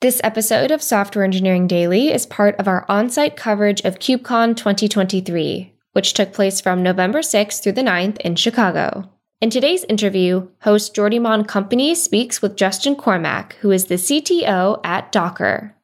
This 0.00 0.18
episode 0.24 0.70
of 0.70 0.82
Software 0.82 1.26
Engineering 1.26 1.66
Daily 1.66 2.10
is 2.10 2.24
part 2.24 2.58
of 2.58 2.66
our 2.66 2.86
on 2.88 3.10
site 3.10 3.36
coverage 3.36 3.82
of 3.82 3.98
KubeCon 3.98 4.56
2023, 4.56 5.74
which 5.92 6.14
took 6.14 6.32
place 6.32 6.58
from 6.58 6.82
November 6.82 7.18
6th 7.18 7.62
through 7.62 7.72
the 7.72 7.82
9th 7.82 8.16
in 8.22 8.34
Chicago. 8.34 9.10
In 9.42 9.50
today's 9.50 9.84
interview, 9.84 10.48
host 10.62 10.94
Jordi 10.94 11.20
Mon 11.20 11.44
Companys 11.44 11.96
speaks 11.96 12.40
with 12.40 12.56
Justin 12.56 12.96
Cormack, 12.96 13.56
who 13.56 13.72
is 13.72 13.84
the 13.84 13.96
CTO 13.96 14.80
at 14.82 15.12
Docker. 15.12 15.76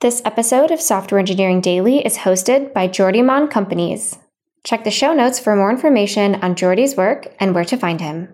This 0.00 0.20
episode 0.24 0.72
of 0.72 0.80
Software 0.80 1.20
Engineering 1.20 1.60
Daily 1.60 2.04
is 2.04 2.18
hosted 2.18 2.74
by 2.74 2.88
Jordi 2.88 3.24
Mon 3.24 3.46
Companys. 3.48 4.18
Check 4.64 4.82
the 4.82 4.90
show 4.90 5.14
notes 5.14 5.38
for 5.38 5.54
more 5.54 5.70
information 5.70 6.34
on 6.42 6.56
Jordi's 6.56 6.96
work 6.96 7.32
and 7.38 7.54
where 7.54 7.64
to 7.66 7.76
find 7.76 8.00
him. 8.00 8.28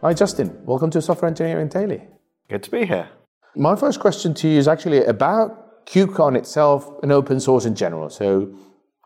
Hi, 0.00 0.14
Justin. 0.14 0.64
Welcome 0.64 0.90
to 0.90 1.02
Software 1.02 1.28
Engineering 1.28 1.66
Daily. 1.66 2.00
Good 2.48 2.62
to 2.62 2.70
be 2.70 2.86
here. 2.86 3.08
My 3.56 3.74
first 3.74 3.98
question 3.98 4.32
to 4.34 4.48
you 4.48 4.56
is 4.56 4.68
actually 4.68 5.04
about 5.04 5.86
KubeCon 5.86 6.36
itself 6.36 6.88
and 7.02 7.10
open 7.10 7.40
source 7.40 7.64
in 7.64 7.74
general. 7.74 8.08
So, 8.08 8.54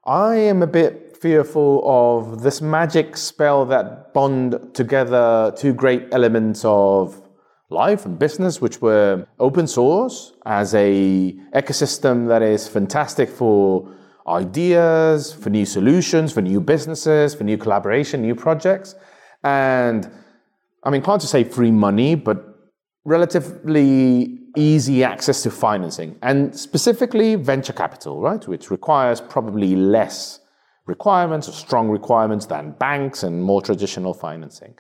I 0.05 0.34
am 0.34 0.62
a 0.62 0.66
bit 0.66 1.16
fearful 1.16 1.80
of 1.87 2.42
this 2.42 2.60
magic 2.60 3.16
spell 3.16 3.65
that 3.66 4.12
bond 4.12 4.74
together 4.74 5.55
two 5.56 5.73
great 5.73 6.09
elements 6.12 6.62
of 6.62 7.23
life 7.70 8.04
and 8.04 8.18
business, 8.18 8.60
which 8.60 8.82
were 8.82 9.27
open 9.40 9.66
source 9.66 10.34
as 10.45 10.74
a 10.74 11.32
ecosystem 11.54 12.29
that 12.29 12.43
is 12.43 12.68
fantastic 12.68 13.30
for 13.30 13.90
ideas, 14.29 15.32
for 15.32 15.48
new 15.48 15.65
solutions, 15.65 16.34
for 16.34 16.43
new 16.43 16.60
businesses, 16.60 17.34
for 17.34 17.45
new 17.45 17.56
collaboration, 17.56 18.20
new 18.20 18.35
projects. 18.35 18.95
And 19.43 20.10
I'm 20.85 20.95
inclined 20.95 21.21
to 21.21 21.27
say 21.27 21.45
free 21.45 21.71
money, 21.71 22.15
but 22.15 22.45
relatively 23.05 24.38
easy 24.57 25.02
access 25.02 25.43
to 25.43 25.51
financing 25.51 26.16
and 26.23 26.55
specifically 26.55 27.37
venture 27.37 27.73
capital, 27.73 28.21
right? 28.21 28.47
Which 28.47 28.71
requires 28.71 29.21
probably 29.21 29.75
less 29.77 30.41
requirements 30.87 31.49
or 31.49 31.53
strong 31.53 31.88
requirements 31.88 32.47
than 32.47 32.73
banks 32.73 33.23
and 33.23 33.43
more 33.43 33.63
traditional 33.63 34.15
financing. 34.15 34.75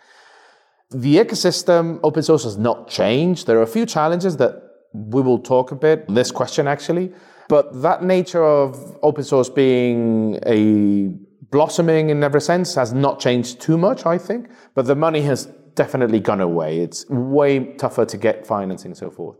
The 0.90 1.16
ecosystem, 1.16 2.00
open 2.02 2.22
source 2.22 2.44
has 2.44 2.58
not 2.58 2.88
changed. 2.88 3.46
There 3.46 3.58
are 3.58 3.62
a 3.62 3.66
few 3.66 3.86
challenges 3.86 4.36
that 4.36 4.62
we 4.92 5.22
will 5.22 5.38
talk 5.38 5.72
a 5.72 5.76
bit, 5.76 6.06
this 6.08 6.30
question 6.30 6.68
actually, 6.68 7.12
but 7.48 7.82
that 7.82 8.02
nature 8.02 8.44
of 8.44 8.98
open 9.02 9.24
source 9.24 9.48
being 9.48 10.38
a 10.44 11.14
blossoming 11.50 12.10
in 12.10 12.22
every 12.22 12.40
sense 12.40 12.74
has 12.74 12.92
not 12.92 13.20
changed 13.20 13.60
too 13.60 13.78
much, 13.78 14.04
I 14.04 14.18
think, 14.18 14.50
but 14.74 14.86
the 14.86 14.94
money 14.94 15.22
has 15.22 15.48
definitely 15.74 16.20
gone 16.20 16.40
away. 16.40 16.78
It's 16.80 17.08
way 17.08 17.74
tougher 17.74 18.04
to 18.06 18.16
get 18.16 18.46
financing 18.46 18.90
and 18.90 18.96
so 18.96 19.10
forth. 19.10 19.36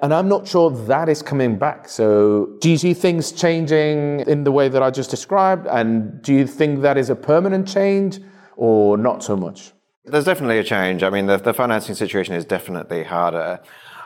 And 0.00 0.14
I'm 0.14 0.28
not 0.28 0.46
sure 0.46 0.70
that 0.70 1.08
is 1.08 1.22
coming 1.22 1.58
back. 1.58 1.88
So, 1.88 2.56
do 2.60 2.70
you 2.70 2.78
see 2.78 2.94
things 2.94 3.32
changing 3.32 4.20
in 4.20 4.44
the 4.44 4.52
way 4.52 4.68
that 4.68 4.80
I 4.80 4.90
just 4.90 5.10
described? 5.10 5.66
And 5.66 6.22
do 6.22 6.32
you 6.32 6.46
think 6.46 6.82
that 6.82 6.96
is 6.96 7.10
a 7.10 7.16
permanent 7.16 7.66
change 7.66 8.20
or 8.56 8.96
not 8.96 9.24
so 9.24 9.36
much? 9.36 9.72
There's 10.04 10.24
definitely 10.24 10.58
a 10.58 10.64
change. 10.64 11.02
I 11.02 11.10
mean, 11.10 11.26
the, 11.26 11.36
the 11.36 11.52
financing 11.52 11.96
situation 11.96 12.34
is 12.34 12.44
definitely 12.44 13.02
harder. 13.02 13.60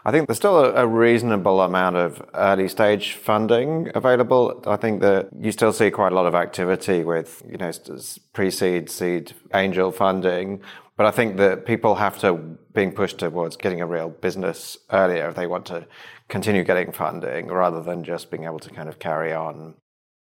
I 0.05 0.11
think 0.11 0.27
there's 0.27 0.39
still 0.39 0.59
a, 0.59 0.73
a, 0.83 0.87
reasonable 0.87 1.61
amount 1.61 1.97
of 1.97 2.21
early 2.35 2.69
stage 2.69 3.13
funding 3.13 3.89
available. 3.95 4.61
I 4.67 4.77
think 4.77 5.01
that 5.01 5.29
you 5.39 5.53
still 5.53 5.73
see 5.73 5.93
quite 5.93 6.11
a 6.11 6.15
lot 6.15 6.27
of 6.27 6.35
activity 6.35 7.05
with, 7.05 7.43
you 7.49 7.57
know, 7.57 7.71
pre-seed, 8.33 8.91
seed, 8.91 9.33
angel 9.55 9.93
funding, 9.93 10.61
but 11.03 11.09
I 11.09 11.17
think 11.17 11.37
that 11.39 11.67
people 11.67 11.97
have 11.97 12.21
to 12.21 12.35
being 12.73 12.93
pushed 12.93 13.19
towards 13.19 13.57
getting 13.57 13.81
a 13.81 13.87
real 13.87 14.11
business 14.11 14.79
earlier 14.93 15.31
if 15.31 15.35
they 15.35 15.49
want 15.49 15.67
to 15.67 15.89
continue 16.29 16.63
getting 16.63 16.93
funding 16.93 17.49
rather 17.49 17.83
than 17.83 18.05
just 18.05 18.31
being 18.31 18.45
able 18.45 18.61
to 18.61 18.71
kind 18.71 18.89
of 18.89 19.01
carry 19.01 19.33
on. 19.33 19.75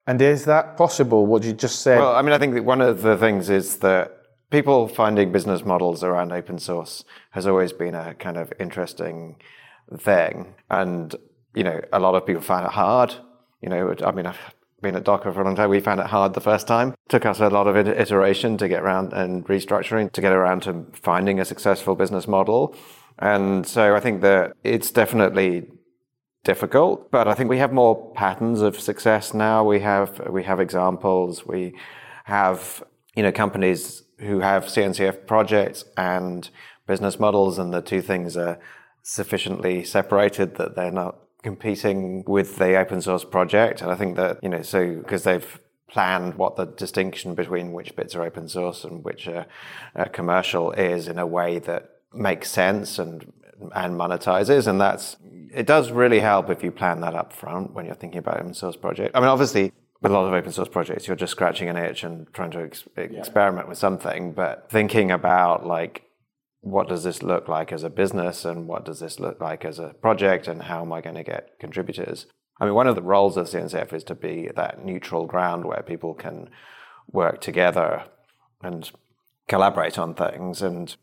And 0.05 0.21
is 0.21 0.45
that 0.45 0.77
possible? 0.77 1.25
What 1.25 1.41
you 1.41 1.53
just 1.53 1.81
said? 1.81 1.97
Well, 1.97 2.15
I 2.15 2.21
mean, 2.21 2.31
I 2.31 2.37
think 2.37 2.53
that 2.53 2.63
one 2.63 2.81
of 2.81 3.01
the 3.01 3.17
things 3.17 3.49
is 3.49 3.77
that 3.77 4.21
people 4.51 4.87
finding 4.87 5.31
business 5.31 5.65
models 5.65 6.03
around 6.03 6.31
open 6.31 6.59
source 6.59 7.03
has 7.31 7.47
always 7.47 7.73
been 7.73 7.95
a 7.95 8.13
kind 8.13 8.37
of 8.37 8.53
interesting 8.59 9.37
thing. 9.97 10.53
And, 10.69 11.15
you 11.55 11.63
know, 11.63 11.81
a 11.91 11.97
lot 11.99 12.13
of 12.13 12.23
people 12.23 12.43
find 12.43 12.67
it 12.67 12.73
hard. 12.73 13.15
You 13.63 13.69
know, 13.69 13.95
I 14.05 14.11
mean, 14.11 14.27
I've 14.27 14.53
been 14.81 14.95
at 14.95 15.03
Docker 15.03 15.31
for 15.31 15.41
a 15.41 15.43
long 15.43 15.55
time. 15.55 15.69
We 15.69 15.79
found 15.79 15.99
it 15.99 16.07
hard 16.07 16.33
the 16.33 16.41
first 16.41 16.67
time. 16.67 16.89
It 16.89 17.09
took 17.09 17.25
us 17.25 17.39
a 17.39 17.49
lot 17.49 17.67
of 17.67 17.75
iteration 17.75 18.57
to 18.57 18.67
get 18.67 18.83
around 18.83 19.13
and 19.13 19.45
restructuring 19.47 20.11
to 20.11 20.21
get 20.21 20.31
around 20.31 20.63
to 20.63 20.85
finding 20.93 21.39
a 21.39 21.45
successful 21.45 21.95
business 21.95 22.27
model. 22.27 22.75
And 23.19 23.65
so 23.65 23.95
I 23.95 23.99
think 23.99 24.21
that 24.21 24.53
it's 24.63 24.91
definitely 24.91 25.67
difficult, 26.43 27.11
but 27.11 27.27
I 27.27 27.33
think 27.33 27.49
we 27.49 27.57
have 27.57 27.73
more 27.73 28.13
patterns 28.13 28.61
of 28.61 28.79
success 28.79 29.33
now. 29.33 29.63
We 29.63 29.79
have 29.81 30.29
we 30.29 30.43
have 30.43 30.59
examples. 30.59 31.45
We 31.45 31.75
have 32.25 32.83
you 33.15 33.23
know 33.23 33.31
companies 33.31 34.03
who 34.19 34.39
have 34.39 34.65
CNCF 34.65 35.25
projects 35.25 35.85
and 35.97 36.49
business 36.85 37.19
models, 37.19 37.57
and 37.57 37.73
the 37.73 37.81
two 37.81 38.01
things 38.01 38.37
are 38.37 38.59
sufficiently 39.01 39.83
separated 39.83 40.55
that 40.55 40.75
they're 40.75 40.91
not 40.91 41.17
competing 41.43 42.23
with 42.25 42.57
the 42.57 42.75
open 42.75 43.01
source 43.01 43.23
project. 43.23 43.81
And 43.81 43.91
I 43.91 43.95
think 43.95 44.15
that, 44.15 44.43
you 44.43 44.49
know, 44.49 44.61
so 44.61 44.95
because 44.95 45.23
they've 45.23 45.59
planned 45.87 46.35
what 46.35 46.55
the 46.55 46.65
distinction 46.65 47.33
between 47.33 47.71
which 47.71 47.95
bits 47.95 48.15
are 48.15 48.23
open 48.23 48.47
source 48.47 48.83
and 48.83 49.03
which 49.03 49.27
are 49.27 49.45
uh, 49.95 50.05
commercial 50.05 50.71
is 50.73 51.07
in 51.07 51.17
a 51.17 51.25
way 51.25 51.59
that 51.59 51.91
makes 52.13 52.49
sense 52.51 52.99
and 52.99 53.31
and 53.73 53.95
monetizes 53.95 54.67
and 54.67 54.79
that's 54.79 55.17
it 55.51 55.65
does 55.65 55.91
really 55.91 56.19
help 56.19 56.49
if 56.49 56.61
you 56.63 56.71
plan 56.71 57.01
that 57.01 57.15
up 57.15 57.33
front 57.33 57.73
when 57.73 57.85
you're 57.85 57.95
thinking 57.95 58.19
about 58.19 58.39
open 58.39 58.53
source 58.53 58.75
project 58.75 59.15
i 59.15 59.19
mean 59.19 59.29
obviously 59.29 59.71
with 60.01 60.11
a 60.11 60.13
lot 60.13 60.27
of 60.27 60.33
open 60.33 60.51
source 60.51 60.67
projects 60.67 61.07
you're 61.07 61.15
just 61.15 61.31
scratching 61.31 61.69
an 61.69 61.77
itch 61.77 62.03
and 62.03 62.31
trying 62.33 62.51
to 62.51 62.59
ex- 62.59 62.87
yeah. 62.95 63.03
experiment 63.03 63.67
with 63.67 63.77
something 63.77 64.31
but 64.31 64.67
thinking 64.69 65.09
about 65.09 65.65
like 65.65 66.06
what 66.71 66.87
does 66.87 67.03
this 67.03 67.23
look 67.23 67.47
like 67.47 67.71
as 67.71 67.83
a 67.83 67.89
business 67.89 68.45
and 68.45 68.67
what 68.67 68.85
does 68.85 68.99
this 68.99 69.19
look 69.19 69.39
like 69.39 69.63
as 69.65 69.79
a 69.79 69.95
project 70.01 70.47
and 70.47 70.63
how 70.63 70.81
am 70.81 70.93
I 70.93 71.01
going 71.01 71.15
to 71.15 71.23
get 71.23 71.59
contributors? 71.59 72.25
I 72.59 72.65
mean, 72.65 72.73
one 72.73 72.87
of 72.87 72.95
the 72.95 73.01
roles 73.01 73.37
of 73.37 73.47
CNCF 73.47 73.93
is 73.93 74.03
to 74.05 74.15
be 74.15 74.49
that 74.55 74.83
neutral 74.83 75.25
ground 75.25 75.65
where 75.65 75.83
people 75.83 76.13
can 76.13 76.49
work 77.11 77.39
together 77.41 78.03
and 78.61 78.89
collaborate 79.47 79.97
on 79.97 80.13
things. 80.13 80.61
And, 80.61 80.95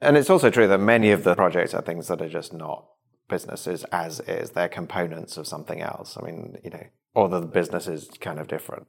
and 0.00 0.16
it's 0.16 0.30
also 0.30 0.50
true 0.50 0.68
that 0.68 0.78
many 0.78 1.10
of 1.10 1.24
the 1.24 1.34
projects 1.34 1.74
are 1.74 1.82
things 1.82 2.08
that 2.08 2.22
are 2.22 2.28
just 2.28 2.52
not 2.52 2.86
businesses 3.28 3.84
as 3.92 4.20
is. 4.20 4.50
They're 4.50 4.68
components 4.68 5.36
of 5.36 5.46
something 5.46 5.80
else. 5.80 6.16
I 6.20 6.24
mean, 6.24 6.56
you 6.64 6.70
know, 6.70 6.84
or 7.14 7.28
the 7.28 7.40
business 7.40 7.88
is 7.88 8.08
kind 8.20 8.38
of 8.38 8.48
different. 8.48 8.86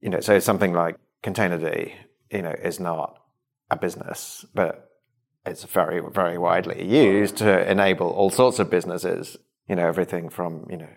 You 0.00 0.10
know, 0.10 0.20
so 0.20 0.38
something 0.38 0.72
like 0.72 0.96
Containerd, 1.22 1.92
you 2.30 2.42
know, 2.42 2.54
is 2.62 2.78
not 2.78 3.18
a 3.70 3.76
business, 3.76 4.44
but 4.54 4.93
it's 5.46 5.64
very, 5.64 6.00
very 6.12 6.38
widely 6.38 6.84
used 6.86 7.36
to 7.38 7.70
enable 7.70 8.08
all 8.08 8.30
sorts 8.30 8.58
of 8.58 8.70
businesses. 8.70 9.36
You 9.68 9.76
know, 9.76 9.86
everything 9.86 10.28
from, 10.28 10.66
you 10.70 10.76
know, 10.76 10.88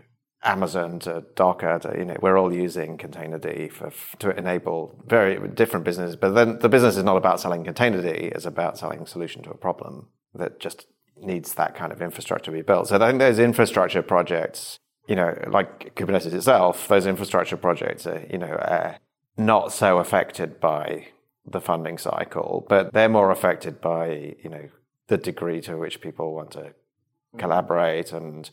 Amazon 0.44 1.00
to 1.00 1.26
Docker 1.36 1.80
to, 1.80 1.96
you 1.98 2.06
know, 2.06 2.18
we're 2.22 2.38
all 2.38 2.54
using 2.54 2.98
Containerd 2.98 3.72
for, 3.72 3.92
to 4.20 4.38
enable 4.38 5.04
very 5.06 5.48
different 5.50 5.86
businesses. 5.86 6.16
But 6.16 6.32
then 6.36 6.60
the 6.60 6.70
business 6.70 6.98
is 6.98 7.04
not 7.04 7.18
about 7.18 7.40
selling 7.40 7.64
Containerd, 7.64 8.06
it's 8.06 8.46
about 8.46 8.78
selling 8.78 9.02
a 9.02 9.08
solution 9.08 9.42
to 9.44 9.50
a 9.50 9.58
problem 9.58 10.08
that 10.34 10.60
just 10.60 10.88
needs 11.20 11.56
that 11.56 11.76
kind 11.76 11.92
of 11.92 12.02
infrastructure 12.02 12.52
to 12.52 12.58
be 12.58 12.62
built. 12.62 12.88
So 12.88 12.96
I 12.98 13.08
think 13.08 13.20
those 13.20 13.40
infrastructure 13.40 14.02
projects, 14.02 14.78
you 15.08 15.16
know, 15.16 15.34
like 15.50 15.96
Kubernetes 15.96 16.34
itself, 16.34 16.88
those 16.88 17.08
infrastructure 17.08 17.58
projects 17.58 18.06
are, 18.06 18.26
you 18.30 18.38
know, 18.38 18.48
are 18.48 19.00
not 19.38 19.72
so 19.72 19.98
affected 19.98 20.60
by 20.60 21.08
the 21.50 21.62
funding 21.62 21.98
cycle, 21.98 22.66
but 22.70 22.94
they're 22.94 23.10
more 23.10 23.32
affected 23.32 23.80
by, 23.80 24.36
you 24.44 24.50
know, 24.50 24.70
the 25.08 25.18
degree 25.18 25.62
to 25.62 25.78
which 25.78 26.02
people 26.02 26.36
want 26.36 26.52
to 26.52 26.60
mm. 26.60 27.40
collaborate 27.40 28.12
and 28.12 28.50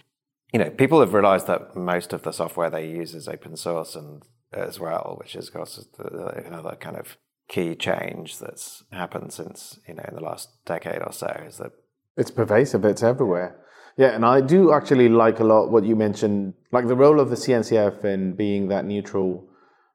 you 0.53 0.61
know, 0.61 0.71
people 0.71 1.01
have 1.01 1.13
realized 1.13 1.49
that 1.49 1.75
most 1.75 2.13
of 2.13 2.23
the 2.23 2.31
software 2.31 2.71
they 2.71 2.89
use 2.89 3.13
is 3.13 3.27
open 3.27 3.57
source 3.57 3.97
and 3.97 4.23
as 4.53 4.79
well, 4.79 5.17
which 5.19 5.35
is 5.35 5.49
of 5.49 5.55
course 5.55 5.85
another 5.99 6.77
kind 6.79 6.97
of 6.97 7.17
key 7.49 7.75
change 7.75 8.39
that's 8.39 8.85
happened 8.93 9.33
since, 9.33 9.81
you 9.89 9.95
know, 9.95 10.05
in 10.09 10.15
the 10.15 10.23
last 10.23 10.51
decade 10.65 11.03
or 11.03 11.13
so 11.13 11.27
is 11.45 11.59
that 11.59 11.73
it's 12.17 12.31
pervasive, 12.31 12.85
it's 12.85 13.03
everywhere. 13.03 13.61
Yeah, 13.97 14.15
and 14.15 14.25
I 14.25 14.41
do 14.41 14.73
actually 14.73 15.09
like 15.09 15.41
a 15.41 15.45
lot 15.45 15.71
what 15.71 15.85
you 15.85 15.97
mentioned, 15.97 16.55
like 16.71 16.87
the 16.87 16.97
role 16.97 17.19
of 17.19 17.31
the 17.31 17.37
CNCF 17.37 18.05
in 18.05 18.35
being 18.35 18.69
that 18.69 18.85
neutral 18.85 19.49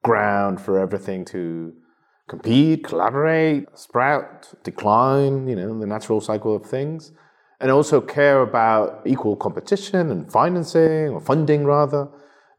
ground 0.03 0.59
for 0.59 0.77
everything 0.77 1.23
to 1.25 1.73
compete, 2.29 2.83
collaborate, 2.83 3.65
sprout, 3.77 4.53
decline, 4.63 5.47
you 5.47 5.55
know, 5.55 5.77
the 5.77 5.87
natural 5.87 6.21
cycle 6.21 6.55
of 6.55 6.65
things. 6.65 7.11
And 7.59 7.69
also 7.71 7.99
care 7.99 8.41
about 8.41 9.01
equal 9.05 9.35
competition 9.35 10.11
and 10.11 10.31
financing 10.31 11.09
or 11.09 11.19
funding 11.19 11.65
rather. 11.65 12.07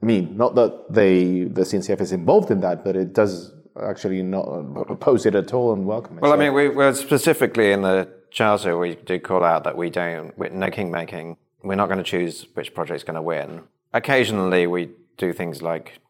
I 0.02 0.06
mean, 0.06 0.36
not 0.36 0.54
that 0.56 0.72
they 0.90 1.44
the 1.44 1.62
CNCF 1.62 2.00
is 2.02 2.12
involved 2.12 2.50
in 2.50 2.60
that, 2.60 2.84
but 2.84 2.96
it 2.96 3.14
does 3.14 3.54
actually 3.82 4.22
not 4.22 4.44
oppose 4.90 5.24
it 5.24 5.34
at 5.34 5.54
all 5.54 5.72
and 5.72 5.86
welcome 5.86 6.18
it. 6.18 6.20
Well, 6.20 6.34
I 6.34 6.36
mean, 6.36 6.52
we, 6.52 6.68
we're 6.68 6.92
specifically 6.92 7.72
in 7.72 7.80
the 7.80 8.08
charter, 8.30 8.76
we 8.78 8.96
do 8.96 9.18
call 9.18 9.44
out 9.44 9.64
that 9.64 9.76
we 9.76 9.90
don't, 9.90 10.36
we're 10.38 10.50
no 10.50 10.68
kingmaking. 10.68 11.36
We're 11.62 11.76
not 11.76 11.86
going 11.86 11.98
to 11.98 12.04
choose 12.04 12.46
which 12.54 12.74
project's 12.74 13.04
going 13.04 13.16
to 13.16 13.22
win. 13.22 13.62
Occasionally, 13.92 14.66
we 14.66 14.90
do 15.18 15.32
things 15.32 15.62
like 15.62 16.00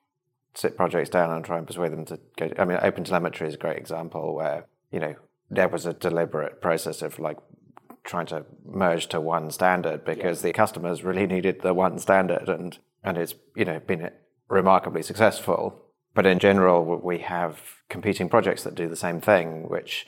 sit 0.54 0.76
projects 0.76 1.10
down 1.10 1.30
and 1.30 1.44
try 1.44 1.58
and 1.58 1.66
persuade 1.66 1.92
them 1.92 2.04
to 2.06 2.18
go. 2.36 2.50
I 2.58 2.64
mean, 2.64 2.78
open 2.82 3.04
telemetry 3.04 3.48
is 3.48 3.54
a 3.54 3.58
great 3.58 3.78
example 3.78 4.34
where, 4.34 4.66
you 4.90 5.00
know, 5.00 5.14
there 5.50 5.68
was 5.68 5.86
a 5.86 5.92
deliberate 5.92 6.60
process 6.60 7.02
of 7.02 7.18
like 7.18 7.38
trying 8.04 8.26
to 8.26 8.44
merge 8.64 9.08
to 9.08 9.20
one 9.20 9.50
standard 9.50 10.04
because 10.04 10.42
the 10.42 10.52
customers 10.52 11.04
really 11.04 11.26
needed 11.26 11.60
the 11.60 11.74
one 11.74 11.98
standard 11.98 12.48
and, 12.48 12.78
and 13.04 13.18
it's, 13.18 13.34
you 13.54 13.64
know, 13.64 13.80
been 13.80 14.10
remarkably 14.48 15.02
successful. 15.02 15.80
But 16.14 16.26
in 16.26 16.38
general, 16.38 16.84
we 16.84 17.18
have 17.18 17.60
competing 17.88 18.28
projects 18.28 18.64
that 18.64 18.74
do 18.74 18.88
the 18.88 18.96
same 18.96 19.20
thing, 19.20 19.68
which 19.68 20.06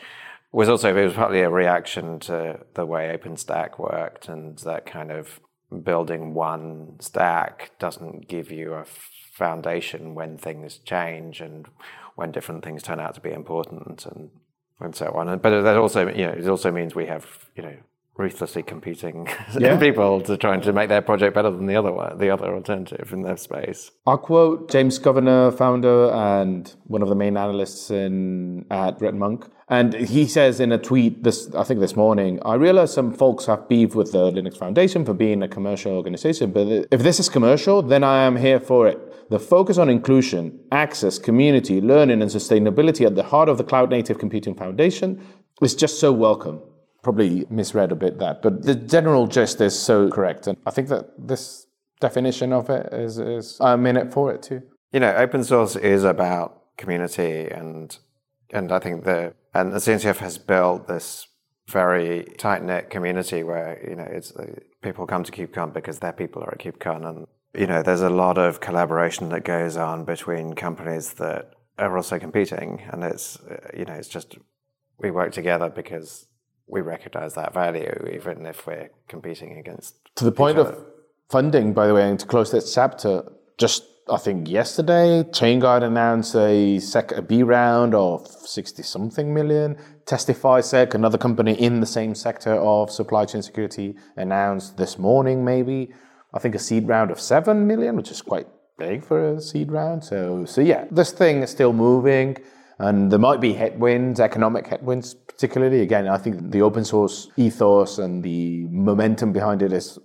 was 0.50 0.68
also 0.68 0.94
it 0.94 1.04
was 1.04 1.14
partly 1.14 1.40
a 1.40 1.50
reaction 1.50 2.20
to 2.20 2.60
the 2.74 2.84
way 2.84 3.16
OpenStack 3.16 3.78
worked 3.78 4.28
and 4.28 4.58
that 4.58 4.84
kind 4.84 5.10
of 5.10 5.40
building 5.80 6.34
one 6.34 6.96
stack 7.00 7.72
doesn't 7.78 8.28
give 8.28 8.50
you 8.50 8.74
a 8.74 8.84
foundation 9.32 10.14
when 10.14 10.36
things 10.36 10.78
change 10.78 11.40
and 11.40 11.66
when 12.14 12.30
different 12.30 12.64
things 12.64 12.82
turn 12.82 13.00
out 13.00 13.14
to 13.14 13.20
be 13.20 13.30
important 13.30 14.06
and 14.06 14.30
and 14.80 14.96
so 14.96 15.06
on. 15.12 15.38
But 15.38 15.62
that 15.62 15.76
also 15.76 16.08
you 16.08 16.26
know 16.26 16.32
it 16.32 16.48
also 16.48 16.70
means 16.70 16.94
we 16.94 17.06
have 17.06 17.26
you 17.56 17.62
know 17.62 17.76
ruthlessly 18.16 18.62
competing 18.62 19.26
yeah. 19.58 19.78
people 19.78 20.20
to 20.20 20.36
trying 20.36 20.60
to 20.60 20.72
make 20.72 20.88
their 20.88 21.00
project 21.00 21.34
better 21.34 21.50
than 21.50 21.66
the 21.66 21.76
other 21.76 21.90
one, 21.90 22.18
the 22.18 22.28
other 22.28 22.54
alternative 22.54 23.10
in 23.12 23.22
their 23.22 23.38
space. 23.38 23.90
I'll 24.06 24.18
quote 24.18 24.70
James 24.70 24.98
Governor, 24.98 25.50
founder 25.50 26.10
and 26.10 26.74
one 26.84 27.02
of 27.02 27.08
the 27.08 27.14
main 27.14 27.36
analysts 27.36 27.90
in 27.90 28.66
at 28.70 28.98
RedMonk. 28.98 29.48
And 29.68 29.94
he 29.94 30.26
says 30.26 30.60
in 30.60 30.72
a 30.72 30.78
tweet 30.78 31.24
this 31.24 31.54
I 31.54 31.64
think 31.64 31.80
this 31.80 31.96
morning, 31.96 32.38
I 32.44 32.54
realize 32.54 32.92
some 32.92 33.14
folks 33.14 33.46
have 33.46 33.66
beef 33.68 33.94
with 33.94 34.12
the 34.12 34.30
Linux 34.30 34.58
Foundation 34.58 35.06
for 35.06 35.14
being 35.14 35.42
a 35.42 35.48
commercial 35.48 35.92
organization, 35.92 36.52
but 36.52 36.66
if 36.90 37.02
this 37.02 37.18
is 37.18 37.30
commercial, 37.30 37.80
then 37.80 38.04
I 38.04 38.24
am 38.24 38.36
here 38.36 38.60
for 38.60 38.86
it. 38.86 39.30
The 39.30 39.38
focus 39.38 39.78
on 39.78 39.88
inclusion, 39.88 40.60
access, 40.70 41.18
community, 41.18 41.80
learning, 41.80 42.20
and 42.20 42.30
sustainability 42.30 43.06
at 43.06 43.14
the 43.14 43.22
heart 43.22 43.48
of 43.48 43.56
the 43.56 43.64
Cloud 43.64 43.88
Native 43.88 44.18
Computing 44.18 44.54
Foundation 44.54 45.26
is 45.62 45.74
just 45.74 45.98
so 45.98 46.12
welcome 46.12 46.60
probably 47.02 47.46
misread 47.50 47.92
a 47.92 47.96
bit 47.96 48.18
that, 48.18 48.42
but 48.42 48.62
the 48.62 48.74
general 48.74 49.26
gist 49.26 49.60
is 49.60 49.78
so 49.78 50.08
correct. 50.08 50.46
And 50.46 50.56
I 50.66 50.70
think 50.70 50.88
that 50.88 51.10
this 51.18 51.66
definition 52.00 52.52
of 52.52 52.70
it 52.70 52.92
is, 52.92 53.18
is 53.18 53.58
I'm 53.60 53.86
in 53.86 53.96
it 53.96 54.12
for 54.12 54.32
it 54.32 54.42
too. 54.42 54.62
You 54.92 55.00
know, 55.00 55.14
open 55.14 55.44
source 55.44 55.76
is 55.76 56.04
about 56.04 56.62
community 56.76 57.48
and 57.48 57.96
and 58.52 58.70
I 58.70 58.78
think 58.78 59.04
the 59.04 59.34
and 59.54 59.72
the 59.72 59.78
CNCF 59.78 60.18
has 60.18 60.38
built 60.38 60.88
this 60.88 61.26
very 61.68 62.24
tight 62.38 62.62
knit 62.62 62.90
community 62.90 63.42
where 63.42 63.80
you 63.88 63.96
know 63.96 64.06
it's 64.10 64.32
people 64.82 65.06
come 65.06 65.24
to 65.24 65.32
KubeCon 65.32 65.72
because 65.72 66.00
their 66.00 66.12
people 66.12 66.42
are 66.42 66.52
at 66.52 66.58
KubeCon 66.58 67.08
and 67.08 67.26
you 67.54 67.66
know 67.66 67.82
there's 67.82 68.02
a 68.02 68.10
lot 68.10 68.38
of 68.38 68.60
collaboration 68.60 69.28
that 69.30 69.44
goes 69.44 69.76
on 69.76 70.04
between 70.04 70.54
companies 70.54 71.14
that 71.14 71.52
are 71.78 71.96
also 71.96 72.18
competing 72.18 72.82
and 72.90 73.02
it's 73.04 73.38
you 73.76 73.84
know 73.84 73.94
it's 73.94 74.08
just 74.08 74.36
we 74.98 75.10
work 75.10 75.32
together 75.32 75.68
because 75.68 76.26
we 76.72 76.80
recognize 76.80 77.34
that 77.34 77.52
value, 77.52 77.94
even 78.10 78.46
if 78.46 78.66
we're 78.66 78.90
competing 79.06 79.58
against. 79.58 79.94
To 80.16 80.24
the 80.24 80.32
point 80.32 80.56
of 80.58 80.82
funding, 81.28 81.74
by 81.74 81.86
the 81.86 81.94
way, 81.94 82.08
and 82.08 82.18
to 82.18 82.26
close 82.26 82.50
this 82.50 82.74
chapter, 82.74 83.30
just 83.58 83.84
I 84.08 84.16
think 84.16 84.48
yesterday, 84.48 85.22
ChainGuard 85.22 85.82
announced 85.82 86.34
a, 86.34 86.78
sec, 86.80 87.12
a 87.12 87.20
B 87.20 87.42
round 87.42 87.94
of 87.94 88.26
60 88.26 88.82
something 88.82 89.34
million. 89.34 89.76
TestifySec, 90.06 90.94
another 90.94 91.18
company 91.18 91.52
in 91.52 91.80
the 91.80 91.86
same 91.86 92.14
sector 92.14 92.54
of 92.54 92.90
supply 92.90 93.26
chain 93.26 93.42
security, 93.42 93.94
announced 94.16 94.78
this 94.78 94.98
morning, 94.98 95.44
maybe, 95.44 95.92
I 96.34 96.38
think 96.38 96.54
a 96.54 96.58
seed 96.58 96.88
round 96.88 97.10
of 97.10 97.20
7 97.20 97.66
million, 97.66 97.96
which 97.96 98.10
is 98.10 98.22
quite 98.22 98.48
big 98.78 99.04
for 99.04 99.34
a 99.34 99.40
seed 99.42 99.70
round. 99.70 100.04
So, 100.04 100.46
so 100.46 100.62
yeah, 100.62 100.86
this 100.90 101.12
thing 101.12 101.42
is 101.42 101.50
still 101.50 101.74
moving. 101.74 102.38
And 102.78 103.12
there 103.12 103.18
might 103.18 103.40
be 103.40 103.52
headwinds, 103.52 104.18
economic 104.18 104.66
headwinds, 104.66 105.14
particularly. 105.42 105.80
Again, 105.80 106.06
I 106.06 106.18
think 106.18 106.52
the 106.52 106.62
open 106.62 106.84
source 106.84 107.28
ethos 107.36 107.98
and 107.98 108.22
the 108.22 108.64
momentum 108.70 109.32
behind 109.32 109.60
it 109.60 109.72
is 109.72 109.98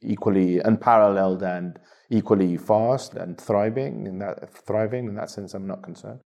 equally 0.00 0.60
unparalleled 0.60 1.42
and 1.42 1.78
equally 2.08 2.56
fast 2.56 3.12
and 3.14 3.38
thriving. 3.38 4.06
In 4.06 4.18
that 4.20 4.36
thriving 4.66 5.06
in 5.06 5.14
that 5.16 5.28
sense, 5.28 5.52
I'm 5.52 5.66
not 5.66 5.82
concerned. 5.82 6.20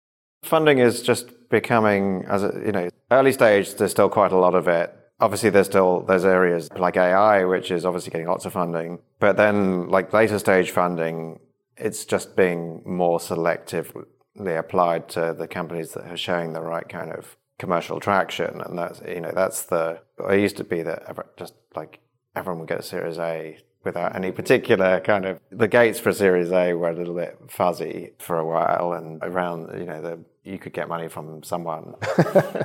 Funding 0.43 0.79
is 0.79 1.03
just 1.03 1.49
becoming, 1.49 2.25
as 2.29 2.43
a, 2.45 2.53
you 2.67 2.73
know, 2.73 2.91
early 3.11 3.33
stage. 3.33 3.75
There's 3.77 3.93
still 3.93 4.11
quite 4.11 4.33
a 4.33 4.39
lot 4.39 4.55
of 4.55 4.69
it. 4.69 4.95
Obviously, 5.21 5.49
there's 5.49 5.67
still 5.67 6.03
there's 6.03 6.27
areas 6.27 6.69
like 6.77 6.99
AI, 6.99 7.45
which 7.45 7.71
is 7.71 7.87
obviously 7.87 8.11
getting 8.11 8.29
lots 8.29 8.45
of 8.45 8.53
funding. 8.53 8.99
But 9.21 9.39
then, 9.39 9.89
like 9.89 10.13
later 10.13 10.39
stage 10.39 10.71
funding, 10.71 11.41
it's 11.79 12.05
just 12.05 12.37
being 12.37 12.83
more 12.85 13.19
selectively 13.19 14.59
applied 14.59 15.09
to 15.11 15.35
the 15.39 15.49
companies 15.49 15.93
that 15.93 16.05
are 16.11 16.17
showing 16.17 16.53
the 16.53 16.61
right 16.61 16.89
kind 16.89 17.11
of 17.11 17.37
commercial 17.61 18.01
traction. 18.01 18.61
And 18.63 18.77
that's, 18.77 19.01
you 19.07 19.21
know, 19.21 19.33
that's 19.33 19.65
the, 19.65 20.01
I 20.27 20.35
used 20.35 20.57
to 20.57 20.65
be 20.65 20.83
that 20.83 21.15
just 21.37 21.55
like 21.77 22.01
everyone 22.35 22.61
would 22.61 22.69
get 22.71 22.83
Series 22.83 23.19
A 23.19 23.59
without 23.85 24.17
any 24.17 24.33
particular 24.33 25.01
kind 25.01 25.27
of, 25.27 25.39
the 25.53 25.69
gates 25.69 26.01
for 26.01 26.13
Series 26.13 26.51
A 26.53 26.73
were 26.73 26.89
a 26.89 26.97
little 26.97 27.15
bit 27.15 27.39
fuzzy 27.49 28.13
for 28.19 28.39
a 28.39 28.47
while 28.47 28.95
and 28.95 29.23
around, 29.23 29.79
you 29.79 29.85
know, 29.85 30.01
the, 30.01 30.25
you 30.43 30.59
could 30.59 30.73
get 30.73 30.89
money 30.89 31.09
from 31.09 31.43
someone. 31.43 31.95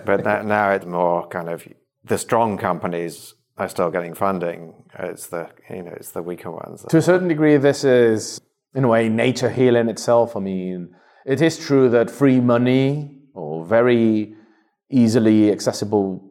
but 0.05 0.23
that, 0.23 0.45
now 0.45 0.71
it's 0.71 0.85
more 0.85 1.27
kind 1.27 1.49
of 1.49 1.67
the 2.05 2.17
strong 2.17 2.57
companies 2.57 3.33
are 3.57 3.67
still 3.67 3.91
getting 3.91 4.13
funding. 4.13 4.73
It's 4.97 5.27
the, 5.27 5.49
you 5.69 5.83
know, 5.83 5.93
it's 5.97 6.11
the 6.11 6.23
weaker 6.23 6.51
ones. 6.51 6.85
To 6.89 6.97
a 6.97 7.01
certain 7.01 7.27
degree, 7.27 7.57
this 7.57 7.83
is, 7.83 8.39
in 8.73 8.85
a 8.85 8.87
way, 8.87 9.09
nature 9.09 9.49
healing 9.49 9.89
itself. 9.89 10.37
I 10.37 10.39
mean, 10.39 10.95
it 11.25 11.41
is 11.41 11.59
true 11.59 11.89
that 11.89 12.09
free 12.09 12.39
money 12.39 13.19
or 13.33 13.65
very 13.65 14.35
easily 14.89 15.51
accessible 15.51 16.23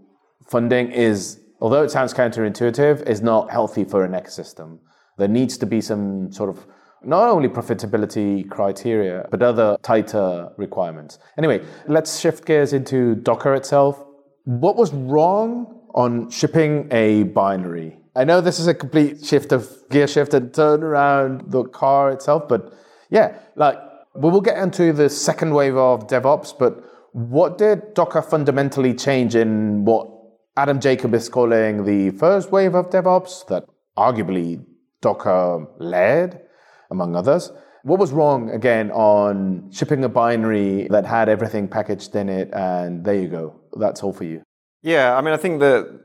funding 0.49 0.91
is, 0.91 1.41
although 1.61 1.83
it 1.83 1.91
sounds 1.91 2.15
counterintuitive, 2.15 3.09
is 3.09 3.23
not 3.23 3.51
healthy 3.51 3.85
for 3.85 4.05
an 4.05 4.13
ecosystem. 4.13 4.79
There 5.19 5.29
needs 5.29 5.57
to 5.59 5.67
be 5.67 5.81
some 5.81 6.33
sort 6.33 6.51
of 6.51 6.67
not 7.03 7.29
only 7.29 7.49
profitability 7.49 8.49
criteria, 8.49 9.27
but 9.31 9.43
other 9.43 9.77
tighter 9.83 10.51
requirements. 10.57 11.19
Anyway, 11.37 11.63
let's 11.87 12.19
shift 12.19 12.47
gears 12.47 12.73
into 12.73 13.15
Docker 13.17 13.55
itself. 13.55 14.03
What 14.45 14.77
was 14.77 14.93
wrong 14.93 15.83
on 15.95 16.31
shipping 16.31 16.89
a 16.91 17.25
binary? 17.25 17.99
I 18.17 18.25
know 18.25 18.41
this 18.41 18.59
is 18.59 18.69
a 18.69 18.75
complete 18.75 19.25
shift 19.25 19.53
of 19.53 19.69
gear 19.91 20.07
shift 20.07 20.35
and 20.35 20.53
turn 20.55 20.83
around 20.83 21.51
the 21.51 21.65
car 21.65 22.11
itself, 22.11 22.49
but 22.49 22.73
yeah, 23.11 23.37
like 23.57 23.77
we 24.15 24.31
will 24.31 24.41
get 24.41 24.59
into 24.59 24.93
the 24.93 25.11
second 25.11 25.53
wave 25.53 25.77
of 25.77 26.07
DevOps, 26.07 26.57
but 26.59 26.83
what 27.15 27.59
did 27.59 27.95
Docker 27.95 28.23
fundamentally 28.23 28.93
change 28.93 29.37
in 29.37 29.85
what 29.85 30.11
Adam 30.57 30.81
Jacob 30.81 31.15
is 31.15 31.29
calling 31.29 31.85
the 31.85 32.11
first 32.19 32.51
wave 32.51 32.75
of 32.75 32.91
DevOps 32.91 33.47
that 33.47 33.65
arguably 33.97 34.65
Docker 35.01 35.65
led, 35.79 36.43
among 36.91 37.15
others? 37.15 37.53
What 37.85 38.01
was 38.01 38.11
wrong 38.11 38.51
again 38.51 38.91
on 38.91 39.71
shipping 39.71 40.03
a 40.03 40.09
binary 40.09 40.89
that 40.89 41.07
had 41.07 41.29
everything 41.29 41.69
packaged 41.69 42.17
in 42.17 42.29
it? 42.29 42.53
And 42.53 43.05
there 43.05 43.15
you 43.15 43.29
go. 43.29 43.61
That's 43.75 44.03
all 44.03 44.13
for 44.13 44.25
you. 44.25 44.43
Yeah, 44.83 45.17
I 45.17 45.21
mean, 45.21 45.35
I 45.35 45.37
think 45.37 45.61
that 45.61 46.01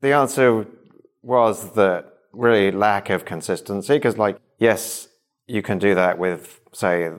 the 0.00 0.12
answer 0.14 0.66
was 1.22 1.72
the 1.72 2.06
really 2.32 2.70
lack 2.70 3.10
of 3.10 3.26
consistency 3.26 3.96
because, 3.96 4.16
like, 4.16 4.38
yes, 4.58 5.08
you 5.46 5.60
can 5.60 5.78
do 5.78 5.94
that 5.94 6.18
with, 6.18 6.62
say, 6.72 7.10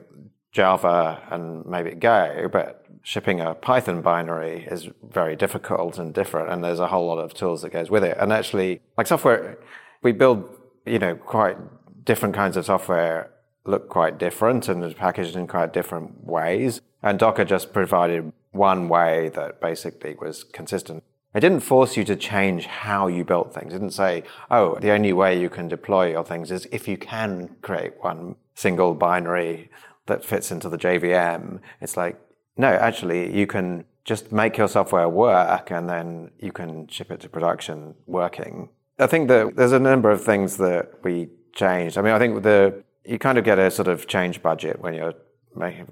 Java 0.51 1.21
and 1.29 1.65
maybe 1.65 1.91
Go, 1.91 2.49
but 2.51 2.84
shipping 3.05 3.39
a 3.39 3.53
Python 3.53 4.01
binary 4.01 4.67
is 4.69 4.89
very 5.11 5.35
difficult 5.35 5.99
and 5.99 6.11
different, 6.11 6.49
and 6.49 6.63
there's 6.63 6.79
a 6.79 6.87
whole 6.87 7.05
lot 7.05 7.19
of 7.19 7.35
tools 7.35 7.61
that 7.61 7.69
goes 7.69 7.89
with 7.89 8.03
it. 8.03 8.17
And 8.19 8.33
actually, 8.33 8.81
like 8.97 9.05
software, 9.05 9.59
we 10.01 10.11
build, 10.11 10.49
you 10.87 10.97
know, 10.97 11.15
quite 11.15 11.55
different 12.03 12.33
kinds 12.33 12.57
of 12.57 12.65
software 12.65 13.31
look 13.63 13.89
quite 13.89 14.17
different 14.17 14.67
and 14.67 14.83
is 14.83 14.95
packaged 14.95 15.35
in 15.35 15.45
quite 15.45 15.71
different 15.71 16.25
ways. 16.25 16.81
And 17.03 17.19
Docker 17.19 17.45
just 17.45 17.73
provided 17.73 18.33
one 18.51 18.89
way 18.89 19.29
that 19.29 19.61
basically 19.61 20.15
was 20.19 20.43
consistent. 20.43 21.03
It 21.35 21.41
didn't 21.41 21.59
force 21.59 21.97
you 21.97 22.03
to 22.05 22.15
change 22.15 22.65
how 22.65 23.07
you 23.07 23.23
built 23.23 23.53
things. 23.53 23.71
It 23.71 23.79
didn't 23.79 23.93
say, 23.93 24.23
oh, 24.49 24.79
the 24.79 24.91
only 24.91 25.13
way 25.13 25.39
you 25.39 25.49
can 25.49 25.67
deploy 25.67 26.09
your 26.09 26.23
things 26.23 26.49
is 26.49 26.67
if 26.71 26.87
you 26.87 26.97
can 26.97 27.55
create 27.61 27.93
one 27.99 28.35
single 28.55 28.95
binary 28.95 29.69
that 30.07 30.25
fits 30.25 30.49
into 30.51 30.69
the 30.69 30.77
JVM. 30.77 31.59
It's 31.81 31.97
like, 31.97 32.19
no, 32.57 32.67
actually, 32.67 33.35
you 33.35 33.47
can 33.47 33.85
just 34.03 34.31
make 34.31 34.57
your 34.57 34.67
software 34.67 35.09
work 35.09 35.71
and 35.71 35.89
then 35.89 36.31
you 36.39 36.51
can 36.51 36.87
ship 36.87 37.11
it 37.11 37.19
to 37.21 37.29
production 37.29 37.95
working. 38.05 38.69
I 38.99 39.07
think 39.07 39.27
that 39.27 39.55
there's 39.55 39.73
a 39.73 39.79
number 39.79 40.09
of 40.11 40.23
things 40.23 40.57
that 40.57 41.03
we 41.03 41.29
changed. 41.53 41.97
I 41.97 42.01
mean, 42.01 42.13
I 42.13 42.19
think 42.19 42.43
the 42.43 42.83
you 43.03 43.19
kind 43.19 43.37
of 43.37 43.43
get 43.43 43.59
a 43.59 43.69
sort 43.69 43.87
of 43.87 44.07
change 44.07 44.41
budget 44.41 44.79
when 44.79 44.93
you're 44.93 45.13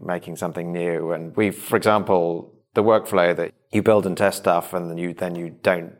making 0.02 0.36
something 0.36 0.72
new. 0.72 1.12
And 1.12 1.36
we, 1.36 1.52
for 1.52 1.76
example, 1.76 2.54
the 2.74 2.84
workflow 2.84 3.36
that 3.36 3.54
you 3.72 3.82
build 3.82 4.06
and 4.06 4.18
test 4.18 4.40
stuff 4.40 4.74
and 4.74 4.90
then 4.90 4.98
you 4.98 5.14
then 5.14 5.36
you 5.36 5.50
don't 5.62 5.94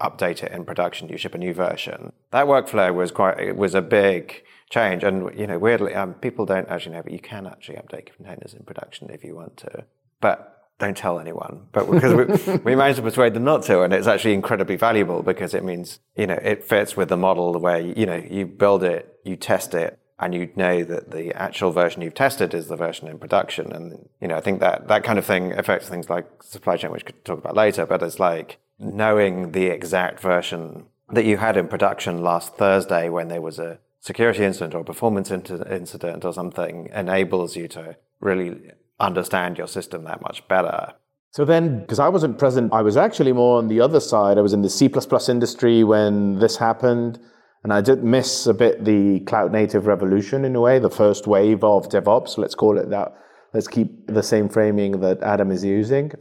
update 0.00 0.42
it 0.42 0.52
in 0.52 0.64
production, 0.64 1.08
you 1.08 1.18
ship 1.18 1.34
a 1.34 1.38
new 1.38 1.52
version. 1.52 2.12
That 2.30 2.46
workflow 2.46 2.94
was 2.94 3.10
quite 3.10 3.38
it 3.38 3.56
was 3.56 3.74
a 3.74 3.82
big 3.82 4.42
change. 4.70 5.04
And 5.04 5.38
you 5.38 5.46
know, 5.46 5.58
weirdly, 5.58 5.94
um, 5.94 6.14
people 6.14 6.46
don't 6.46 6.68
actually 6.68 6.96
know, 6.96 7.02
but 7.02 7.12
you 7.12 7.20
can 7.20 7.46
actually 7.46 7.76
update 7.76 8.14
containers 8.16 8.54
in 8.54 8.64
production 8.64 9.10
if 9.10 9.24
you 9.24 9.34
want 9.34 9.56
to. 9.58 9.84
But 10.20 10.46
don't 10.78 10.96
tell 10.96 11.20
anyone. 11.20 11.66
But 11.72 11.90
because 11.90 12.14
we, 12.14 12.56
we 12.64 12.74
managed 12.74 12.96
to 12.96 13.02
persuade 13.02 13.34
them 13.34 13.44
not 13.44 13.62
to, 13.64 13.82
and 13.82 13.92
it's 13.92 14.06
actually 14.06 14.34
incredibly 14.34 14.76
valuable 14.76 15.22
because 15.22 15.54
it 15.54 15.64
means 15.64 16.00
you 16.16 16.26
know 16.26 16.38
it 16.42 16.64
fits 16.64 16.96
with 16.96 17.08
the 17.08 17.16
model 17.16 17.58
where 17.58 17.78
you 17.78 18.06
know 18.06 18.16
you 18.16 18.46
build 18.46 18.82
it, 18.82 19.18
you 19.24 19.36
test 19.36 19.74
it, 19.74 19.98
and 20.20 20.34
you 20.34 20.50
know 20.54 20.84
that 20.84 21.10
the 21.10 21.32
actual 21.34 21.72
version 21.72 22.02
you've 22.02 22.14
tested 22.14 22.52
is 22.52 22.68
the 22.68 22.76
version 22.76 23.08
in 23.08 23.18
production. 23.18 23.72
And, 23.72 24.08
you 24.20 24.28
know, 24.28 24.36
I 24.36 24.40
think 24.40 24.60
that 24.60 24.86
that 24.88 25.02
kind 25.02 25.18
of 25.18 25.24
thing 25.24 25.52
affects 25.52 25.88
things 25.88 26.10
like 26.10 26.26
supply 26.42 26.76
chain, 26.76 26.90
which 26.90 27.04
we 27.04 27.12
could 27.12 27.24
talk 27.24 27.38
about 27.38 27.56
later, 27.56 27.86
but 27.86 28.02
it's 28.02 28.20
like 28.20 28.58
knowing 28.78 29.52
the 29.52 29.66
exact 29.66 30.20
version 30.20 30.84
that 31.10 31.24
you 31.24 31.38
had 31.38 31.56
in 31.56 31.68
production 31.68 32.22
last 32.22 32.54
Thursday 32.56 33.08
when 33.08 33.28
there 33.28 33.40
was 33.40 33.58
a 33.58 33.78
security 34.00 34.44
incident 34.44 34.74
or 34.74 34.84
performance 34.84 35.30
incident 35.30 36.24
or 36.24 36.32
something 36.32 36.88
enables 36.92 37.56
you 37.56 37.66
to 37.68 37.96
really 38.20 38.72
understand 39.00 39.58
your 39.58 39.66
system 39.66 40.04
that 40.04 40.22
much 40.22 40.46
better. 40.48 40.92
So 41.32 41.44
then, 41.44 41.80
because 41.80 41.98
I 41.98 42.08
wasn't 42.08 42.38
present, 42.38 42.72
I 42.72 42.82
was 42.82 42.96
actually 42.96 43.32
more 43.32 43.58
on 43.58 43.68
the 43.68 43.80
other 43.80 44.00
side. 44.00 44.36
I 44.36 44.40
was 44.40 44.52
in 44.52 44.62
the 44.62 44.70
C 44.70 44.90
industry 45.28 45.84
when 45.84 46.38
this 46.38 46.56
happened. 46.56 47.18
And 47.62 47.72
I 47.72 47.82
did 47.82 48.02
miss 48.02 48.46
a 48.46 48.54
bit 48.54 48.84
the 48.84 49.20
cloud 49.20 49.52
native 49.52 49.86
revolution 49.86 50.44
in 50.44 50.56
a 50.56 50.60
way, 50.60 50.78
the 50.78 50.90
first 50.90 51.26
wave 51.26 51.62
of 51.62 51.88
DevOps, 51.88 52.38
let's 52.38 52.54
call 52.54 52.78
it 52.78 52.88
that. 52.88 53.14
Let's 53.52 53.68
keep 53.68 54.06
the 54.06 54.22
same 54.22 54.48
framing 54.48 55.00
that 55.00 55.22
Adam 55.22 55.50
is 55.50 55.62
using. 55.62 56.12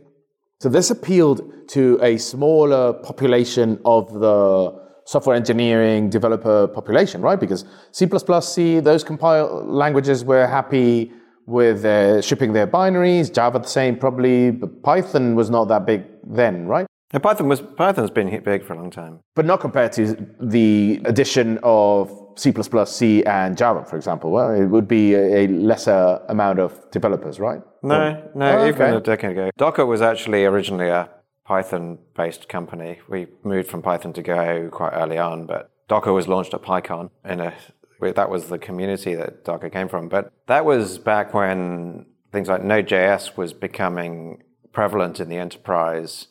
So 0.60 0.68
this 0.68 0.92
appealed 0.92 1.70
to 1.70 1.98
a 2.02 2.18
smaller 2.18 2.92
population 2.92 3.80
of 3.86 4.12
the 4.12 4.78
software 5.06 5.36
engineering 5.36 6.10
developer 6.10 6.68
population, 6.68 7.22
right? 7.22 7.40
Because 7.40 7.64
C++, 7.92 8.06
C, 8.42 8.80
those 8.82 9.04
compile 9.06 9.64
languages 9.66 10.26
were 10.26 10.46
happy 10.46 11.14
with 11.50 11.84
uh, 11.84 12.22
shipping 12.22 12.54
their 12.54 12.68
binaries. 12.68 13.34
Java 13.34 13.60
the 13.60 13.68
same 13.68 13.98
probably, 13.98 14.52
but 14.52 14.84
Python 14.84 15.36
was 15.36 15.50
not 15.50 15.66
that 15.66 15.86
big 15.86 16.04
then, 16.24 16.68
right? 16.68 16.86
Yeah, 17.12 17.20
Python 17.20 17.48
was 17.48 17.62
Python's 17.62 18.12
been 18.12 18.28
hit 18.28 18.44
big 18.44 18.64
for 18.64 18.74
a 18.74 18.78
long 18.78 18.92
time, 18.92 19.20
but 19.36 19.46
not 19.46 19.60
compared 19.60 19.92
to 19.94 20.28
the 20.40 21.02
addition 21.06 21.60
of 21.64 22.12
C++, 22.36 22.54
C, 22.86 23.24
and 23.26 23.58
Java, 23.58 23.84
for 23.84 23.98
example. 23.98 24.30
Well, 24.32 24.52
it 24.54 24.66
would 24.66 24.88
be 24.88 25.16
a 25.16 25.48
lesser 25.48 26.22
amount 26.30 26.60
of 26.60 26.80
developers, 26.92 27.40
right? 27.40 27.62
No, 27.82 28.30
no, 28.36 28.60
oh, 28.60 28.68
even 28.68 28.82
okay. 28.82 28.96
a 28.96 29.00
decade 29.00 29.32
ago. 29.32 29.50
Docker 29.58 29.86
was 29.88 30.02
actually 30.02 30.46
originally 30.46 30.90
a 30.90 31.10
Python-based 31.46 32.48
company. 32.48 33.00
We 33.10 33.28
moved 33.44 33.70
from 33.70 33.82
Python 33.82 34.14
to 34.14 34.22
Go 34.22 34.70
quite 34.72 34.94
early 34.94 35.18
on, 35.18 35.48
but 35.48 35.72
Docker 35.88 36.14
was 36.14 36.28
launched 36.28 36.54
at 36.54 36.62
PyCon 36.62 37.10
in 37.26 37.40
a 37.40 37.54
that 38.00 38.30
was 38.30 38.46
the 38.46 38.58
community 38.58 39.16
that 39.16 39.44
Docker 39.44 39.70
came 39.70 39.90
from. 39.90 40.10
But 40.10 40.32
that 40.48 40.66
was 40.66 40.98
back 40.98 41.34
when 41.34 42.06
things 42.32 42.48
like 42.48 42.64
Node.js 42.64 43.38
was 43.38 43.54
becoming 43.54 44.44
prevalent 44.72 45.20
in 45.20 45.30
the 45.30 45.38
enterprise 45.38 46.28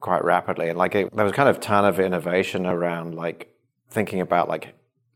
quite 0.00 0.24
rapidly. 0.24 0.68
And 0.68 0.78
like 0.78 0.94
it, 0.94 1.14
there 1.14 1.24
was 1.24 1.34
kind 1.34 1.48
of 1.48 1.60
ton 1.60 1.84
of 1.84 2.00
innovation 2.00 2.66
around 2.66 3.14
like 3.14 3.54
thinking 3.90 4.20
about 4.20 4.48
like 4.48 4.74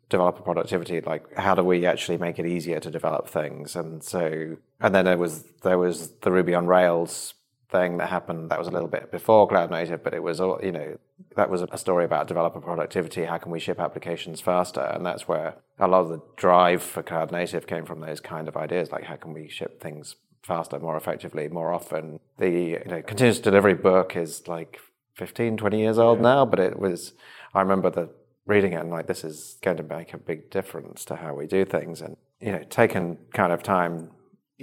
developer 0.08 0.42
productivity, 0.42 1.00
like 1.00 1.34
how 1.36 1.54
do 1.54 1.62
we 1.62 1.86
actually 1.86 2.18
make 2.18 2.38
it 2.38 2.46
easier 2.46 2.80
to 2.80 2.90
develop 2.90 3.28
things? 3.28 3.74
And 3.74 4.02
so, 4.02 4.56
and 4.80 4.94
then 4.94 5.06
there 5.06 5.18
was 5.18 5.44
there 5.62 5.78
was 5.78 6.10
the 6.20 6.30
Ruby 6.30 6.54
on 6.54 6.66
Rails 6.66 7.34
thing 7.74 7.96
that 7.98 8.08
happened. 8.08 8.50
That 8.50 8.58
was 8.58 8.68
a 8.68 8.70
little 8.70 8.88
bit 8.88 9.10
before 9.10 9.48
cloud 9.48 9.70
native, 9.70 10.04
but 10.04 10.14
it 10.14 10.22
was 10.22 10.38
you 10.38 10.72
know 10.72 10.98
that 11.36 11.50
was 11.50 11.62
a 11.62 11.78
story 11.78 12.04
about 12.04 12.28
developer 12.28 12.60
productivity. 12.60 13.24
How 13.24 13.38
can 13.38 13.50
we 13.50 13.60
ship 13.60 13.80
applications 13.80 14.40
faster? 14.40 14.80
And 14.94 15.04
that's 15.04 15.26
where 15.26 15.56
a 15.78 15.88
lot 15.88 16.02
of 16.02 16.08
the 16.10 16.22
drive 16.36 16.82
for 16.82 17.02
cloud 17.02 17.32
native 17.32 17.66
came 17.66 17.84
from. 17.84 18.00
Those 18.00 18.20
kind 18.20 18.46
of 18.48 18.56
ideas, 18.56 18.92
like 18.92 19.04
how 19.04 19.16
can 19.16 19.32
we 19.32 19.48
ship 19.48 19.82
things 19.82 20.16
faster, 20.44 20.78
more 20.78 20.96
effectively, 20.96 21.48
more 21.48 21.72
often. 21.72 22.20
The 22.38 22.50
you 22.50 22.82
know 22.86 23.02
continuous 23.02 23.40
delivery 23.40 23.74
book 23.74 24.16
is 24.16 24.46
like 24.46 24.80
15, 25.14 25.56
20 25.56 25.78
years 25.78 25.98
old 25.98 26.18
yeah. 26.18 26.22
now, 26.34 26.46
but 26.46 26.60
it 26.60 26.78
was. 26.78 27.12
I 27.54 27.60
remember 27.60 27.90
the 27.90 28.08
reading 28.46 28.72
it 28.74 28.80
and 28.80 28.90
like 28.90 29.06
this 29.06 29.24
is 29.24 29.56
going 29.62 29.78
to 29.78 29.82
make 29.82 30.12
a 30.12 30.18
big 30.18 30.50
difference 30.50 31.04
to 31.06 31.16
how 31.16 31.34
we 31.34 31.46
do 31.46 31.64
things, 31.64 32.00
and 32.00 32.16
you 32.40 32.52
know 32.52 32.62
taken 32.70 33.18
kind 33.32 33.52
of 33.52 33.62
time, 33.62 34.10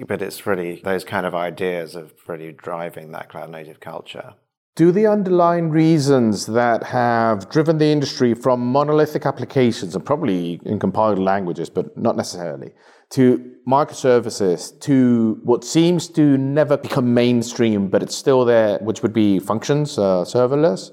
but 0.07 0.21
it's 0.21 0.45
really 0.45 0.81
those 0.83 1.03
kind 1.03 1.25
of 1.25 1.35
ideas 1.35 1.95
of 1.95 2.13
really 2.27 2.51
driving 2.51 3.11
that 3.11 3.29
cloud 3.29 3.49
native 3.49 3.79
culture. 3.79 4.35
Do 4.75 4.91
the 4.93 5.05
underlying 5.05 5.69
reasons 5.69 6.45
that 6.45 6.83
have 6.83 7.49
driven 7.49 7.77
the 7.77 7.87
industry 7.87 8.33
from 8.33 8.65
monolithic 8.65 9.25
applications, 9.25 9.95
and 9.95 10.05
probably 10.05 10.61
in 10.65 10.79
compiled 10.79 11.19
languages, 11.19 11.69
but 11.69 11.97
not 11.97 12.15
necessarily, 12.15 12.71
to 13.09 13.51
microservices, 13.67 14.79
to 14.81 15.39
what 15.43 15.65
seems 15.65 16.07
to 16.09 16.37
never 16.37 16.77
become 16.77 17.13
mainstream, 17.13 17.89
but 17.89 18.01
it's 18.01 18.15
still 18.15 18.45
there, 18.45 18.79
which 18.79 19.01
would 19.03 19.13
be 19.13 19.39
functions, 19.39 19.97
uh, 19.97 20.23
serverless, 20.23 20.91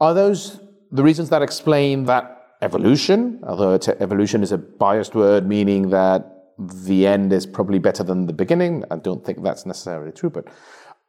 are 0.00 0.14
those 0.14 0.60
the 0.90 1.02
reasons 1.02 1.28
that 1.30 1.42
explain 1.42 2.04
that 2.04 2.24
evolution? 2.62 3.40
Although 3.46 3.78
evolution 4.00 4.42
is 4.42 4.52
a 4.52 4.58
biased 4.58 5.14
word, 5.14 5.46
meaning 5.46 5.90
that 5.90 6.33
the 6.58 7.06
end 7.06 7.32
is 7.32 7.46
probably 7.46 7.78
better 7.78 8.04
than 8.04 8.26
the 8.26 8.32
beginning. 8.32 8.84
I 8.90 8.96
don't 8.96 9.24
think 9.24 9.42
that's 9.42 9.66
necessarily 9.66 10.12
true, 10.12 10.30
but 10.30 10.46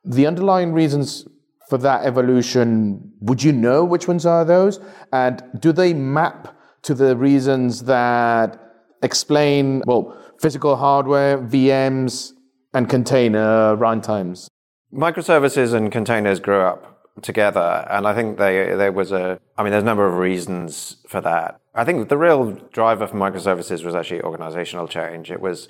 the 0.04 0.28
underlying 0.28 0.74
reasons 0.74 1.28
for 1.70 1.78
that 1.80 2.06
evolution, 2.06 3.12
would 3.22 3.42
you 3.42 3.52
know 3.52 3.84
which 3.84 4.08
ones 4.08 4.26
are 4.26 4.46
those? 4.46 4.80
And 5.12 5.44
do 5.60 5.72
they 5.72 5.94
map 5.94 6.56
to 6.84 6.94
the 6.94 7.18
reasons 7.18 7.84
that 7.84 8.60
explain, 9.02 9.82
well, 9.86 10.16
physical 10.40 10.76
hardware, 10.76 11.40
VMs, 11.40 12.34
and 12.74 12.90
container 12.90 13.76
runtimes? 13.78 14.48
Microservices 14.94 15.74
and 15.74 15.92
containers 15.92 16.40
grew 16.40 16.62
up 16.62 17.12
together, 17.22 17.88
and 17.90 18.08
I 18.08 18.14
think 18.14 18.38
they, 18.38 18.76
there 18.76 18.92
was 18.92 19.12
a, 19.12 19.40
I 19.58 19.64
mean, 19.64 19.72
there's 19.72 19.84
a 19.84 19.86
number 19.86 20.06
of 20.06 20.16
reasons 20.16 20.98
for 21.08 21.22
that. 21.22 21.60
I 21.76 21.84
think 21.84 22.08
the 22.08 22.18
real 22.18 22.52
driver 22.72 23.06
for 23.06 23.16
microservices 23.18 23.84
was 23.84 23.96
actually 23.96 24.22
organizational 24.22 24.88
change. 24.88 25.30
It 25.30 25.42
was 25.42 25.68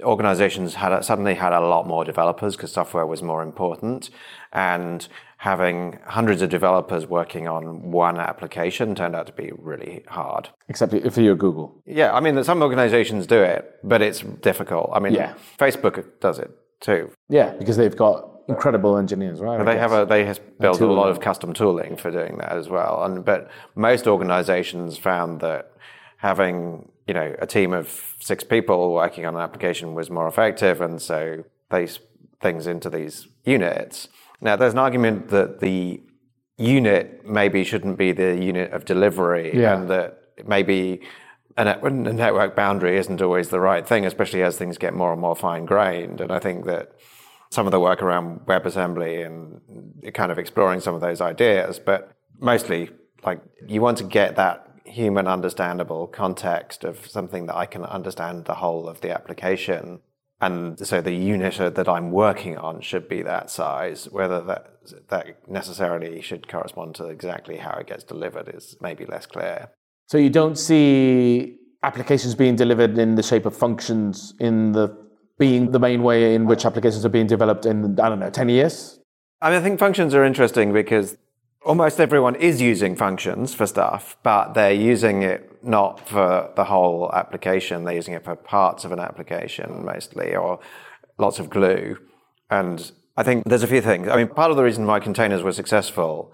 organizations 0.00 0.74
had 0.74 1.04
suddenly 1.04 1.34
had 1.34 1.52
a 1.52 1.60
lot 1.60 1.86
more 1.86 2.04
developers 2.04 2.56
because 2.56 2.72
software 2.72 3.04
was 3.04 3.22
more 3.22 3.42
important, 3.42 4.10
and 4.52 5.08
having 5.38 5.98
hundreds 6.06 6.40
of 6.40 6.50
developers 6.50 7.06
working 7.06 7.48
on 7.48 7.90
one 7.90 8.18
application 8.18 8.94
turned 8.94 9.16
out 9.16 9.26
to 9.26 9.32
be 9.32 9.50
really 9.58 10.04
hard. 10.06 10.48
Except 10.68 10.94
if 10.94 11.18
you're 11.18 11.36
Google. 11.36 11.82
Yeah, 11.84 12.14
I 12.14 12.20
mean, 12.20 12.42
some 12.44 12.62
organizations 12.62 13.26
do 13.26 13.42
it, 13.42 13.78
but 13.82 14.00
it's 14.02 14.20
difficult. 14.20 14.90
I 14.94 15.00
mean, 15.00 15.14
yeah. 15.14 15.34
Facebook 15.58 16.04
does 16.20 16.38
it 16.38 16.50
too. 16.80 17.10
Yeah, 17.28 17.50
because 17.58 17.76
they've 17.76 17.96
got 17.96 18.33
incredible 18.48 18.96
engineers, 18.96 19.40
right? 19.40 19.64
they 19.64 19.78
have 19.78 19.92
a 19.92 20.04
they 20.04 20.24
have 20.24 20.40
built 20.58 20.80
a 20.80 20.86
lot 20.86 21.10
of 21.10 21.20
custom 21.20 21.52
tooling 21.52 21.96
for 21.96 22.10
doing 22.10 22.38
that 22.38 22.52
as 22.52 22.68
well. 22.68 23.04
And 23.04 23.24
but 23.24 23.50
most 23.74 24.06
organizations 24.06 24.98
found 24.98 25.40
that 25.40 25.72
having 26.18 26.90
you 27.06 27.14
know 27.14 27.34
a 27.38 27.46
team 27.46 27.72
of 27.72 28.14
six 28.20 28.44
people 28.44 28.92
working 28.92 29.26
on 29.26 29.34
an 29.34 29.40
application 29.40 29.94
was 29.94 30.10
more 30.10 30.28
effective, 30.28 30.80
and 30.80 31.00
so 31.00 31.44
they 31.70 31.88
things 32.40 32.66
into 32.66 32.90
these 32.90 33.28
units. 33.44 34.08
Now, 34.40 34.56
there's 34.56 34.74
an 34.74 34.78
argument 34.78 35.28
that 35.28 35.60
the 35.60 36.00
unit 36.58 37.24
maybe 37.24 37.64
shouldn't 37.64 37.96
be 37.98 38.12
the 38.12 38.36
unit 38.36 38.72
of 38.72 38.84
delivery, 38.84 39.58
yeah. 39.58 39.74
and 39.74 39.88
that 39.88 40.20
maybe 40.46 41.00
a, 41.56 41.90
network 41.90 42.54
boundary 42.54 42.96
isn't 42.98 43.22
always 43.22 43.48
the 43.48 43.60
right 43.60 43.86
thing, 43.86 44.04
especially 44.04 44.42
as 44.42 44.56
things 44.56 44.78
get 44.78 44.94
more 44.94 45.12
and 45.12 45.20
more 45.20 45.36
fine 45.36 45.64
grained. 45.64 46.20
And 46.20 46.32
I 46.32 46.38
think 46.38 46.66
that 46.66 46.92
some 47.54 47.66
of 47.66 47.70
the 47.70 47.78
work 47.78 48.02
around 48.02 48.40
WebAssembly 48.46 49.24
and 49.24 50.12
kind 50.12 50.32
of 50.32 50.38
exploring 50.38 50.80
some 50.80 50.94
of 50.94 51.00
those 51.00 51.20
ideas, 51.20 51.78
but 51.78 52.10
mostly 52.40 52.90
like 53.24 53.40
you 53.66 53.80
want 53.80 53.96
to 53.98 54.04
get 54.04 54.34
that 54.36 54.68
human 54.84 55.26
understandable 55.26 56.06
context 56.08 56.84
of 56.84 57.06
something 57.06 57.46
that 57.46 57.56
I 57.56 57.66
can 57.66 57.84
understand 57.84 58.44
the 58.44 58.54
whole 58.54 58.88
of 58.88 59.00
the 59.00 59.10
application. 59.10 60.00
And 60.40 60.78
so 60.86 61.00
the 61.00 61.14
unit 61.14 61.74
that 61.76 61.88
I'm 61.88 62.10
working 62.10 62.58
on 62.58 62.80
should 62.80 63.08
be 63.08 63.22
that 63.22 63.50
size. 63.50 64.10
Whether 64.10 64.40
that 64.42 64.72
that 65.08 65.48
necessarily 65.48 66.20
should 66.20 66.48
correspond 66.48 66.96
to 66.96 67.06
exactly 67.06 67.56
how 67.56 67.78
it 67.78 67.86
gets 67.86 68.04
delivered 68.04 68.48
is 68.52 68.76
maybe 68.80 69.06
less 69.06 69.26
clear. 69.26 69.70
So 70.08 70.18
you 70.18 70.28
don't 70.28 70.58
see 70.58 71.56
applications 71.82 72.34
being 72.34 72.56
delivered 72.56 72.98
in 72.98 73.14
the 73.14 73.22
shape 73.22 73.46
of 73.46 73.56
functions 73.56 74.34
in 74.38 74.72
the 74.72 75.03
being 75.38 75.72
the 75.72 75.78
main 75.78 76.02
way 76.02 76.34
in 76.34 76.46
which 76.46 76.64
applications 76.64 77.04
are 77.04 77.10
being 77.10 77.26
developed 77.26 77.66
in, 77.66 77.98
I 77.98 78.08
don't 78.08 78.20
know, 78.20 78.30
10 78.30 78.48
years? 78.48 78.98
I 79.40 79.50
mean, 79.50 79.58
I 79.58 79.62
think 79.62 79.78
functions 79.78 80.14
are 80.14 80.24
interesting 80.24 80.72
because 80.72 81.16
almost 81.64 82.00
everyone 82.00 82.34
is 82.36 82.60
using 82.60 82.94
functions 82.94 83.54
for 83.54 83.66
stuff, 83.66 84.16
but 84.22 84.54
they're 84.54 84.72
using 84.72 85.22
it 85.22 85.50
not 85.62 86.06
for 86.08 86.50
the 86.56 86.64
whole 86.64 87.10
application. 87.12 87.84
They're 87.84 87.94
using 87.94 88.14
it 88.14 88.24
for 88.24 88.36
parts 88.36 88.84
of 88.84 88.92
an 88.92 89.00
application 89.00 89.84
mostly, 89.84 90.34
or 90.36 90.60
lots 91.18 91.38
of 91.38 91.50
glue. 91.50 91.98
And 92.50 92.92
I 93.16 93.22
think 93.22 93.44
there's 93.44 93.62
a 93.62 93.68
few 93.68 93.80
things. 93.80 94.08
I 94.08 94.16
mean, 94.16 94.28
part 94.28 94.50
of 94.50 94.56
the 94.56 94.62
reason 94.62 94.86
why 94.86 95.00
containers 95.00 95.42
were 95.42 95.52
successful 95.52 96.32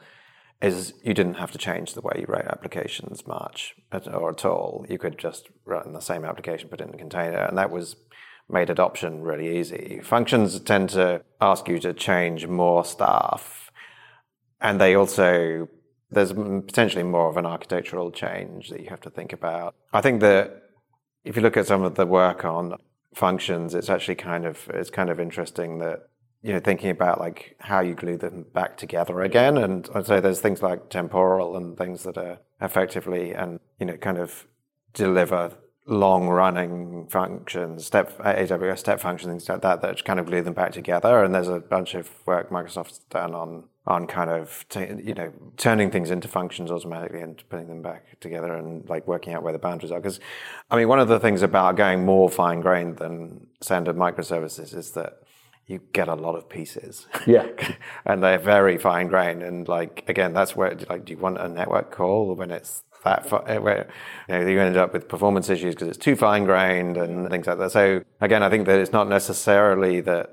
is 0.60 0.92
you 1.02 1.14
didn't 1.14 1.34
have 1.34 1.50
to 1.52 1.58
change 1.58 1.94
the 1.94 2.02
way 2.02 2.12
you 2.18 2.26
write 2.28 2.44
applications 2.44 3.26
much 3.26 3.74
or 4.12 4.30
at 4.30 4.44
all. 4.44 4.84
You 4.88 4.98
could 4.98 5.18
just 5.18 5.48
run 5.64 5.92
the 5.92 6.00
same 6.00 6.24
application, 6.24 6.68
put 6.68 6.80
it 6.80 6.88
in 6.88 6.94
a 6.94 6.98
container, 6.98 7.38
and 7.38 7.56
that 7.56 7.70
was 7.70 7.96
made 8.52 8.70
adoption 8.70 9.22
really 9.22 9.58
easy. 9.58 10.00
Functions 10.02 10.58
tend 10.60 10.90
to 10.90 11.22
ask 11.40 11.68
you 11.68 11.78
to 11.80 11.92
change 11.92 12.46
more 12.46 12.84
stuff, 12.84 13.70
and 14.60 14.80
they 14.80 14.94
also 14.94 15.68
there's 16.10 16.32
potentially 16.32 17.04
more 17.04 17.28
of 17.28 17.36
an 17.36 17.46
architectural 17.46 18.10
change 18.10 18.68
that 18.70 18.80
you 18.80 18.88
have 18.90 19.00
to 19.00 19.10
think 19.10 19.32
about. 19.32 19.74
I 19.92 20.00
think 20.00 20.20
that 20.20 20.62
if 21.24 21.36
you 21.36 21.42
look 21.42 21.56
at 21.56 21.66
some 21.66 21.82
of 21.82 21.94
the 21.94 22.06
work 22.06 22.44
on 22.44 22.74
functions, 23.14 23.74
it's 23.74 23.90
actually 23.90 24.16
kind 24.16 24.44
of 24.44 24.68
it's 24.74 24.90
kind 24.90 25.10
of 25.10 25.20
interesting 25.20 25.78
that 25.78 26.08
you 26.42 26.52
know 26.52 26.60
thinking 26.60 26.90
about 26.90 27.20
like 27.20 27.56
how 27.60 27.80
you 27.80 27.94
glue 27.94 28.16
them 28.16 28.46
back 28.52 28.76
together 28.76 29.20
again, 29.20 29.56
and 29.56 29.88
say 30.04 30.20
there's 30.20 30.40
things 30.40 30.62
like 30.62 30.90
temporal 30.90 31.56
and 31.56 31.76
things 31.76 32.02
that 32.04 32.18
are 32.18 32.38
effectively 32.60 33.32
and 33.32 33.60
you 33.78 33.86
know 33.86 33.96
kind 33.96 34.18
of 34.18 34.46
deliver 34.92 35.52
long 35.90 36.28
running 36.28 37.06
functions, 37.08 37.84
step 37.84 38.16
AWS 38.18 38.78
step 38.78 39.00
functions, 39.00 39.30
things 39.30 39.48
like 39.48 39.62
that, 39.62 39.82
that 39.82 40.04
kind 40.04 40.20
of 40.20 40.26
glue 40.26 40.40
them 40.40 40.54
back 40.54 40.72
together. 40.72 41.22
And 41.24 41.34
there's 41.34 41.48
a 41.48 41.58
bunch 41.58 41.94
of 41.94 42.08
work 42.26 42.50
Microsoft's 42.50 43.00
done 43.10 43.34
on 43.34 43.64
on 43.86 44.06
kind 44.06 44.30
of 44.30 44.64
t- 44.68 44.86
you 45.02 45.14
know 45.14 45.32
turning 45.56 45.90
things 45.90 46.10
into 46.10 46.28
functions 46.28 46.70
automatically 46.70 47.20
and 47.20 47.42
putting 47.48 47.66
them 47.66 47.82
back 47.82 48.20
together 48.20 48.54
and 48.54 48.88
like 48.88 49.06
working 49.08 49.34
out 49.34 49.42
where 49.42 49.52
the 49.52 49.58
boundaries 49.58 49.90
are. 49.90 50.00
Because 50.00 50.20
I 50.70 50.76
mean, 50.76 50.88
one 50.88 51.00
of 51.00 51.08
the 51.08 51.18
things 51.18 51.42
about 51.42 51.76
going 51.76 52.04
more 52.04 52.30
fine 52.30 52.60
grained 52.60 52.98
than 52.98 53.48
standard 53.60 53.96
microservices 53.96 54.74
is 54.74 54.92
that 54.92 55.14
you 55.66 55.80
get 55.92 56.08
a 56.08 56.14
lot 56.14 56.34
of 56.34 56.48
pieces. 56.48 57.06
Yeah. 57.26 57.46
and 58.04 58.22
they're 58.22 58.38
very 58.38 58.76
fine 58.76 59.06
grained. 59.06 59.42
And 59.42 59.68
like, 59.68 60.04
again, 60.08 60.32
that's 60.32 60.56
where, 60.56 60.76
like, 60.88 61.04
do 61.04 61.12
you 61.12 61.18
want 61.18 61.38
a 61.38 61.48
network 61.48 61.92
call 61.92 62.34
when 62.34 62.50
it's 62.50 62.82
that 63.04 63.32
eh, 63.46 63.58
where 63.58 63.88
you, 64.28 64.34
know, 64.34 64.46
you 64.46 64.60
end 64.60 64.76
up 64.76 64.92
with 64.92 65.08
performance 65.08 65.48
issues 65.48 65.74
because 65.74 65.88
it's 65.88 65.98
too 65.98 66.16
fine 66.16 66.44
grained 66.44 66.96
and 66.96 67.30
things 67.30 67.46
like 67.46 67.58
that. 67.58 67.72
So 67.72 68.02
again, 68.20 68.42
I 68.42 68.50
think 68.50 68.66
that 68.66 68.78
it's 68.78 68.92
not 68.92 69.08
necessarily 69.08 70.00
that. 70.02 70.30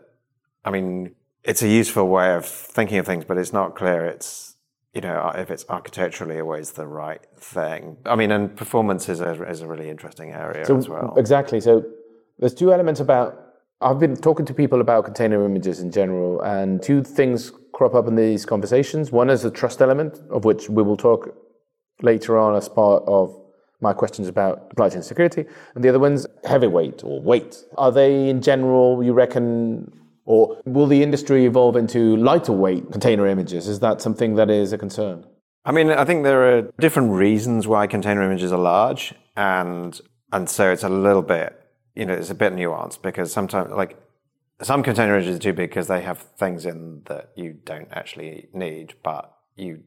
I 0.65 0.71
mean, 0.71 1.15
it's 1.43 1.62
a 1.62 1.67
useful 1.67 2.07
way 2.07 2.33
of 2.36 2.45
thinking 2.45 2.97
of 2.97 3.05
things, 3.05 3.25
but 3.25 3.38
it's 3.38 3.53
not 3.53 3.75
clear. 3.75 4.05
It's 4.05 4.55
you 4.93 5.01
know 5.01 5.31
if 5.36 5.51
it's 5.51 5.65
architecturally 5.69 6.39
always 6.39 6.71
the 6.71 6.88
right 6.88 7.21
thing. 7.38 7.97
I 8.05 8.15
mean, 8.15 8.31
and 8.31 8.55
performance 8.55 9.09
is 9.09 9.21
a 9.21 9.43
is 9.50 9.62
a 9.62 9.67
really 9.67 9.89
interesting 9.89 10.31
area 10.31 10.65
so, 10.65 10.77
as 10.77 10.89
well. 10.89 11.13
Exactly. 11.17 11.62
So 11.62 11.86
there's 12.39 12.53
two 12.53 12.74
elements 12.74 13.00
about. 13.00 13.43
I've 13.79 14.00
been 14.00 14.15
talking 14.15 14.43
to 14.47 14.55
people 14.55 14.81
about 14.81 15.05
container 15.05 15.45
images 15.45 15.79
in 15.81 15.91
general, 15.91 16.41
and 16.41 16.81
two 16.81 17.03
things 17.03 17.51
crop 17.74 17.93
up 17.93 18.07
in 18.07 18.15
these 18.15 18.43
conversations. 18.43 19.12
One 19.12 19.29
is 19.29 19.43
the 19.43 19.51
trust 19.51 19.83
element, 19.83 20.19
of 20.31 20.45
which 20.45 20.67
we 20.67 20.81
will 20.81 20.97
talk 20.97 21.31
later 22.01 22.38
on 22.38 22.56
as 22.56 22.70
part 22.70 23.04
of 23.08 23.36
my 23.82 23.94
questions 23.94 24.27
about 24.27 24.70
supply 24.70 24.89
chain 24.89 25.04
security. 25.04 25.46
And 25.75 25.84
the 25.84 25.89
other 25.89 26.00
one's 26.00 26.25
heavyweight 26.46 27.04
or 27.04 27.22
weight. 27.22 27.63
Are 27.77 27.92
they 27.92 28.30
in 28.30 28.42
general, 28.42 29.04
you 29.04 29.13
reckon, 29.13 29.92
or 30.25 30.60
will 30.66 30.88
the 30.88 31.04
industry 31.04 31.46
evolve 31.46 31.75
into 31.75 32.18
lighter 32.18 32.54
weight 32.54 32.92
container 32.92 33.27
images? 33.27 33.68
Is 33.68 33.80
that 33.82 34.01
something 34.01 34.36
that 34.36 34.50
is 34.50 34.74
a 34.74 34.77
concern? 34.77 35.25
I 35.63 35.72
mean, 35.72 35.89
I 35.89 36.06
think 36.06 36.24
there 36.24 36.58
are 36.58 36.62
different 36.80 37.12
reasons 37.12 37.68
why 37.68 37.88
container 37.88 38.24
images 38.24 38.54
are 38.54 38.60
large, 38.60 39.13
and 39.36 40.00
and 40.32 40.50
so 40.50 40.72
it's 40.72 40.84
a 40.84 40.89
little 40.89 41.22
bit, 41.22 41.60
you 41.94 42.06
know, 42.06 42.13
it's 42.13 42.30
a 42.30 42.36
bit 42.36 42.54
nuanced 42.54 43.01
because 43.01 43.32
sometimes, 43.34 43.72
like, 43.72 43.98
some 44.62 44.82
container 44.82 45.16
images 45.18 45.36
are 45.36 45.39
too 45.39 45.54
big 45.54 45.70
because 45.70 45.88
they 45.88 46.01
have 46.01 46.20
things 46.38 46.66
in 46.66 47.01
that 47.06 47.32
you 47.36 47.58
don't 47.66 47.89
actually 47.92 48.48
need, 48.54 48.94
but 49.04 49.34
you 49.56 49.84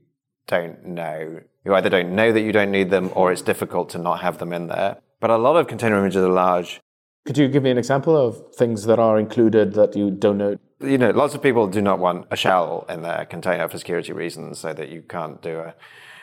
don't 0.51 0.85
know. 0.85 1.41
You 1.65 1.75
either 1.75 1.89
don't 1.89 2.15
know 2.15 2.33
that 2.33 2.41
you 2.41 2.53
don't 2.53 2.73
need 2.73 2.91
them 2.91 3.11
or 3.15 3.31
it's 3.31 3.43
difficult 3.43 3.89
to 3.91 3.99
not 3.99 4.21
have 4.21 4.39
them 4.39 4.53
in 4.53 4.67
there. 4.67 4.99
But 5.21 5.31
a 5.31 5.37
lot 5.37 5.57
of 5.57 5.69
container 5.69 5.99
images 5.99 6.23
are 6.23 6.29
large. 6.29 6.81
Could 7.25 7.39
you 7.39 7.49
give 7.49 7.63
me 7.63 7.71
an 7.71 7.79
example 7.79 8.17
of 8.17 8.55
things 8.57 8.85
that 8.85 8.99
are 8.99 9.19
included 9.19 9.75
that 9.75 9.95
you 9.95 10.11
don't 10.11 10.39
know? 10.39 10.59
You 10.81 10.99
know, 10.99 11.11
lots 11.11 11.35
of 11.35 11.43
people 11.43 11.69
do 11.69 11.81
not 11.81 11.99
want 12.01 12.27
a 12.31 12.37
shell 12.37 12.85
in 12.89 13.03
their 13.03 13.27
container 13.27 13.69
for 13.69 13.79
security 13.79 14.13
reasons 14.13 14.59
so 14.59 14.73
that 14.73 14.89
you 14.89 15.03
can't 15.03 15.41
do 15.41 15.61
a, 15.61 15.75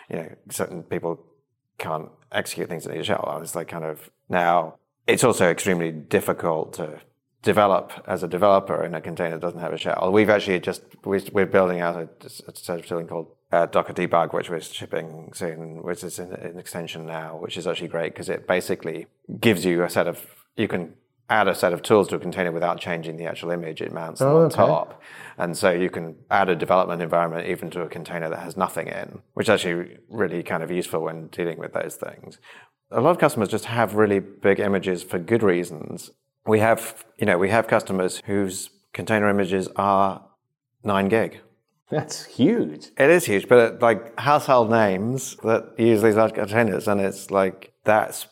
you 0.09 0.17
know, 0.17 0.35
certain 0.49 0.83
people 0.83 1.23
can't 1.77 2.09
execute 2.31 2.67
things 2.67 2.85
in 2.85 2.97
a 2.97 3.03
shell. 3.03 3.39
It's 3.41 3.55
like 3.55 3.69
kind 3.69 3.85
of 3.85 4.09
now, 4.27 4.75
it's 5.05 5.23
also 5.23 5.49
extremely 5.49 5.91
difficult 5.91 6.73
to 6.73 6.99
develop 7.47 7.85
as 8.05 8.23
a 8.23 8.27
developer 8.27 8.83
in 8.83 8.93
a 8.93 9.01
container 9.09 9.35
that 9.35 9.45
doesn't 9.47 9.61
have 9.61 9.71
a 9.71 9.77
shell. 9.77 10.11
We've 10.11 10.29
actually 10.29 10.59
just, 10.59 10.81
we're 11.05 11.45
building 11.57 11.79
out 11.79 11.95
a, 11.95 12.09
a 12.25 12.55
set 12.67 12.79
of 12.79 12.85
tooling 12.85 13.07
called 13.07 13.27
uh, 13.53 13.67
Docker 13.67 13.93
Debug, 13.93 14.33
which 14.33 14.49
we're 14.49 14.59
shipping 14.59 15.31
soon, 15.33 15.81
which 15.81 16.03
is 16.03 16.19
an, 16.19 16.33
an 16.33 16.59
extension 16.59 17.05
now, 17.05 17.37
which 17.37 17.55
is 17.55 17.65
actually 17.65 17.87
great 17.87 18.13
because 18.13 18.27
it 18.27 18.47
basically 18.47 19.07
gives 19.39 19.63
you 19.63 19.83
a 19.83 19.89
set 19.89 20.07
of, 20.07 20.17
you 20.57 20.67
can 20.67 20.93
add 21.29 21.47
a 21.47 21.55
set 21.55 21.71
of 21.71 21.81
tools 21.81 22.09
to 22.09 22.17
a 22.17 22.19
container 22.19 22.51
without 22.51 22.79
changing 22.79 23.15
the 23.15 23.25
actual 23.25 23.51
image 23.51 23.81
it 23.81 23.93
mounts 23.93 24.21
oh, 24.21 24.37
on 24.37 24.45
okay. 24.47 24.55
top. 24.55 25.01
And 25.37 25.55
so 25.55 25.71
you 25.71 25.89
can 25.89 26.15
add 26.29 26.49
a 26.49 26.55
development 26.55 27.01
environment 27.01 27.47
even 27.47 27.69
to 27.71 27.81
a 27.81 27.87
container 27.87 28.29
that 28.29 28.39
has 28.39 28.57
nothing 28.57 28.87
in, 28.87 29.21
which 29.35 29.45
is 29.45 29.51
actually 29.55 29.97
really 30.09 30.43
kind 30.43 30.63
of 30.63 30.69
useful 30.69 31.01
when 31.01 31.27
dealing 31.27 31.59
with 31.59 31.71
those 31.71 31.95
things. 31.95 32.39
A 32.91 32.99
lot 32.99 33.11
of 33.11 33.19
customers 33.19 33.49
just 33.49 33.65
have 33.65 33.95
really 33.95 34.19
big 34.19 34.59
images 34.59 35.01
for 35.03 35.17
good 35.19 35.43
reasons. 35.43 36.11
We 36.47 36.59
have, 36.59 37.05
you 37.17 37.25
know, 37.25 37.37
we 37.37 37.49
have 37.49 37.67
customers 37.67 38.21
whose 38.25 38.69
container 38.93 39.29
images 39.29 39.67
are 39.75 40.25
nine 40.83 41.09
gig 41.09 41.41
that's 41.89 42.25
huge. 42.25 42.87
It 42.97 43.09
is 43.09 43.25
huge, 43.25 43.47
but 43.47 43.81
like 43.81 44.17
household 44.19 44.69
names 44.69 45.37
that 45.43 45.73
use 45.77 46.01
these 46.01 46.15
large 46.15 46.33
containers, 46.33 46.87
and 46.87 46.99
it's 46.99 47.31
like 47.31 47.71
that's 47.85 48.27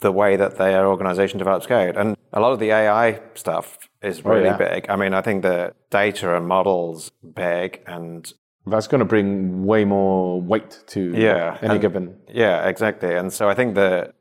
the 0.00 0.12
way 0.12 0.36
that 0.36 0.58
their 0.58 0.86
organization 0.86 1.38
develops 1.38 1.66
code. 1.66 1.96
And 1.96 2.16
a 2.32 2.40
lot 2.40 2.52
of 2.52 2.58
the 2.58 2.70
AI 2.70 3.20
stuff 3.34 3.78
is 4.02 4.20
oh, 4.24 4.30
really 4.30 4.48
oh, 4.48 4.56
yeah. 4.60 4.74
big. 4.74 4.90
I 4.90 4.96
mean, 4.96 5.14
I 5.14 5.22
think 5.22 5.42
the 5.42 5.74
data 5.90 6.36
and 6.36 6.46
models 6.46 7.10
big, 7.34 7.82
and 7.86 8.30
that's 8.66 8.86
going 8.86 8.98
to 8.98 9.06
bring 9.06 9.64
way 9.64 9.86
more 9.86 10.40
weight 10.40 10.82
to 10.88 11.12
yeah, 11.16 11.56
any 11.62 11.72
and, 11.72 11.80
given. 11.80 12.16
Yeah, 12.28 12.68
exactly. 12.68 13.14
And 13.14 13.32
so 13.32 13.48
I 13.48 13.54
think 13.54 13.74
that 13.76 14.14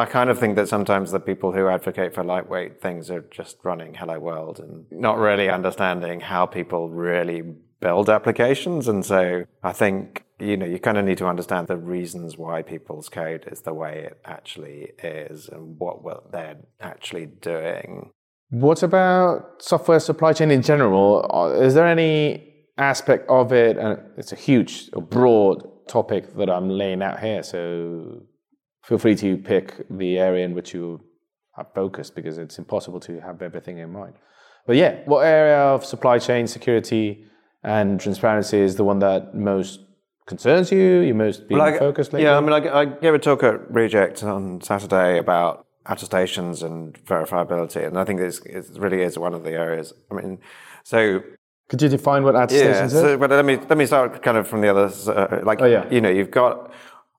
I 0.00 0.06
kind 0.06 0.30
of 0.30 0.38
think 0.38 0.56
that 0.56 0.66
sometimes 0.66 1.10
the 1.10 1.20
people 1.20 1.52
who 1.52 1.68
advocate 1.68 2.14
for 2.14 2.24
lightweight 2.24 2.80
things 2.80 3.10
are 3.10 3.20
just 3.30 3.58
running 3.62 3.94
Hello 3.94 4.18
World 4.18 4.58
and 4.58 4.86
not 4.90 5.18
really 5.18 5.50
understanding 5.50 6.20
how 6.20 6.46
people 6.46 6.88
really 6.88 7.42
build 7.80 8.08
applications. 8.08 8.88
And 8.88 9.04
so 9.04 9.44
I 9.62 9.72
think, 9.72 10.24
you 10.38 10.56
know, 10.56 10.64
you 10.64 10.78
kind 10.78 10.96
of 10.96 11.04
need 11.04 11.18
to 11.18 11.26
understand 11.26 11.68
the 11.68 11.76
reasons 11.76 12.38
why 12.38 12.62
people's 12.62 13.10
code 13.10 13.46
is 13.52 13.60
the 13.60 13.74
way 13.74 14.08
it 14.10 14.18
actually 14.24 14.92
is 15.02 15.48
and 15.48 15.78
what 15.78 16.32
they're 16.32 16.56
actually 16.80 17.26
doing. 17.26 18.10
What 18.48 18.82
about 18.82 19.62
software 19.62 20.00
supply 20.00 20.32
chain 20.32 20.50
in 20.50 20.62
general? 20.62 21.30
Uh, 21.32 21.60
is 21.60 21.74
there 21.74 21.86
any 21.86 22.50
aspect 22.78 23.28
of 23.28 23.52
it, 23.52 23.76
and 23.76 24.00
it's 24.16 24.32
a 24.32 24.36
huge, 24.36 24.90
broad 24.92 25.62
topic 25.88 26.34
that 26.36 26.48
I'm 26.48 26.70
laying 26.70 27.02
out 27.02 27.20
here, 27.20 27.42
so 27.42 28.22
feel 28.90 28.98
free 28.98 29.14
to 29.14 29.36
pick 29.36 29.86
the 29.88 30.18
area 30.18 30.44
in 30.44 30.52
which 30.52 30.74
you 30.74 31.00
are 31.56 31.66
focused 31.76 32.16
because 32.16 32.38
it's 32.38 32.58
impossible 32.58 32.98
to 32.98 33.20
have 33.20 33.40
everything 33.40 33.78
in 33.78 33.92
mind. 33.92 34.14
But 34.66 34.74
yeah, 34.74 34.92
what 35.04 35.20
area 35.20 35.58
of 35.58 35.84
supply 35.84 36.18
chain 36.18 36.48
security 36.48 37.24
and 37.62 38.00
transparency 38.00 38.58
is 38.58 38.74
the 38.74 38.82
one 38.82 38.98
that 38.98 39.32
most 39.32 39.78
concerns 40.26 40.72
you? 40.72 41.02
You 41.08 41.14
most 41.14 41.46
being 41.46 41.60
well, 41.60 41.78
focused 41.78 42.12
lately? 42.12 42.24
Yeah, 42.24 42.36
I 42.36 42.40
mean, 42.40 42.52
I, 42.52 42.80
I, 42.80 42.84
gave 42.84 43.14
a 43.14 43.20
talk 43.20 43.44
at 43.44 43.70
Reject 43.70 44.24
on 44.24 44.60
Saturday 44.60 45.18
about 45.18 45.66
attestations 45.86 46.64
and 46.64 46.98
verifiability, 47.04 47.86
and 47.86 47.96
I 47.96 48.04
think 48.04 48.18
this 48.18 48.40
it 48.40 48.66
really 48.76 49.02
is 49.02 49.16
one 49.16 49.34
of 49.34 49.44
the 49.44 49.52
areas. 49.52 49.92
I 50.10 50.14
mean, 50.14 50.40
so 50.82 51.22
could 51.68 51.80
you 51.80 51.88
define 51.88 52.24
what 52.24 52.34
attestations 52.34 52.92
yeah, 52.92 53.00
so, 53.00 53.18
But 53.18 53.30
let 53.30 53.44
me 53.44 53.56
let 53.56 53.78
me 53.78 53.86
start 53.86 54.20
kind 54.20 54.36
of 54.36 54.48
from 54.48 54.62
the 54.62 54.68
other. 54.68 54.90
Uh, 55.06 55.44
like, 55.44 55.62
oh, 55.62 55.66
yeah. 55.66 55.88
you 55.90 56.00
know, 56.00 56.10
you've 56.10 56.32
got 56.32 56.72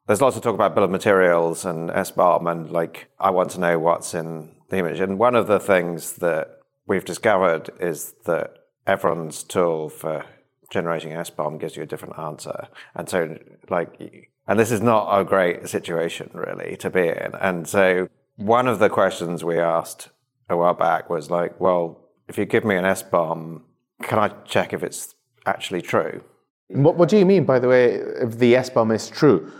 there's 0.07 0.21
lots 0.21 0.35
of 0.35 0.41
talk 0.41 0.55
about 0.55 0.75
bill 0.75 0.83
of 0.83 0.91
materials 0.91 1.65
and 1.65 1.89
SBOM, 1.89 2.51
and 2.51 2.71
like 2.71 3.07
I 3.19 3.29
want 3.29 3.51
to 3.51 3.59
know 3.59 3.79
what's 3.79 4.13
in 4.13 4.55
the 4.69 4.77
image. 4.77 4.99
And 4.99 5.19
one 5.19 5.35
of 5.35 5.47
the 5.47 5.59
things 5.59 6.13
that 6.13 6.59
we've 6.87 7.05
discovered 7.05 7.69
is 7.79 8.15
that 8.25 8.57
everyone's 8.87 9.43
tool 9.43 9.89
for 9.89 10.25
generating 10.71 11.11
SBOM 11.11 11.59
gives 11.59 11.75
you 11.75 11.83
a 11.83 11.85
different 11.85 12.17
answer. 12.17 12.67
And 12.95 13.07
so, 13.07 13.37
like, 13.69 14.27
and 14.47 14.59
this 14.59 14.71
is 14.71 14.81
not 14.81 15.19
a 15.19 15.23
great 15.23 15.69
situation 15.69 16.31
really 16.33 16.75
to 16.77 16.89
be 16.89 17.07
in. 17.07 17.35
And 17.39 17.67
so, 17.67 18.09
one 18.37 18.67
of 18.67 18.79
the 18.79 18.89
questions 18.89 19.43
we 19.43 19.59
asked 19.59 20.09
a 20.49 20.57
while 20.57 20.73
back 20.73 21.09
was 21.09 21.29
like, 21.29 21.59
well, 21.59 22.09
if 22.27 22.37
you 22.37 22.45
give 22.45 22.65
me 22.65 22.75
an 22.75 22.85
SBOM, 22.85 23.61
can 24.01 24.19
I 24.19 24.29
check 24.45 24.73
if 24.73 24.83
it's 24.83 25.13
actually 25.45 25.81
true? 25.81 26.23
What, 26.69 26.95
what 26.95 27.09
do 27.09 27.17
you 27.17 27.25
mean, 27.25 27.43
by 27.43 27.59
the 27.59 27.67
way, 27.67 27.95
if 27.95 28.39
the 28.39 28.53
SBOM 28.53 28.93
is 28.95 29.09
true? 29.09 29.51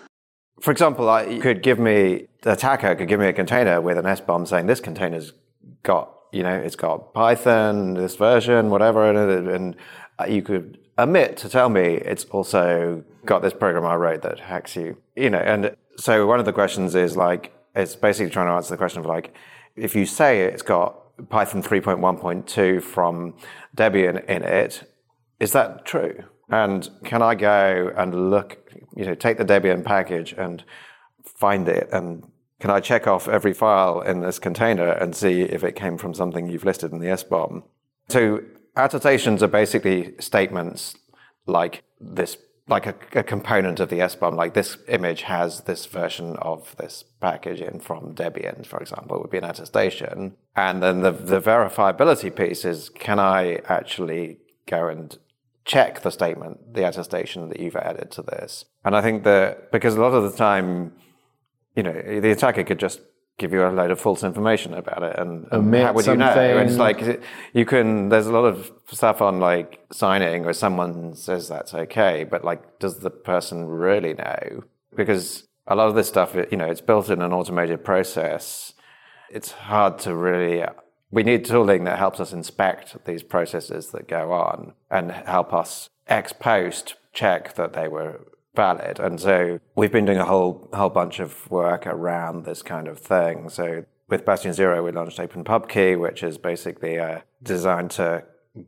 For 0.62 0.72
example, 0.72 1.10
I, 1.10 1.26
you 1.26 1.42
could 1.42 1.64
give 1.64 1.80
me, 1.80 2.28
the 2.44 2.54
attacker 2.54 2.96
could 2.96 3.08
give 3.08 3.20
me 3.20 3.28
a 3.28 3.34
container 3.34 3.82
with 3.82 3.98
an 3.98 4.06
SBOM 4.06 4.48
saying 4.48 4.68
this 4.68 4.80
container's 4.80 5.34
got, 5.82 6.14
you 6.32 6.44
know, 6.44 6.54
it's 6.54 6.76
got 6.76 7.14
Python, 7.14 7.96
this 7.96 8.16
version, 8.16 8.70
whatever, 8.70 9.10
and, 9.10 9.48
and 9.50 9.76
you 10.32 10.44
could 10.44 10.78
omit 11.00 11.36
to 11.38 11.50
tell 11.50 11.70
me 11.70 11.96
it's 11.96 12.26
also 12.26 13.04
got 13.26 13.42
this 13.42 13.54
program 13.54 13.86
I 13.86 13.96
wrote 13.96 14.22
that 14.22 14.40
hacks 14.40 14.76
you, 14.76 14.98
you 15.16 15.32
know, 15.32 15.40
and 15.40 15.76
so 15.98 16.28
one 16.28 16.40
of 16.40 16.46
the 16.46 16.54
questions 16.54 16.94
is 16.94 17.18
like, 17.18 17.54
it's 17.76 17.96
basically 17.96 18.30
trying 18.30 18.48
to 18.48 18.54
answer 18.54 18.72
the 18.72 18.78
question 18.78 19.00
of 19.00 19.08
like, 19.08 19.34
if 19.76 19.96
you 19.96 20.06
say 20.06 20.42
it's 20.42 20.62
got 20.62 20.96
Python 21.30 21.64
3.1.2 21.64 22.84
from 22.84 23.34
Debian 23.76 24.24
in 24.26 24.44
it, 24.44 24.84
is 25.40 25.54
that 25.54 25.86
true? 25.86 26.26
And 26.52 26.90
can 27.04 27.22
I 27.22 27.36
go 27.36 27.92
and 27.98 28.30
look, 28.30 28.58
you 28.96 29.06
know, 29.06 29.16
take 29.16 29.38
the 29.38 29.46
Debian 29.46 29.84
package 29.84 30.34
and 30.38 30.64
find 31.24 31.68
it 31.68 31.90
and 31.92 32.24
can 32.60 32.70
I 32.70 32.80
check 32.80 33.08
off 33.08 33.28
every 33.28 33.54
file 33.54 34.02
in 34.02 34.22
this 34.22 34.38
container 34.38 34.90
and 34.90 35.16
see 35.16 35.42
if 35.42 35.64
it 35.64 35.76
came 35.76 35.98
from 35.98 36.14
something 36.14 36.48
you've 36.48 36.64
listed 36.64 36.92
in 36.92 37.00
the 37.00 37.08
SBOM? 37.08 37.64
So 38.10 38.42
attestations 38.76 39.42
are 39.42 39.48
basically 39.48 40.14
statements 40.20 40.96
like 41.48 41.84
this 42.00 42.38
like 42.68 42.86
a, 42.86 42.96
a, 43.14 43.24
component 43.24 43.80
of 43.80 43.90
the 43.90 43.98
SBOM, 43.98 44.36
like 44.36 44.54
this 44.54 44.78
image 44.88 45.24
has 45.24 45.62
this 45.62 45.88
version 45.88 46.38
of 46.38 46.76
this 46.78 47.04
package 47.20 47.60
in 47.60 47.80
from 47.80 48.14
Debian, 48.14 48.66
for 48.66 48.80
example, 48.80 49.18
it 49.18 49.22
would 49.22 49.32
be 49.32 49.40
an 49.40 49.44
attestation. 49.44 50.38
And 50.56 50.82
then 50.82 51.02
the, 51.02 51.12
the 51.12 51.42
verifiability 51.42 52.34
piece 52.34 52.64
is 52.64 52.90
can 52.90 53.20
I 53.20 53.56
actually 53.66 54.38
go 54.68 54.88
and 54.88 55.18
check 55.66 56.02
the 56.02 56.12
statement, 56.12 56.74
the 56.74 56.88
attestation 56.88 57.50
that 57.50 57.60
you've 57.60 57.76
added 57.76 58.12
to 58.12 58.22
this? 58.22 58.66
And 58.84 58.96
I 58.96 59.02
think 59.02 59.24
that 59.24 59.72
because 59.72 59.96
a 59.96 60.02
lot 60.02 60.14
of 60.14 60.24
the 60.24 60.38
time, 60.38 60.94
you 61.76 61.84
know, 61.84 61.94
the 61.94 62.32
attacker 62.32 62.64
could 62.64 62.80
just 62.80 63.02
give 63.38 63.54
you 63.54 63.66
a 63.66 63.70
load 63.70 63.90
of 63.90 64.00
false 64.00 64.24
information 64.24 64.74
about 64.74 65.02
it 65.02 65.18
and, 65.18 65.48
and 65.52 65.74
how 65.76 65.94
would 65.94 66.06
something. 66.06 66.28
you 66.28 66.36
know 66.36 66.58
and 66.60 66.70
it's 66.70 66.78
like 66.78 67.24
you 67.54 67.66
can 67.66 68.10
there's 68.10 68.28
a 68.28 68.32
lot 68.32 68.46
of 68.46 68.72
stuff 68.92 69.20
on 69.20 69.40
like 69.40 69.80
signing 69.92 70.44
where 70.44 70.54
someone 70.54 71.16
says 71.16 71.48
that's 71.48 71.74
okay 71.74 72.24
but 72.24 72.46
like 72.46 72.78
does 72.78 73.00
the 73.00 73.10
person 73.10 73.66
really 73.66 74.14
know 74.14 74.64
because 74.96 75.48
a 75.66 75.76
lot 75.76 75.88
of 75.88 75.96
this 75.96 76.08
stuff 76.08 76.36
you 76.52 76.58
know 76.58 76.68
it's 76.68 76.82
built 76.82 77.10
in 77.10 77.20
an 77.22 77.34
automated 77.34 77.84
process 77.84 78.74
it's 79.32 79.52
hard 79.52 79.98
to 79.98 80.14
really 80.14 80.64
we 81.12 81.24
need 81.24 81.46
tooling 81.46 81.84
that 81.84 82.00
helps 82.00 82.20
us 82.20 82.34
inspect 82.34 83.06
these 83.06 83.24
processes 83.24 83.92
that 83.92 84.08
go 84.08 84.32
on 84.32 84.74
and 84.90 85.12
help 85.12 85.54
us 85.54 85.90
ex 86.08 86.34
post 86.34 86.96
check 87.14 87.56
that 87.56 87.74
they 87.74 87.88
were 87.88 88.22
valid. 88.56 89.00
And 89.00 89.20
so 89.20 89.60
we've 89.76 89.92
been 89.92 90.06
doing 90.06 90.18
a 90.18 90.26
whole 90.26 90.70
whole 90.74 90.90
bunch 90.90 91.20
of 91.20 91.50
work 91.50 91.86
around 91.86 92.46
this 92.46 92.62
kind 92.62 92.88
of 92.88 93.00
thing. 93.00 93.50
So 93.50 93.86
with 94.08 94.26
Bastion 94.26 94.54
Zero, 94.54 94.84
we 94.84 94.92
launched 94.92 95.20
Open 95.20 95.44
Key, 95.68 95.96
which 95.96 96.24
is 96.24 96.38
basically 96.38 97.00
uh, 97.00 97.20
designed 97.42 97.92
to 97.92 98.26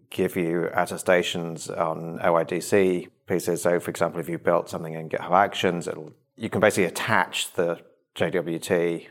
give 0.10 0.38
you 0.38 0.69
attestations 0.73 1.69
on 1.69 2.19
OIDC 2.19 3.08
pieces. 3.27 3.62
So, 3.62 3.79
for 3.79 3.89
example, 3.89 4.21
if 4.21 4.29
you 4.29 4.38
built 4.38 4.69
something 4.69 4.93
in 4.93 5.10
GitHub 5.10 5.32
Actions, 5.32 5.89
you 6.38 6.49
can 6.49 6.62
basically 6.62 6.86
attach 6.86 7.53
the 7.53 7.82
JWT 8.15 9.08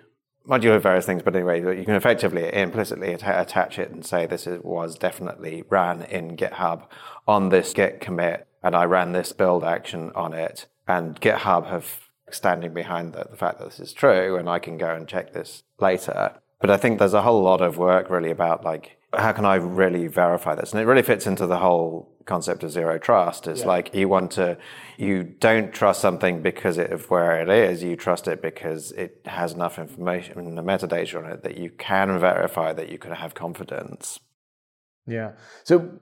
module 0.47 0.77
of 0.77 0.83
various 0.83 1.07
things, 1.07 1.23
but 1.23 1.35
anyway, 1.35 1.61
you 1.61 1.85
can 1.85 1.95
effectively 1.95 2.53
implicitly 2.53 3.13
attach 3.13 3.79
it 3.79 3.91
and 3.91 4.05
say 4.05 4.27
this 4.27 4.47
is, 4.47 4.61
was 4.63 4.97
definitely 4.97 5.65
ran 5.69 6.03
in 6.03 6.37
GitHub 6.37 6.87
on 7.27 7.49
this 7.49 7.73
Git 7.73 8.01
commit 8.01 8.47
and 8.63 8.77
I 8.77 8.85
ran 8.85 9.13
this 9.13 9.33
build 9.33 9.65
action 9.65 10.13
on 10.15 10.33
it. 10.33 10.67
And 10.87 11.21
GitHub 11.21 11.67
have 11.69 12.09
standing 12.31 12.73
behind 12.73 13.13
the, 13.13 13.27
the 13.31 13.37
fact 13.37 13.59
that 13.59 13.71
this 13.71 13.81
is 13.81 13.93
true, 13.93 14.37
and 14.37 14.49
I 14.49 14.59
can 14.59 14.79
go 14.79 14.95
and 14.95 15.07
check 15.07 15.33
this 15.33 15.63
later. 15.81 16.35
But 16.61 16.71
I 16.71 16.77
think 16.77 16.99
there's 16.99 17.15
a 17.15 17.23
whole 17.23 17.43
lot 17.43 17.61
of 17.61 17.79
work 17.79 18.09
really 18.09 18.31
about 18.31 18.65
like 18.65 18.99
how 19.15 19.33
can 19.33 19.45
I 19.45 19.57
really 19.57 20.07
verify 20.07 20.55
this? 20.55 20.73
And 20.73 20.81
it 20.81 20.87
really 20.87 21.03
fits 21.03 21.27
into 21.27 21.47
the 21.47 21.59
whole 21.59 22.12
concept 22.25 22.63
of 22.63 22.71
zero 22.71 22.99
trust. 22.99 23.47
It's 23.47 23.61
yeah. 23.61 23.67
like 23.67 23.95
you 23.95 24.09
want 24.09 24.33
to, 24.33 24.57
you 24.97 25.23
don't 25.23 25.73
trust 25.73 26.01
something 26.01 26.43
because 26.43 26.79
of 26.79 27.11
where 27.11 27.41
it 27.41 27.49
is. 27.49 27.83
You 27.83 27.97
trust 27.97 28.29
it 28.29 28.43
because 28.43 28.93
it 28.93 29.21
has 29.27 29.53
enough 29.53 29.79
information, 29.79 30.39
and 30.39 30.57
the 30.57 30.63
metadata 30.63 31.19
on 31.19 31.31
it 31.31 31.43
that 31.43 31.57
you 31.57 31.71
can 31.71 32.19
verify 32.19 32.73
that 32.73 32.89
you 32.89 32.99
can 32.99 33.13
have 33.13 33.35
confidence. 33.35 34.21
Yeah. 35.07 35.33
So 35.65 36.01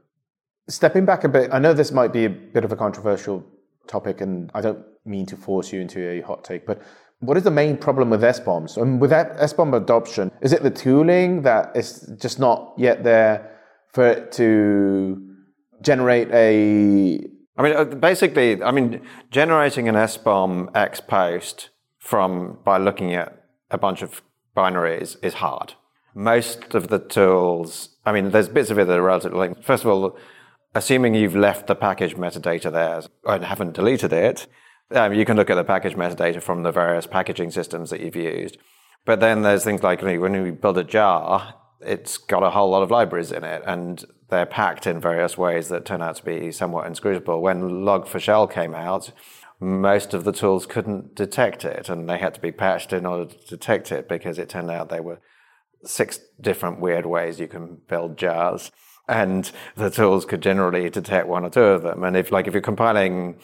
stepping 0.69 1.05
back 1.05 1.25
a 1.25 1.29
bit, 1.29 1.51
I 1.53 1.59
know 1.59 1.73
this 1.73 1.93
might 1.93 2.13
be 2.13 2.25
a 2.25 2.31
bit 2.31 2.65
of 2.65 2.73
a 2.73 2.77
controversial 2.77 3.45
topic, 3.87 4.21
and 4.21 4.51
I 4.55 4.61
don't 4.61 4.85
mean 5.05 5.27
to 5.27 5.37
force 5.37 5.73
you 5.73 5.81
into 5.81 6.09
a 6.09 6.21
hot 6.21 6.45
take, 6.45 6.67
but 6.67 6.83
what 7.21 7.37
is 7.37 7.43
the 7.43 7.51
main 7.51 7.77
problem 7.77 8.09
with 8.11 8.23
SBOMs? 8.23 8.81
And 8.81 9.01
with 9.01 9.11
that 9.11 9.37
SBOM 9.37 9.77
adoption, 9.77 10.33
is 10.41 10.53
it 10.53 10.63
the 10.63 10.71
tooling 10.71 11.43
that 11.43 11.77
is 11.77 12.11
just 12.19 12.39
not 12.39 12.73
yet 12.79 13.05
there 13.05 13.59
for 13.93 14.07
it 14.07 14.33
to 14.33 15.30
generate 15.83 16.31
a? 16.33 17.27
I 17.57 17.63
mean, 17.63 17.77
uh, 17.77 17.85
basically, 17.85 18.63
I 18.63 18.71
mean, 18.71 19.03
generating 19.31 19.89
an 19.89 19.95
SBOM 19.95 20.71
ex 20.75 21.01
post 21.01 21.71
from 21.99 22.59
by 22.65 22.79
looking 22.79 23.15
at 23.15 23.45
a 23.71 23.79
bunch 23.79 24.03
of 24.03 24.23
binaries 24.57 25.17
is 25.23 25.35
hard. 25.35 25.75
Most 26.15 26.75
of 26.75 26.89
the 26.89 26.99
tools, 26.99 27.97
I 28.05 28.13
mean, 28.13 28.31
there's 28.31 28.49
bits 28.49 28.71
of 28.71 28.79
it 28.79 28.87
that 28.87 28.99
are 28.99 29.03
relatively. 29.03 29.39
Like, 29.39 29.63
first 29.63 29.85
of 29.85 29.91
all, 29.91 30.19
assuming 30.75 31.15
you've 31.15 31.37
left 31.37 31.67
the 31.67 31.75
package 31.75 32.17
metadata 32.17 32.73
there 32.73 33.03
and 33.25 33.45
haven't 33.45 33.75
deleted 33.75 34.13
it, 34.13 34.47
um, 34.93 35.13
you 35.13 35.25
can 35.25 35.37
look 35.37 35.51
at 35.51 35.55
the 35.55 35.65
package 35.65 35.95
metadata 35.95 36.43
from 36.43 36.63
the 36.63 36.73
various 36.73 37.07
packaging 37.07 37.51
systems 37.51 37.91
that 37.91 38.01
you've 38.01 38.17
used. 38.17 38.59
But 39.05 39.21
then 39.21 39.43
there's 39.43 39.65
things 39.65 39.83
like 39.83 40.03
when 40.03 40.43
we 40.43 40.51
build 40.51 40.79
a 40.79 40.85
jar, 40.85 41.55
it's 41.81 42.19
got 42.19 42.43
a 42.43 42.51
whole 42.51 42.71
lot 42.71 42.83
of 42.83 42.91
libraries 42.91 43.33
in 43.33 43.45
it, 43.45 43.63
and 43.67 44.05
they're 44.29 44.47
packed 44.47 44.87
in 44.87 45.01
various 45.01 45.37
ways 45.37 45.69
that 45.69 45.85
turn 45.85 46.03
out 46.03 46.17
to 46.17 46.25
be 46.25 46.53
somewhat 46.53 46.87
inscrutable. 46.87 47.41
When 47.41 47.63
Log4Shell 47.63 48.51
came 48.53 48.75
out, 48.75 49.13
most 49.59 50.15
of 50.15 50.25
the 50.25 50.33
tools 50.33 50.67
couldn't 50.67 51.15
detect 51.15 51.65
it, 51.65 51.89
and 51.89 52.09
they 52.09 52.19
had 52.19 52.35
to 52.35 52.41
be 52.41 52.53
patched 52.53 52.93
in 52.93 53.07
order 53.07 53.27
to 53.27 53.47
detect 53.47 53.93
it 53.93 54.09
because 54.09 54.39
it 54.39 54.49
turned 54.49 54.71
out 54.71 54.89
there 54.89 55.03
were 55.03 55.21
six 55.85 56.21
different 56.41 56.81
weird 56.81 57.07
ways 57.07 57.41
you 57.41 57.49
can 57.49 57.79
build 57.89 58.19
jars 58.19 58.71
and 59.11 59.51
the 59.75 59.91
tools 59.91 60.25
could 60.25 60.41
generally 60.41 60.89
detect 60.89 61.27
one 61.27 61.45
or 61.45 61.51
two 61.51 61.61
of 61.61 61.83
them. 61.83 62.05
And 62.05 62.17
if 62.17 62.31
like 62.31 62.47
if 62.47 62.55
you're 62.55 62.63
compiling 62.63 63.41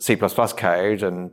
C++ 0.00 0.16
code 0.16 1.02
and 1.02 1.30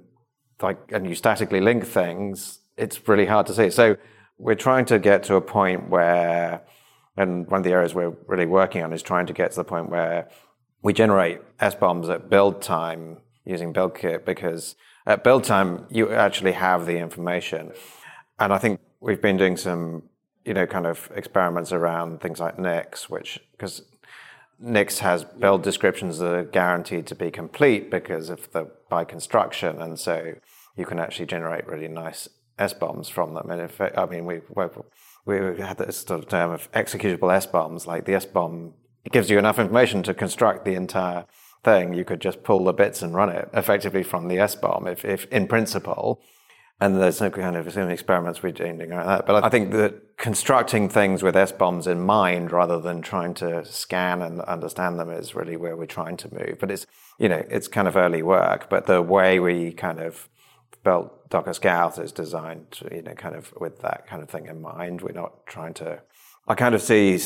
like 0.62 0.92
and 0.92 1.08
you 1.08 1.16
statically 1.16 1.62
link 1.62 1.86
things, 1.88 2.60
it's 2.78 3.08
really 3.08 3.26
hard 3.26 3.48
to 3.48 3.54
see. 3.54 3.70
So 3.70 3.96
we're 4.42 4.56
trying 4.56 4.86
to 4.86 5.00
get 5.00 5.24
to 5.24 5.36
a 5.36 5.42
point 5.42 5.90
where, 5.90 6.62
and 7.16 7.48
one 7.48 7.60
of 7.60 7.64
the 7.64 7.72
areas 7.72 7.94
we're 7.94 8.16
really 8.28 8.46
working 8.46 8.84
on 8.84 8.92
is 8.92 9.04
trying 9.04 9.28
to 9.28 9.34
get 9.34 9.52
to 9.52 9.58
the 9.58 9.64
point 9.64 9.90
where 9.90 10.30
we 10.82 10.94
generate 10.94 11.40
SBOMs 11.60 12.10
at 12.10 12.30
build 12.30 12.62
time 12.62 13.18
using 13.46 13.72
BuildKit 13.72 14.26
because 14.26 14.76
at 15.06 15.24
build 15.24 15.44
time 15.44 15.86
you 15.90 16.12
actually 16.12 16.54
have 16.54 16.86
the 16.86 16.98
information. 16.98 17.72
And 18.40 18.52
I 18.52 18.58
think 18.58 18.80
we've 19.00 19.22
been 19.22 19.38
doing 19.38 19.58
some 19.58 20.04
you 20.46 20.54
know, 20.54 20.66
kind 20.66 20.88
of 20.88 21.12
experiments 21.16 21.72
around 21.72 22.22
things 22.22 22.40
like 22.40 22.58
Nix, 22.58 23.10
which 23.10 23.40
because 23.52 23.84
Nix 24.60 25.00
has 25.00 25.24
build 25.24 25.64
descriptions 25.64 26.20
that 26.20 26.34
are 26.34 26.44
guaranteed 26.44 27.08
to 27.08 27.16
be 27.16 27.32
complete 27.32 27.92
because 27.92 28.30
of 28.30 28.52
the 28.52 28.70
by 28.90 29.04
construction, 29.04 29.82
and 29.82 30.00
so 30.00 30.36
you 30.76 30.86
can 30.86 31.00
actually 31.00 31.26
generate 31.26 31.68
really 31.68 31.88
nice 31.88 32.28
SBOMs 32.70 33.10
from 33.10 33.34
them. 33.34 33.50
And 33.50 33.72
I 33.98 34.06
mean, 34.06 34.26
we 34.26 34.42
we 35.26 35.36
had 35.62 35.78
this 35.78 35.98
sort 35.98 36.22
of 36.22 36.30
term 36.30 36.52
of 36.52 36.72
executable 36.72 37.30
SBOMs, 37.30 37.86
like 37.86 38.06
the 38.06 38.14
SBOM 38.14 38.74
it 39.04 39.12
gives 39.12 39.30
you 39.32 39.40
enough 39.40 39.58
information 39.58 40.04
to 40.04 40.14
construct 40.14 40.64
the 40.64 40.76
entire 40.76 41.26
thing. 41.64 41.94
You 41.94 42.06
could 42.06 42.22
just 42.22 42.44
pull 42.44 42.64
the 42.64 42.74
bits 42.74 43.02
and 43.02 43.16
run 43.16 43.30
it 43.30 43.50
effectively 43.54 44.04
from 44.04 44.28
the 44.28 44.36
SBOM, 44.36 44.88
if, 44.92 45.04
if 45.04 45.26
in 45.32 45.48
principle 45.48 46.22
and 46.82 47.00
there's 47.00 47.22
no 47.22 47.30
kind 47.30 47.56
of 47.56 47.78
experiments 47.78 48.42
we're 48.42 48.52
doing 48.52 48.80
like 48.80 48.90
that. 48.90 49.28
But 49.28 49.44
I 49.44 49.50
think 49.50 49.72
that 49.74 50.18
constructing 50.18 50.90
things 50.90 51.22
with 51.22 51.36
SBOMs 51.36 51.86
in 51.86 52.02
mind 52.02 52.52
rather 52.52 52.80
than 52.80 53.04
trying 53.04 53.36
to 53.36 53.64
scan 53.64 54.24
and 54.24 54.42
understand 54.42 55.00
them 55.00 55.12
is 55.12 55.36
really 55.36 55.56
where 55.56 55.78
we're 55.78 55.86
trying 55.86 56.18
to 56.18 56.34
move. 56.34 56.58
But 56.60 56.72
it's, 56.72 56.88
you 57.20 57.30
know, 57.30 57.46
it's 57.52 57.68
kind 57.68 57.88
of 57.88 57.96
early 57.96 58.24
work, 58.24 58.68
but 58.68 58.88
the 58.88 59.00
way 59.04 59.40
we 59.40 59.72
kind 59.74 60.00
of 60.00 60.28
built 60.84 61.30
Docker 61.30 61.54
Scout 61.54 61.98
is 62.00 62.12
designed, 62.12 62.80
you 62.92 63.02
know, 63.02 63.14
kind 63.14 63.36
of 63.36 63.54
with 63.60 63.80
that 63.82 64.08
kind 64.08 64.22
of 64.22 64.30
thing 64.30 64.48
in 64.48 64.62
mind. 64.62 65.02
We're 65.02 65.12
not 65.12 65.46
trying 65.46 65.74
to, 65.76 66.02
I 66.48 66.56
kind 66.56 66.76
of 66.76 66.82
see, 66.82 67.20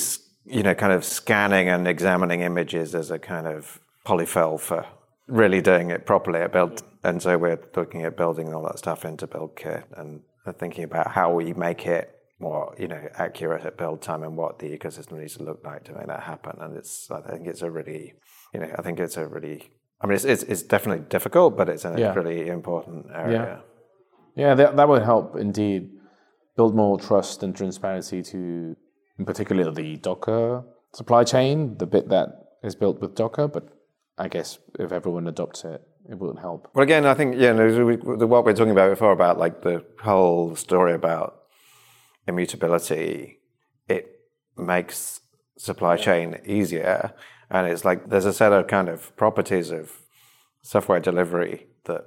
you 0.46 0.64
know, 0.64 0.76
kind 0.76 0.94
of 0.94 1.04
scanning 1.04 1.70
and 1.70 1.88
examining 1.88 2.42
images 2.42 2.94
as 2.94 3.12
a 3.12 3.20
kind 3.20 3.48
of 3.48 3.80
polyfill 4.06 4.60
for 4.60 4.86
really 5.28 5.62
doing 5.62 5.90
it 5.90 6.06
properly 6.06 6.40
at 6.40 6.52
build. 6.52 6.84
And 7.04 7.22
so 7.22 7.38
we're 7.38 7.60
looking 7.76 8.04
at 8.04 8.16
building 8.16 8.54
all 8.54 8.64
that 8.64 8.78
stuff 8.78 9.06
into 9.06 9.28
BuildKit 9.28 9.86
and 9.98 10.22
thinking 10.60 10.84
about 10.84 11.12
how 11.12 11.34
we 11.34 11.54
make 11.54 11.88
it 11.88 12.12
more, 12.40 12.76
you 12.78 12.88
know, 12.88 13.10
accurate 13.16 13.66
at 13.66 13.78
build 13.78 14.02
time 14.02 14.22
and 14.24 14.36
what 14.36 14.60
the 14.60 14.78
ecosystem 14.78 15.20
needs 15.20 15.38
to 15.38 15.44
look 15.44 15.64
like 15.64 15.84
to 15.86 15.94
make 15.94 16.08
that 16.08 16.24
happen. 16.24 16.58
And 16.60 16.76
it's, 16.78 17.10
I 17.10 17.22
think 17.22 17.48
it's 17.48 17.62
a 17.62 17.72
really, 17.72 18.14
you 18.54 18.60
know, 18.60 18.70
I 18.78 18.82
think 18.82 19.00
it's 19.00 19.18
a 19.18 19.26
really 19.26 19.72
I 20.06 20.08
mean, 20.08 20.16
it's, 20.18 20.26
it's, 20.26 20.44
it's 20.44 20.62
definitely 20.62 21.04
difficult, 21.10 21.58
but 21.58 21.68
it's 21.68 21.84
a 21.84 21.96
Yeah. 21.98 22.14
really 22.14 22.48
important 22.48 23.08
area. 23.12 23.64
Yeah, 24.36 24.54
that, 24.54 24.76
that 24.78 24.88
would 24.88 25.02
help 25.02 25.36
indeed 25.36 25.90
build 26.56 26.76
more 26.76 27.00
trust 27.00 27.42
and 27.42 27.56
transparency 27.56 28.22
to, 28.22 28.76
in 29.18 29.26
particular, 29.26 29.72
the 29.72 29.98
Docker 29.98 30.64
supply 30.94 31.24
chain, 31.24 31.78
the 31.80 31.88
bit 31.88 32.10
that 32.10 32.28
is 32.64 32.76
built 32.76 33.02
with 33.02 33.16
Docker. 33.16 33.48
But 33.48 33.68
I 34.20 34.28
guess 34.28 34.60
if 34.78 34.92
everyone 34.92 35.26
adopts 35.28 35.64
it, 35.66 35.82
it 36.08 36.20
wouldn't 36.20 36.40
help. 36.40 36.70
Well, 36.76 36.84
again, 36.84 37.08
I 37.08 37.16
think 37.16 37.36
yeah, 37.38 37.54
no, 37.54 37.66
the- 38.18 38.28
what 38.28 38.46
we 38.46 38.52
are 38.52 38.56
talking 38.56 38.72
about 38.78 38.92
before 38.92 39.12
about 39.12 39.40
like 39.40 39.64
the 39.64 39.84
whole 40.04 40.56
story 40.56 40.94
about 40.94 41.42
immutability, 42.28 43.40
it 43.88 44.20
makes 44.56 45.22
supply 45.58 45.96
chain 45.98 46.40
easier, 46.46 47.14
and 47.50 47.68
it's 47.68 47.86
like 47.86 48.10
there's 48.10 48.26
a 48.26 48.34
set 48.34 48.52
of 48.52 48.68
kind 48.68 48.90
of 48.90 49.16
properties 49.16 49.72
of 49.72 49.92
software 50.62 51.00
delivery 51.00 51.68
that 51.86 52.06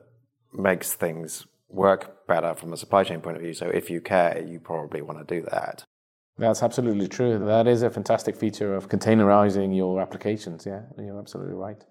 makes 0.53 0.95
things 0.95 1.47
work 1.69 2.27
better 2.27 2.55
from 2.55 2.73
a 2.73 2.77
supply 2.77 3.05
chain 3.05 3.21
point 3.21 3.37
of 3.37 3.43
view. 3.43 3.55
So 3.55 3.67
if 3.69 3.91
you 3.91 4.01
care, 4.01 4.43
you 4.47 4.59
probably 4.59 5.03
want 5.03 5.19
to 5.27 5.35
do 5.35 5.47
that. 5.51 5.85
That's 6.39 6.63
absolutely 6.63 7.09
true. 7.09 7.39
That 7.39 7.67
is 7.67 7.83
a 7.83 7.91
fantastic 7.91 8.37
feature 8.37 8.75
of 8.75 8.89
containerizing 8.89 9.77
your 9.77 10.01
applications. 10.01 10.65
Yeah, 10.67 10.83
you're 10.97 11.19
absolutely 11.19 11.55
right. 11.55 11.85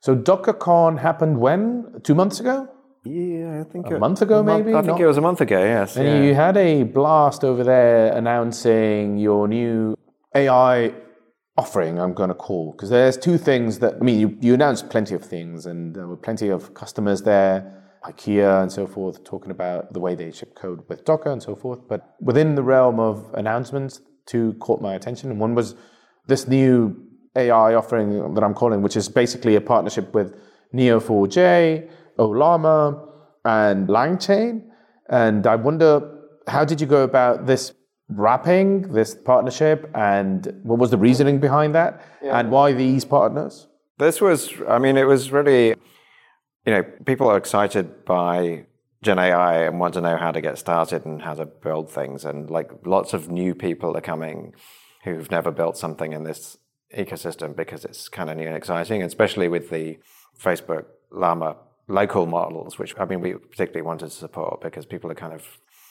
So 0.00 0.16
DockerCon 0.16 0.98
happened 0.98 1.38
when? 1.38 2.00
Two 2.02 2.14
months 2.14 2.40
ago? 2.40 2.68
Yeah, 3.04 3.60
I 3.60 3.64
think 3.64 3.90
A 3.90 3.98
month 3.98 4.22
ago, 4.22 4.42
maybe? 4.44 4.72
I 4.74 4.82
think 4.82 4.98
Not- 4.98 5.00
it 5.00 5.06
was 5.06 5.16
a 5.16 5.20
month 5.20 5.40
ago. 5.40 5.58
Yes. 5.58 5.96
And 5.96 6.06
yeah. 6.06 6.22
you 6.22 6.34
had 6.34 6.56
a 6.56 6.84
blast 6.84 7.44
over 7.44 7.64
there 7.64 8.12
announcing 8.16 9.18
your 9.18 9.48
new 9.48 9.96
AI 10.34 10.94
offering, 11.62 11.98
I'm 12.00 12.14
going 12.20 12.32
to 12.36 12.40
call. 12.48 12.72
Because 12.72 12.90
there's 12.90 13.16
two 13.16 13.38
things 13.38 13.78
that, 13.78 13.94
I 14.00 14.02
mean, 14.08 14.18
you, 14.22 14.28
you 14.40 14.54
announced 14.54 14.90
plenty 14.90 15.14
of 15.14 15.24
things, 15.24 15.66
and 15.66 15.94
there 15.94 16.08
were 16.12 16.16
plenty 16.28 16.48
of 16.48 16.74
customers 16.74 17.22
there, 17.22 17.56
IKEA 18.04 18.62
and 18.62 18.70
so 18.78 18.84
forth, 18.86 19.22
talking 19.22 19.52
about 19.58 19.92
the 19.92 20.00
way 20.00 20.14
they 20.16 20.30
ship 20.32 20.54
code 20.56 20.80
with 20.88 21.04
Docker 21.04 21.30
and 21.30 21.42
so 21.42 21.54
forth. 21.54 21.80
But 21.88 22.16
within 22.20 22.56
the 22.56 22.62
realm 22.62 22.98
of 22.98 23.14
announcements, 23.34 24.00
two 24.26 24.54
caught 24.54 24.80
my 24.82 24.94
attention. 24.94 25.30
And 25.30 25.38
one 25.38 25.54
was 25.54 25.76
this 26.26 26.48
new 26.48 26.96
AI 27.36 27.74
offering 27.74 28.34
that 28.34 28.42
I'm 28.42 28.54
calling, 28.54 28.82
which 28.82 28.96
is 28.96 29.08
basically 29.08 29.54
a 29.54 29.60
partnership 29.60 30.12
with 30.12 30.34
Neo4j, 30.74 31.88
Ollama, 32.18 33.08
and 33.44 33.88
LangChain. 33.88 34.64
And 35.08 35.46
I 35.46 35.56
wonder, 35.56 35.90
how 36.48 36.64
did 36.64 36.80
you 36.80 36.88
go 36.88 37.04
about 37.04 37.46
this 37.46 37.72
wrapping, 38.08 38.92
this 38.92 39.14
partnership, 39.14 39.90
and 39.94 40.60
what 40.62 40.78
was 40.78 40.90
the 40.90 40.98
reasoning 40.98 41.38
behind 41.38 41.74
that? 41.74 42.04
And 42.22 42.50
why 42.50 42.72
these 42.72 43.04
partners? 43.04 43.66
This 43.98 44.20
was, 44.20 44.52
I 44.68 44.78
mean, 44.78 44.96
it 44.96 45.04
was 45.04 45.30
really, 45.30 45.68
you 45.68 46.72
know, 46.72 46.82
people 47.04 47.28
are 47.28 47.36
excited 47.36 48.04
by 48.04 48.66
Gen 49.02 49.18
AI 49.18 49.64
and 49.64 49.80
want 49.80 49.94
to 49.94 50.00
know 50.00 50.16
how 50.16 50.30
to 50.30 50.40
get 50.40 50.58
started 50.58 51.04
and 51.04 51.22
how 51.22 51.34
to 51.34 51.46
build 51.46 51.90
things. 51.90 52.24
And 52.24 52.50
like 52.50 52.70
lots 52.84 53.12
of 53.12 53.30
new 53.30 53.54
people 53.54 53.96
are 53.96 54.00
coming 54.00 54.54
who've 55.04 55.30
never 55.30 55.50
built 55.50 55.76
something 55.76 56.12
in 56.12 56.22
this 56.22 56.58
ecosystem 56.96 57.56
because 57.56 57.84
it's 57.84 58.08
kind 58.08 58.30
of 58.30 58.36
new 58.36 58.46
and 58.46 58.56
exciting, 58.56 59.02
especially 59.02 59.48
with 59.48 59.70
the 59.70 59.98
Facebook 60.40 60.84
Llama 61.10 61.56
local 61.88 62.26
models, 62.26 62.78
which 62.78 62.94
I 62.98 63.04
mean, 63.04 63.20
we 63.20 63.34
particularly 63.34 63.82
wanted 63.82 64.06
to 64.06 64.16
support 64.16 64.60
because 64.60 64.86
people 64.86 65.10
are 65.10 65.16
kind 65.16 65.32
of 65.32 65.44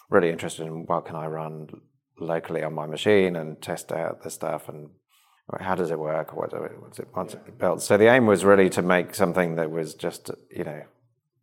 really 0.10 0.30
interested 0.30 0.66
in 0.66 0.86
what 0.86 1.06
can 1.06 1.16
I 1.16 1.28
run 1.28 1.70
locally 2.22 2.64
on 2.64 2.74
my 2.74 2.86
machine 2.86 3.36
and 3.36 3.62
test 3.62 3.92
out 3.92 4.24
the 4.24 4.30
stuff 4.30 4.70
and 4.70 4.90
how 5.60 5.76
does 5.76 5.92
it 5.92 6.00
work? 6.00 6.36
What 6.36 6.54
what's 6.82 7.00
it, 7.00 7.08
what's 7.12 7.34
it 7.34 7.60
built? 7.60 7.82
So 7.82 7.98
the 7.98 8.08
aim 8.08 8.26
was 8.26 8.46
really 8.46 8.70
to 8.70 8.82
make 8.82 9.14
something 9.14 9.56
that 9.56 9.70
was 9.70 9.94
just, 9.94 10.32
you 10.50 10.64
know, 10.64 10.84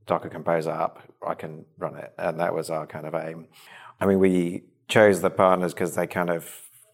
Docker 0.07 0.31
Compose 0.31 0.67
up, 0.67 1.03
I 1.27 1.35
can 1.35 1.67
run 1.77 1.97
it. 1.97 2.15
And 2.17 2.41
that 2.41 2.55
was 2.55 2.71
our 2.71 2.87
kind 2.87 3.07
of 3.07 3.15
aim. 3.15 3.49
I 4.01 4.07
mean, 4.07 4.19
we 4.19 4.65
chose 4.89 5.21
the 5.21 5.31
partners 5.31 5.75
because 5.75 5.95
they 5.95 6.07
kind 6.07 6.31
of, 6.31 6.51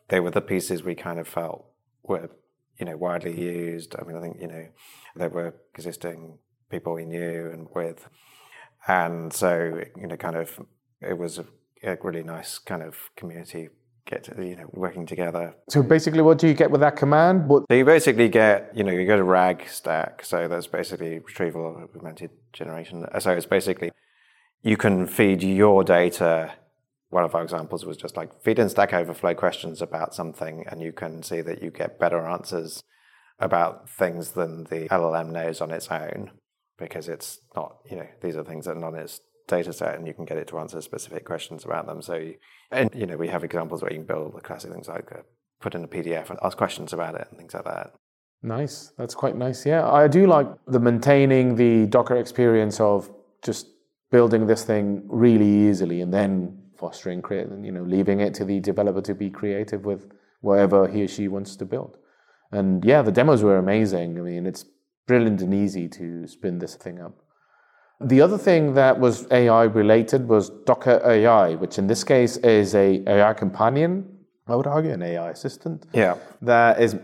they 0.09 0.19
were 0.19 0.33
the 0.33 0.41
pieces 0.41 0.83
we 0.83 0.97
kind 0.97 1.21
of 1.21 1.29
felt 1.29 1.67
were, 2.03 2.31
you 2.79 2.87
know, 2.87 2.97
widely 2.97 3.41
used. 3.41 3.95
I 3.97 4.05
mean, 4.05 4.17
I 4.17 4.21
think, 4.21 4.39
you 4.41 4.49
know, 4.49 4.67
there 5.15 5.29
were 5.29 5.55
existing 5.75 6.39
people 6.71 6.95
we 6.95 7.05
knew 7.05 7.51
and 7.53 7.69
with. 7.73 8.09
And 8.89 9.33
so, 9.33 9.85
you 9.97 10.07
know, 10.09 10.17
kind 10.17 10.37
of, 10.37 10.59
it 11.01 11.17
was 11.17 11.41
a, 11.85 11.99
really 12.03 12.23
nice 12.23 12.59
kind 12.59 12.83
of 12.83 12.97
community 13.17 13.69
get, 14.07 14.25
to, 14.25 14.45
you 14.45 14.57
know, 14.57 14.69
working 14.73 15.07
together 15.07 15.55
So 15.69 15.83
basically, 15.83 16.23
what 16.23 16.39
do 16.39 16.47
you 16.47 16.55
get 16.55 16.71
with 16.71 16.81
that 16.81 16.97
command? 16.97 17.49
What, 17.49 17.65
so 17.71 17.75
you 17.75 17.85
basically 17.85 18.29
get, 18.29 18.71
you 18.75 18.85
know, 18.85 18.93
you 18.93 19.07
go 19.07 19.17
to 19.17 19.25
RAG 19.25 19.67
stack. 19.69 20.25
So 20.25 20.49
that's 20.49 20.67
basically 20.67 21.19
retrieval 21.19 21.89
augmented 21.95 22.31
generation. 22.53 23.07
Uh, 23.07 23.21
so 23.21 23.31
it's 23.33 23.47
basically 23.47 23.93
you 24.63 24.77
can 24.77 25.07
feed 25.07 25.43
your 25.43 25.85
data. 25.85 26.53
One 27.11 27.25
of 27.25 27.35
our 27.35 27.43
examples 27.43 27.85
was 27.85 27.97
just 27.97 28.17
like 28.17 28.43
feed 28.43 28.59
in 28.59 28.69
Stack 28.69 28.93
Overflow 28.93 29.35
questions 29.35 29.81
about 29.81 30.15
something, 30.15 30.65
and 30.69 30.81
you 30.81 30.93
can 30.93 31.23
see 31.23 31.41
that 31.43 31.63
you 31.63 31.71
get 31.71 32.01
better 32.01 32.27
answers 32.27 32.83
about 33.39 33.89
things 33.89 34.33
than 34.33 34.65
the 34.65 34.89
LLM 34.89 35.31
knows 35.31 35.61
on 35.61 35.71
its 35.71 35.89
own 35.91 36.31
because 36.79 37.09
it's 37.09 37.41
not, 37.55 37.77
you 37.89 37.97
know, 37.97 38.07
these 38.23 38.37
are 38.37 38.45
things 38.45 38.65
that 38.65 38.77
are 38.77 38.81
not 38.81 38.95
in 38.95 39.01
its 39.01 39.21
data 39.47 39.73
set 39.73 39.95
and 39.97 40.07
you 40.07 40.15
can 40.15 40.25
get 40.25 40.39
it 40.39 40.49
to 40.49 40.59
answer 40.59 40.81
specific 40.81 41.25
questions 41.25 41.65
about 41.65 41.87
them. 41.87 42.03
So, 42.03 42.15
you, 42.15 42.37
and, 42.71 42.91
you 42.95 43.07
know, 43.07 43.17
we 43.17 43.29
have 43.29 43.45
examples 43.45 43.83
where 43.83 43.93
you 43.93 43.99
can 43.99 44.07
build 44.07 44.37
the 44.37 44.41
classic 44.41 44.73
things 44.73 44.89
like 44.89 45.11
uh, 45.13 45.23
put 45.61 45.75
in 45.75 45.85
a 45.85 45.89
PDF 45.89 46.31
and 46.31 46.39
ask 46.43 46.57
questions 46.57 46.93
about 46.93 47.15
it 47.15 47.27
and 47.31 47.39
things 47.39 47.55
like 47.55 47.65
that. 47.65 47.93
Nice. 48.43 48.93
That's 48.99 49.15
quite 49.15 49.37
nice. 49.37 49.65
Yeah, 49.65 49.91
I 49.91 50.07
do 50.07 50.27
like 50.27 50.47
the 50.67 50.81
maintaining 50.81 51.57
the 51.57 51.87
Docker 51.87 52.17
experience 52.17 52.79
of 52.81 53.11
just 53.43 53.69
building 54.11 54.47
this 54.47 54.65
thing 54.65 55.03
really 55.09 55.69
easily 55.69 56.01
and 56.01 56.13
then 56.13 56.59
fostering 56.77 57.23
create, 57.23 57.49
you 57.63 57.73
know, 57.73 57.83
leaving 57.83 58.21
it 58.21 58.35
to 58.35 58.45
the 58.45 58.61
developer 58.61 59.01
to 59.01 59.15
be 59.15 59.31
creative 59.31 59.85
with 59.85 60.11
whatever 60.41 60.87
he 60.87 61.03
or 61.03 61.09
she 61.09 61.29
wants 61.29 61.57
to 61.57 61.65
build. 61.65 61.97
And 62.53 62.85
yeah, 62.85 63.03
the 63.03 63.11
demos 63.11 63.43
were 63.43 63.57
amazing. 63.57 64.19
I 64.19 64.23
mean, 64.23 64.47
it's 64.47 64.65
brilliant 65.07 65.41
and 65.41 65.55
easy 65.55 65.89
to 65.89 66.27
spin 66.27 66.59
this 66.59 66.77
thing 66.77 67.01
up. 67.01 67.24
The 68.05 68.21
other 68.21 68.37
thing 68.39 68.75
that 68.75 69.01
was 69.01 69.27
AI 69.31 69.65
related 69.65 70.29
was 70.29 70.51
Docker 70.67 71.01
AI, 71.05 71.55
which 71.55 71.79
in 71.79 71.87
this 71.87 72.05
case 72.05 72.37
is 72.39 72.75
a 72.75 73.03
AI 73.07 73.33
companion. 73.33 74.07
I 74.47 74.57
would 74.57 74.67
argue 74.67 74.93
an 74.93 75.03
AI 75.03 75.31
assistant 75.31 75.87
Yeah. 75.95 76.17
that 76.43 76.81
is 76.81 76.97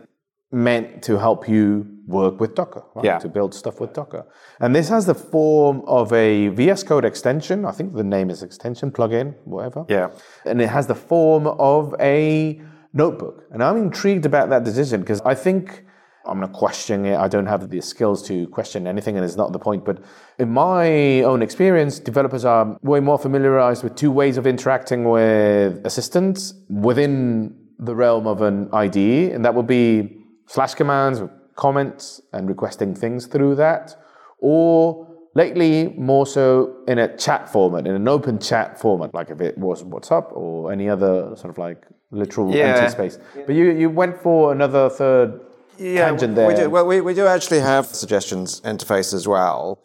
meant 0.52 1.02
to 1.04 1.16
help 1.16 1.48
you 1.48 1.86
work 2.06 2.38
with 2.40 2.54
Docker, 2.54 2.82
right? 2.94 3.04
Yeah. 3.04 3.18
to 3.18 3.28
build 3.28 3.54
stuff 3.54 3.80
with 3.80 3.92
Docker. 3.94 4.26
And 4.58 4.74
this 4.74 4.88
has 4.90 5.06
the 5.06 5.14
form 5.14 5.82
of 5.86 6.12
a 6.12 6.48
VS 6.48 6.82
Code 6.82 7.04
extension. 7.06 7.64
I 7.64 7.70
think 7.70 7.94
the 7.94 8.04
name 8.04 8.28
is 8.30 8.42
extension, 8.42 8.90
plugin, 8.90 9.34
whatever. 9.44 9.86
Yeah. 9.88 10.08
And 10.44 10.60
it 10.60 10.68
has 10.68 10.86
the 10.86 10.94
form 10.96 11.46
of 11.46 11.94
a 12.00 12.60
notebook. 12.92 13.44
And 13.52 13.62
I'm 13.62 13.76
intrigued 13.78 14.26
about 14.26 14.50
that 14.50 14.64
decision 14.64 15.00
because 15.00 15.20
I 15.22 15.34
think 15.34 15.84
I'm 16.26 16.40
not 16.40 16.52
questioning 16.52 17.06
it. 17.12 17.16
I 17.16 17.28
don't 17.28 17.46
have 17.46 17.70
the 17.70 17.80
skills 17.80 18.22
to 18.28 18.46
question 18.48 18.86
anything, 18.86 19.16
and 19.16 19.24
it's 19.24 19.36
not 19.36 19.52
the 19.52 19.58
point. 19.58 19.84
But 19.84 20.02
in 20.38 20.50
my 20.50 21.22
own 21.22 21.42
experience, 21.42 21.98
developers 21.98 22.44
are 22.44 22.78
way 22.82 23.00
more 23.00 23.18
familiarized 23.18 23.82
with 23.82 23.94
two 23.96 24.10
ways 24.10 24.36
of 24.36 24.46
interacting 24.46 25.04
with 25.08 25.84
assistants 25.86 26.54
within 26.68 27.54
the 27.78 27.94
realm 27.94 28.26
of 28.26 28.42
an 28.42 28.68
IDE, 28.72 29.32
and 29.32 29.44
that 29.44 29.54
would 29.54 29.66
be 29.66 30.18
slash 30.46 30.74
commands, 30.74 31.22
comments, 31.56 32.20
and 32.32 32.48
requesting 32.48 32.94
things 32.94 33.26
through 33.26 33.54
that, 33.54 33.96
or 34.38 35.06
lately 35.34 35.94
more 35.96 36.26
so 36.26 36.76
in 36.86 36.98
a 36.98 37.16
chat 37.16 37.48
format, 37.48 37.86
in 37.86 37.94
an 37.94 38.08
open 38.08 38.38
chat 38.38 38.78
format, 38.78 39.14
like 39.14 39.30
if 39.30 39.40
it 39.40 39.56
was 39.56 39.84
WhatsApp 39.84 40.26
or 40.32 40.72
any 40.72 40.88
other 40.88 41.34
sort 41.36 41.50
of 41.50 41.56
like 41.56 41.86
literal 42.10 42.54
Yeah. 42.54 42.74
empty 42.76 42.90
space. 42.90 43.18
But 43.46 43.54
you, 43.54 43.70
you 43.70 43.88
went 43.88 44.20
for 44.20 44.52
another 44.52 44.90
third 44.90 45.40
tangent 45.80 46.34
there. 46.34 46.48
We 46.48 46.54
do, 46.54 46.70
well, 46.70 46.86
we, 46.86 47.00
we 47.00 47.14
do 47.14 47.26
actually 47.26 47.60
have 47.60 47.86
suggestions 47.86 48.60
interface 48.62 49.12
as 49.14 49.26
well, 49.26 49.82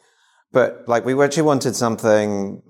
but 0.52 0.84
like 0.88 1.06
we 1.06 1.22
actually 1.24 1.44
wanted 1.44 1.76
something 1.76 2.62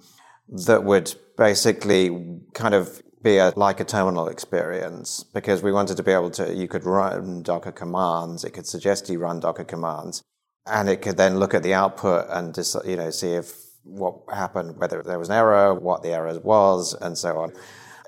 that 0.65 0.83
would 0.83 1.13
basically 1.37 2.39
kind 2.53 2.73
of 2.73 3.01
be 3.23 3.37
a, 3.37 3.51
like 3.55 3.79
a 3.79 3.83
terminal 3.83 4.27
experience 4.27 5.23
because 5.33 5.63
we 5.63 5.71
wanted 5.71 5.97
to 5.97 6.03
be 6.03 6.11
able 6.11 6.29
to, 6.29 6.53
you 6.53 6.67
could 6.67 6.83
run 6.85 7.41
Docker 7.41 7.71
commands, 7.71 8.43
it 8.43 8.51
could 8.51 8.67
suggest 8.67 9.09
you 9.09 9.19
run 9.19 9.39
Docker 9.39 9.63
commands, 9.63 10.23
and 10.67 10.87
it 10.89 11.01
could 11.01 11.17
then 11.17 11.39
look 11.39 11.53
at 11.53 11.63
the 11.63 11.73
output 11.73 12.27
and 12.29 12.53
just, 12.53 12.75
you 12.85 12.95
know, 12.95 13.09
see 13.09 13.31
if 13.31 13.65
what 13.83 14.15
happened, 14.31 14.77
whether 14.77 15.01
there 15.01 15.19
was 15.19 15.29
an 15.29 15.35
error, 15.35 15.73
what 15.73 16.03
the 16.03 16.09
error 16.09 16.39
was, 16.39 16.93
and 17.01 17.17
so 17.17 17.37
on. 17.37 17.53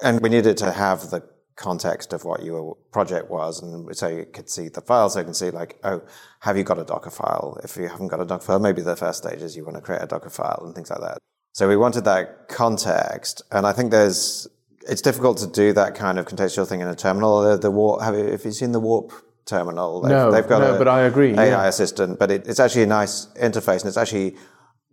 And 0.04 0.22
we 0.22 0.30
needed 0.30 0.58
to 0.58 0.72
have 0.72 1.10
the 1.10 1.24
context 1.58 2.14
of 2.14 2.24
what 2.24 2.44
your 2.44 2.76
project 2.92 3.30
was. 3.30 3.62
And 3.62 3.96
so 3.96 4.08
you 4.08 4.26
could 4.26 4.50
see 4.50 4.70
the 4.70 4.82
file. 4.82 5.10
So 5.10 5.20
you 5.20 5.26
can 5.26 5.34
see 5.34 5.50
like, 5.50 5.78
oh, 5.84 6.02
have 6.42 6.58
you 6.58 6.64
got 6.64 6.80
a 6.80 6.86
Docker 6.86 7.10
file? 7.10 7.60
If 7.64 7.76
you 7.76 7.88
haven't 7.88 8.08
got 8.08 8.22
a 8.22 8.26
Docker 8.26 8.46
file, 8.46 8.60
maybe 8.60 8.82
the 8.82 8.96
first 8.96 9.24
stage 9.24 9.42
is 9.42 9.58
you 9.58 9.66
want 9.66 9.76
to 9.76 9.82
create 9.82 10.02
a 10.02 10.08
Docker 10.08 10.30
file 10.30 10.62
and 10.64 10.74
things 10.74 10.90
like 10.90 11.02
that. 11.02 11.18
So 11.54 11.68
we 11.68 11.76
wanted 11.76 12.06
that 12.06 12.48
context. 12.48 13.42
And 13.52 13.66
I 13.66 13.74
think 13.74 13.92
there's, 13.92 14.48
it's 14.88 15.02
difficult 15.02 15.40
to 15.40 15.48
do 15.48 15.74
that 15.74 15.96
kind 15.96 16.20
of 16.20 16.26
contextual 16.26 16.68
thing 16.68 16.82
in 16.82 16.88
a 16.88 16.96
terminal. 16.96 17.42
The, 17.42 17.58
the 17.58 17.72
warp, 17.72 18.02
have 18.04 18.16
you, 18.16 18.26
if 18.26 18.46
you've 18.46 18.54
seen 18.54 18.72
the 18.72 18.80
warp 18.80 19.12
terminal. 19.48 20.02
They've, 20.02 20.12
No, 20.12 20.32
they've 20.32 20.48
got 20.48 20.60
no, 20.60 20.76
a 20.76 20.78
but 20.78 20.88
I 20.88 21.02
agree, 21.04 21.34
AI 21.34 21.48
yeah. 21.48 21.66
assistant, 21.66 22.20
but 22.20 22.30
it, 22.30 22.48
it's 22.48 22.60
actually 22.60 22.84
a 22.84 22.88
nice 22.88 23.28
interface, 23.42 23.82
and 23.82 23.86
it's 23.86 23.98
actually 23.98 24.36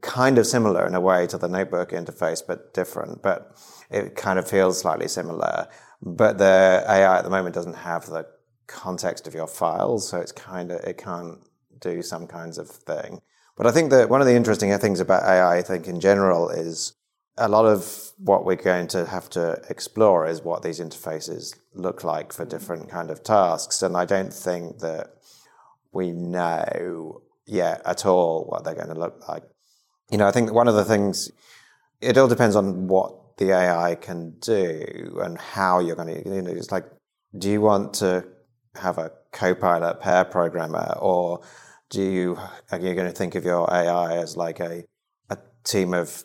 kind 0.00 0.38
of 0.38 0.46
similar 0.46 0.87
in 0.87 0.94
a 0.94 1.00
way 1.00 1.27
to 1.27 1.37
the 1.37 1.48
notebook 1.48 1.90
interface, 1.90 2.42
but 2.46 2.72
different. 2.72 3.22
But 3.22 3.57
it 3.90 4.16
kind 4.16 4.38
of 4.38 4.48
feels 4.48 4.79
slightly 4.79 5.09
similar. 5.09 5.68
But 6.03 6.39
the 6.39 6.85
AI 6.87 7.19
at 7.19 7.25
the 7.25 7.31
moment 7.31 7.55
doesn't 7.55 7.77
have 7.77 8.07
the 8.07 8.27
context 8.67 9.27
of 9.27 9.35
your 9.35 9.47
files, 9.47 10.09
so 10.09 10.19
it's 10.19 10.33
kind 10.33 10.71
of 10.71 10.81
it 10.85 10.99
can't 10.99 11.39
do 11.81 12.03
some 12.03 12.27
kinds 12.27 12.59
of 12.59 12.69
thing. 12.69 13.21
But 13.57 13.67
I 13.67 13.71
think 13.71 13.91
that 13.91 14.09
one 14.09 14.21
of 14.21 14.27
the 14.27 14.35
interesting 14.35 14.77
things 14.79 15.01
about 15.01 15.23
AI, 15.23 15.59
I 15.59 15.63
think 15.63 15.87
in 15.87 16.01
general, 16.01 16.49
is 16.49 16.95
a 17.37 17.49
lot 17.49 17.67
of 17.67 18.13
what 18.19 18.45
we're 18.45 18.57
going 18.57 18.87
to 18.89 19.07
have 19.07 19.29
to 19.31 19.61
explore 19.69 20.27
is 20.27 20.43
what 20.43 20.63
these 20.63 20.81
interfaces 20.81 21.57
look 21.75 22.05
like 22.05 22.33
for 22.33 22.45
different 22.45 22.89
kind 22.89 23.11
of 23.11 23.23
tasks. 23.23 23.83
And 23.83 23.97
I 23.97 24.05
don't 24.05 24.33
think 24.33 24.79
that 24.81 25.09
we 25.93 26.13
know 26.13 27.23
yet 27.47 27.83
at 27.85 28.07
all 28.07 28.45
what 28.45 28.65
they're 28.65 28.75
going 28.75 28.89
to 28.89 28.99
look 28.99 29.29
like. 29.29 29.43
You 30.11 30.19
know, 30.19 30.27
I 30.27 30.33
think 30.33 30.53
one 30.53 30.69
of 30.69 30.75
the 30.75 30.85
things, 30.85 31.31
it 32.01 32.19
all 32.19 32.29
depends 32.29 32.57
on 32.57 32.89
what 32.89 33.15
the 33.37 33.51
AI 33.51 33.94
can 33.97 34.37
do 34.40 35.18
and 35.23 35.38
how 35.38 35.81
you're 35.81 35.97
going 35.97 36.23
to, 36.23 36.29
you 36.29 36.42
know, 36.42 36.51
it's 36.51 36.70
like, 36.70 36.85
do 37.37 37.51
you 37.51 37.61
want 37.61 37.94
to 37.94 38.25
have 38.77 38.99
a 38.99 39.11
co-pilot 39.33 40.01
pair 40.01 40.25
programmer 40.25 40.97
or 41.01 41.40
do 41.90 42.03
you, 42.03 42.38
are 42.70 42.79
you 42.79 42.94
going 42.94 43.07
to 43.07 43.12
think 43.12 43.35
of 43.35 43.44
your 43.44 43.73
AI 43.73 44.16
as 44.16 44.37
like 44.37 44.61
a, 44.61 44.85
a 45.31 45.38
team 45.64 45.94
of, 45.94 46.25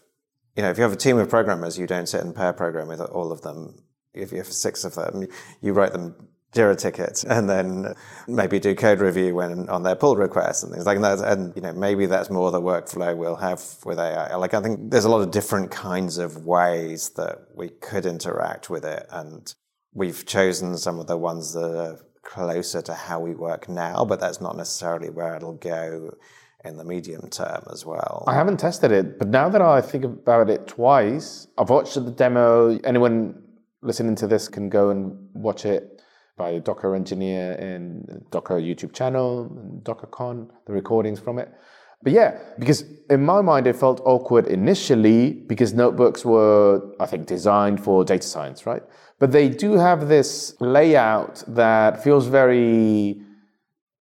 you 0.56 0.64
know, 0.64 0.70
if 0.70 0.78
you 0.78 0.84
have 0.84 0.94
a 0.94 0.98
team 0.98 1.18
of 1.18 1.30
programmers, 1.30 1.78
you 1.78 1.88
don't 1.88 2.08
sit 2.08 2.22
and 2.22 2.36
pair 2.36 2.54
program 2.54 2.88
with 2.88 3.02
all 3.02 3.32
of 3.32 3.42
them. 3.42 3.84
If 4.14 4.32
you 4.32 4.38
have 4.38 4.48
six 4.48 4.84
of 4.84 4.96
them, 4.96 5.28
you 5.62 5.74
write 5.74 5.94
them 5.94 6.30
Jira 6.54 6.76
tickets 6.76 7.24
and 7.24 7.48
then 7.48 7.94
maybe 8.28 8.60
do 8.60 8.74
code 8.74 9.02
review 9.02 9.36
when 9.36 9.70
on 9.70 9.84
their 9.84 9.96
pull 9.96 10.16
requests 10.16 10.64
and 10.64 10.74
things 10.74 10.86
like 10.86 11.00
that. 11.02 11.20
And, 11.20 11.56
you 11.56 11.62
know, 11.62 11.74
maybe 11.74 12.08
that's 12.08 12.32
more 12.32 12.50
the 12.50 12.62
workflow 12.62 13.16
we'll 13.16 13.36
have 13.36 13.64
with 13.86 14.00
AI. 14.00 14.36
Like, 14.36 14.56
I 14.56 14.62
think 14.62 14.90
there's 14.90 15.06
a 15.06 15.10
lot 15.10 15.22
of 15.22 15.30
different 15.30 15.70
kinds 15.70 16.18
of 16.18 16.46
ways 16.46 17.12
that 17.12 17.38
we 17.54 17.70
could 17.70 18.06
interact 18.06 18.70
with 18.70 18.84
it. 18.84 19.06
And 19.12 19.54
we've 19.94 20.26
chosen 20.26 20.78
some 20.78 21.00
of 21.00 21.06
the 21.06 21.18
ones 21.18 21.54
that 21.54 21.78
are 21.78 22.00
closer 22.24 22.82
to 22.82 22.94
how 22.96 23.20
we 23.20 23.36
work 23.36 23.70
now, 23.70 24.04
but 24.06 24.20
that's 24.20 24.42
not 24.42 24.58
necessarily 24.58 25.10
where 25.10 25.36
it'll 25.36 25.54
go 25.54 26.16
in 26.66 26.78
the 26.78 26.84
medium 26.84 27.30
term 27.30 27.64
as 27.72 27.86
well. 27.86 28.24
I 28.28 28.34
haven't 28.34 28.58
tested 28.58 28.92
it, 28.92 29.20
but 29.20 29.28
now 29.28 29.50
that 29.50 29.62
I 29.62 29.82
think 29.82 30.04
about 30.04 30.50
it 30.50 30.68
twice, 30.68 31.48
I've 31.58 31.70
watched 31.70 31.94
the 31.94 32.12
demo. 32.12 32.78
Anyone 32.84 33.42
listening 33.82 34.16
to 34.16 34.28
this 34.28 34.48
can 34.48 34.70
go 34.70 34.90
and 34.90 35.30
watch 35.34 35.66
it 35.66 36.02
by 36.40 36.52
a 36.52 36.60
Docker 36.60 36.96
engineer 36.96 37.52
in 37.54 38.24
Docker 38.32 38.56
YouTube 38.56 38.94
channel, 38.94 39.42
and 39.62 39.84
DockerCon, 39.84 40.50
the 40.66 40.74
recordings 40.74 41.20
from 41.20 41.38
it. 41.38 41.50
But 42.02 42.14
yeah, 42.14 42.40
because 42.58 42.86
in 43.10 43.26
my 43.26 43.42
mind 43.42 43.68
it 43.68 43.76
felt 43.76 44.02
awkward 44.06 44.48
initially 44.48 45.34
because 45.34 45.74
notebooks 45.74 46.24
were, 46.24 46.96
I 47.00 47.06
think, 47.06 47.28
designed 47.28 47.84
for 47.84 48.06
data 48.06 48.26
science, 48.26 48.66
right? 48.66 48.82
But 49.20 49.34
they 49.34 49.50
do 49.50 49.74
have 49.74 50.08
this 50.08 50.56
layout 50.62 51.44
that 51.48 52.02
feels 52.02 52.28
very 52.28 53.22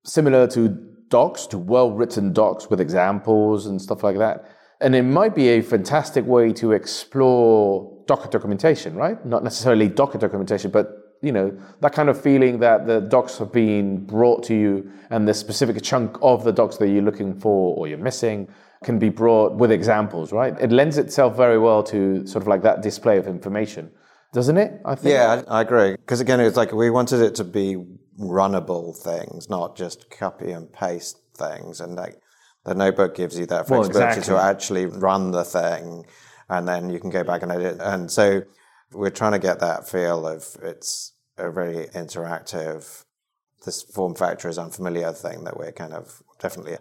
similar 0.05 0.46
to 0.48 0.68
docs, 1.09 1.46
to 1.48 1.59
well 1.59 1.90
written 1.90 2.33
docs 2.33 2.70
with 2.70 2.81
examples 2.81 3.66
and 3.66 3.83
stuff 3.83 4.05
like 4.05 4.18
that. 4.18 4.44
And 4.81 4.94
it 4.94 5.03
might 5.03 5.35
be 5.35 5.48
a 5.48 5.61
fantastic 5.61 6.24
way 6.24 6.53
to 6.53 6.70
explore 6.70 7.96
Docker 8.07 8.29
documentation, 8.29 8.94
right? 8.94 9.18
Not 9.27 9.42
necessarily 9.42 9.88
Docker 9.88 10.18
documentation, 10.18 10.70
but 10.70 11.08
you 11.23 11.33
know 11.33 11.57
that 11.81 11.93
kind 11.93 12.09
of 12.09 12.21
feeling 12.21 12.61
that 12.61 12.87
the 12.87 13.01
docs 13.01 13.39
have 13.39 13.53
been 13.53 14.05
brought 14.07 14.43
to 14.45 14.55
you, 14.55 14.91
and 15.11 15.27
the 15.27 15.35
specific 15.35 15.83
chunk 15.83 16.17
of 16.23 16.45
the 16.45 16.53
docs 16.53 16.77
that 16.79 16.89
you're 16.89 17.03
looking 17.03 17.39
for 17.39 17.77
or 17.77 17.89
you're 17.89 17.99
missing 17.99 18.49
can 18.85 18.99
be 18.99 19.09
brought 19.09 19.55
with 19.55 19.73
examples, 19.73 20.33
right? 20.33 20.55
It 20.61 20.71
lends 20.71 20.99
itself 20.99 21.37
very 21.37 21.59
well 21.59 21.83
to 21.85 22.27
sort 22.27 22.43
of 22.43 22.49
like 22.49 22.63
that 22.63 22.83
display 22.83 23.19
of 23.19 23.27
information, 23.27 23.91
doesn't 24.33 24.57
it? 24.57 24.81
I 24.85 24.95
think. 24.95 25.13
Yeah, 25.13 25.43
I, 25.49 25.63
agree. 25.63 25.93
Because 25.93 26.21
again, 26.21 26.41
it's 26.41 26.57
like 26.57 26.73
we 26.73 26.91
wanted 26.91 27.21
it 27.21 27.35
to 27.37 27.45
be 27.45 27.77
runnable 28.21 28.97
things, 28.97 29.49
not 29.49 29.77
just 29.77 30.11
copy 30.11 30.51
and 30.53 30.73
paste 30.73 31.19
things. 31.37 31.81
And 31.81 31.97
like 31.97 32.21
the 32.65 32.75
notebook 32.75 33.17
gives 33.17 33.39
you 33.39 33.47
that 33.47 33.69
Well, 33.69 33.83
flexibility 33.83 34.19
exactly. 34.19 34.35
to 34.35 34.41
actually 34.41 34.87
run 34.87 35.33
the 35.33 35.45
thing, 35.45 36.05
and 36.49 36.69
then 36.69 36.91
you 36.91 37.01
can 37.01 37.11
go 37.11 37.25
back 37.25 37.43
and 37.43 37.51
edit. 37.51 37.79
And 37.81 38.11
so 38.11 38.43
we're 38.92 39.11
trying 39.11 39.33
to 39.33 39.38
get 39.38 39.61
that 39.61 39.88
feel 39.88 40.27
of 40.27 40.57
it's 40.62 41.12
a 41.37 41.51
very 41.51 41.87
interactive. 41.94 43.05
This 43.64 43.83
form 43.83 44.14
factor 44.14 44.48
is 44.48 44.59
unfamiliar 44.59 45.12
thing 45.12 45.44
that 45.44 45.59
we're 45.59 45.72
kind 45.72 45.92
of 45.92 46.22
definitely 46.40 46.77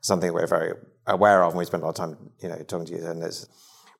something 0.00 0.32
we're 0.32 0.46
very 0.46 0.74
aware 1.06 1.42
of, 1.42 1.52
and 1.52 1.58
we 1.58 1.64
spend 1.64 1.82
a 1.82 1.86
lot 1.86 1.98
of 1.98 2.16
time, 2.16 2.30
you 2.40 2.48
know, 2.48 2.58
talking 2.68 2.86
to 2.86 2.92
you. 2.92 3.06
And 3.06 3.22
it's, 3.22 3.48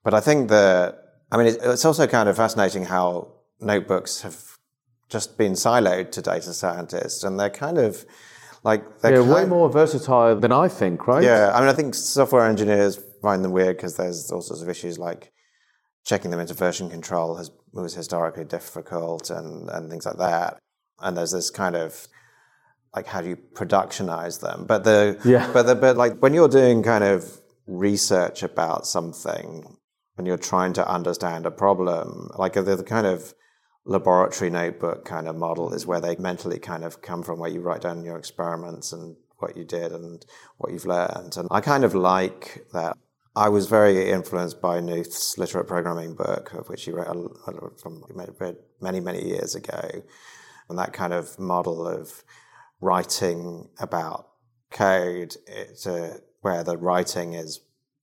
but 0.04 0.14
I 0.14 0.20
think 0.20 0.50
that 0.50 1.06
I 1.30 1.36
mean, 1.36 1.46
it's, 1.46 1.84
also 1.84 2.06
kind 2.06 2.28
of 2.28 2.36
fascinating 2.36 2.84
how 2.84 3.32
notebooks 3.60 4.22
have 4.22 4.58
just 5.08 5.36
been 5.36 5.52
siloed 5.52 6.12
to 6.12 6.22
data 6.22 6.52
scientists, 6.52 7.24
and 7.24 7.38
they're 7.38 7.50
kind 7.50 7.78
of 7.78 8.04
like 8.62 9.00
they're 9.00 9.18
kind 9.18 9.32
way 9.32 9.44
more 9.44 9.70
versatile 9.70 10.38
than 10.38 10.52
I 10.52 10.68
think, 10.68 11.06
right? 11.06 11.22
yeah, 11.22 11.52
I 11.54 11.60
mean, 11.60 11.68
I 11.68 11.72
think 11.72 11.94
software 11.94 12.46
engineers 12.46 13.00
find 13.22 13.44
them 13.44 13.52
weird 13.52 13.76
because 13.76 13.96
there's 13.96 14.30
all 14.30 14.42
sorts 14.42 14.62
of 14.62 14.68
issues 14.68 14.98
like 14.98 15.32
checking 16.06 16.30
them 16.30 16.40
into 16.40 16.54
version 16.54 16.88
control 16.88 17.36
has 17.36 17.50
was 17.72 17.94
historically 17.94 18.44
difficult 18.44 19.28
and 19.28 19.68
and 19.68 19.90
things 19.90 20.06
like 20.06 20.18
that. 20.18 20.58
And 21.00 21.16
there's 21.16 21.32
this 21.32 21.50
kind 21.50 21.76
of 21.76 22.08
like 22.94 23.06
how 23.06 23.20
do 23.20 23.28
you 23.28 23.36
productionize 23.36 24.40
them? 24.40 24.64
But 24.66 24.84
the 24.84 25.20
Yeah. 25.24 25.50
but 25.52 25.64
the 25.64 25.74
but 25.74 25.96
like 25.96 26.18
when 26.20 26.32
you're 26.32 26.48
doing 26.48 26.82
kind 26.82 27.04
of 27.04 27.40
research 27.66 28.42
about 28.42 28.86
something 28.86 29.76
when 30.14 30.24
you're 30.26 30.38
trying 30.38 30.72
to 30.72 30.88
understand 30.88 31.44
a 31.44 31.50
problem, 31.50 32.30
like 32.36 32.54
the, 32.54 32.62
the 32.62 32.82
kind 32.82 33.06
of 33.06 33.34
laboratory 33.84 34.50
notebook 34.50 35.04
kind 35.04 35.28
of 35.28 35.36
model 35.36 35.72
is 35.74 35.86
where 35.86 36.00
they 36.00 36.16
mentally 36.16 36.58
kind 36.58 36.84
of 36.84 37.02
come 37.02 37.22
from, 37.22 37.38
where 37.38 37.50
you 37.50 37.60
write 37.60 37.82
down 37.82 38.02
your 38.02 38.16
experiments 38.16 38.92
and 38.92 39.16
what 39.38 39.56
you 39.56 39.64
did 39.64 39.92
and 39.92 40.24
what 40.56 40.72
you've 40.72 40.86
learned. 40.86 41.36
And 41.36 41.48
I 41.50 41.60
kind 41.60 41.84
of 41.84 41.94
like 41.94 42.66
that. 42.72 42.96
I 43.36 43.50
was 43.50 43.66
very 43.66 44.10
influenced 44.10 44.62
by 44.62 44.80
Knuth's 44.80 45.36
literate 45.36 45.68
programming 45.68 46.14
book, 46.14 46.54
of 46.54 46.70
which 46.70 46.84
he 46.84 46.90
wrote 46.90 47.38
from 47.78 48.02
read 48.38 48.56
many, 48.80 48.98
many 48.98 49.28
years 49.28 49.54
ago. 49.54 50.02
And 50.70 50.78
that 50.78 50.94
kind 50.94 51.12
of 51.12 51.38
model 51.38 51.86
of 51.86 52.24
writing 52.80 53.68
about 53.78 54.28
code, 54.70 55.36
a, 55.86 56.12
where 56.40 56.64
the 56.64 56.78
writing 56.78 57.34
is 57.34 57.60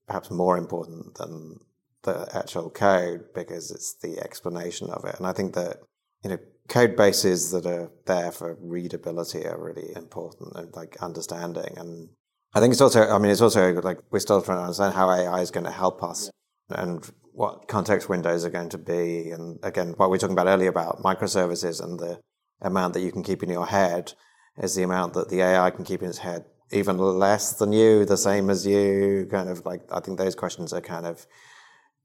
perhaps 0.08 0.30
more 0.30 0.56
important 0.56 1.16
than 1.16 1.60
the 2.04 2.30
actual 2.32 2.70
code 2.70 3.26
because 3.34 3.72
it's 3.72 3.96
the 3.96 4.20
explanation 4.20 4.92
of 4.92 5.04
it. 5.04 5.16
And 5.18 5.26
I 5.26 5.34
think 5.34 5.56
that, 5.56 5.78
you 6.24 6.30
know, 6.30 6.38
code 6.68 6.96
bases 6.96 7.50
that 7.52 7.66
are 7.66 7.92
there 8.06 8.32
for 8.32 8.56
readability 8.62 9.48
are 9.48 9.60
really 9.60 9.96
important 9.96 10.56
and 10.56 10.76
like 10.76 10.96
understanding. 11.02 11.74
And 11.76 12.10
I 12.56 12.60
think 12.60 12.72
it's 12.72 12.82
also, 12.82 13.10
I 13.10 13.18
mean, 13.18 13.32
it's 13.32 13.42
also 13.42 13.74
like 13.82 14.00
we're 14.12 14.20
still 14.20 14.42
trying 14.42 14.60
to 14.60 14.64
understand 14.64 14.94
how 14.94 15.10
AI 15.10 15.42
is 15.42 15.50
going 15.50 15.66
to 15.66 15.72
help 15.72 16.04
us 16.04 16.30
and 16.70 17.04
what 17.32 17.68
context 17.68 18.10
windows 18.10 18.46
are 18.46 18.52
going 18.52 18.70
to 18.70 18.78
be. 18.78 19.32
And 19.32 19.60
again, 19.64 19.96
what 19.98 20.10
we 20.10 20.16
were 20.16 20.20
talking 20.20 20.36
about 20.36 20.48
earlier 20.48 20.70
about 20.70 21.02
microservices 21.02 21.84
and 21.84 22.00
the 22.00 22.20
amount 22.62 22.94
that 22.94 23.02
you 23.02 23.12
can 23.12 23.24
keep 23.24 23.42
in 23.42 23.50
your 23.50 23.66
head 23.66 24.14
is 24.58 24.76
the 24.76 24.84
amount 24.84 25.14
that 25.14 25.30
the 25.30 25.42
AI 25.42 25.72
can 25.72 25.84
keep 25.84 26.04
in 26.04 26.10
its 26.10 26.20
head. 26.20 26.46
Even 26.72 26.98
less 26.98 27.54
than 27.54 27.74
you, 27.74 28.06
the 28.06 28.18
same 28.18 28.50
as 28.50 28.68
you, 28.68 29.28
kind 29.32 29.50
of 29.50 29.66
like, 29.66 29.82
I 29.92 30.00
think 30.00 30.18
those 30.20 30.36
questions 30.36 30.74
are 30.74 30.82
kind 30.82 31.08
of 31.08 31.26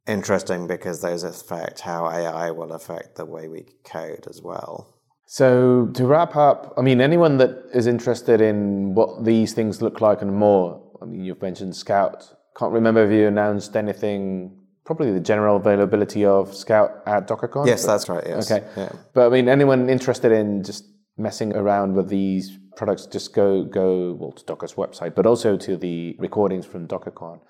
interesting 0.06 0.66
because 0.66 1.02
those 1.02 1.24
affect 1.24 1.80
how 1.80 2.06
AI 2.06 2.50
will 2.50 2.72
affect 2.72 3.16
the 3.16 3.26
way 3.26 3.48
we 3.48 3.66
code 3.84 4.26
as 4.28 4.40
well. 4.42 4.97
So 5.30 5.88
to 5.92 6.06
wrap 6.06 6.36
up, 6.36 6.72
I 6.78 6.80
mean, 6.80 7.02
anyone 7.02 7.36
that 7.36 7.50
is 7.74 7.86
interested 7.86 8.40
in 8.40 8.94
what 8.94 9.26
these 9.26 9.52
things 9.52 9.82
look 9.82 10.00
like 10.00 10.22
and 10.22 10.34
more, 10.34 10.82
I 11.02 11.04
mean, 11.04 11.22
you've 11.22 11.42
mentioned 11.42 11.76
Scout. 11.76 12.34
Can't 12.56 12.72
remember 12.72 13.04
if 13.04 13.12
you 13.12 13.26
announced 13.26 13.76
anything. 13.76 14.56
Probably 14.86 15.12
the 15.12 15.20
general 15.20 15.56
availability 15.58 16.24
of 16.24 16.54
Scout 16.54 17.02
at 17.06 17.28
DockerCon. 17.28 17.66
Yes, 17.66 17.84
but- 17.84 17.92
that's 17.92 18.08
right. 18.08 18.24
Yes. 18.26 18.50
Okay. 18.50 18.66
Yeah. 18.74 18.88
But 19.12 19.26
I 19.26 19.28
mean, 19.28 19.50
anyone 19.50 19.90
interested 19.90 20.32
in 20.32 20.62
just 20.64 20.84
messing 21.18 21.54
around 21.54 21.92
with 21.94 22.08
these 22.08 22.58
products, 22.74 23.04
just 23.04 23.34
go 23.34 23.64
go 23.64 24.14
well 24.18 24.32
to 24.32 24.42
Docker's 24.46 24.74
website, 24.76 25.14
but 25.14 25.26
also 25.26 25.58
to 25.58 25.76
the 25.76 26.16
recordings 26.18 26.64
from 26.64 26.88
DockerCon. 26.88 27.40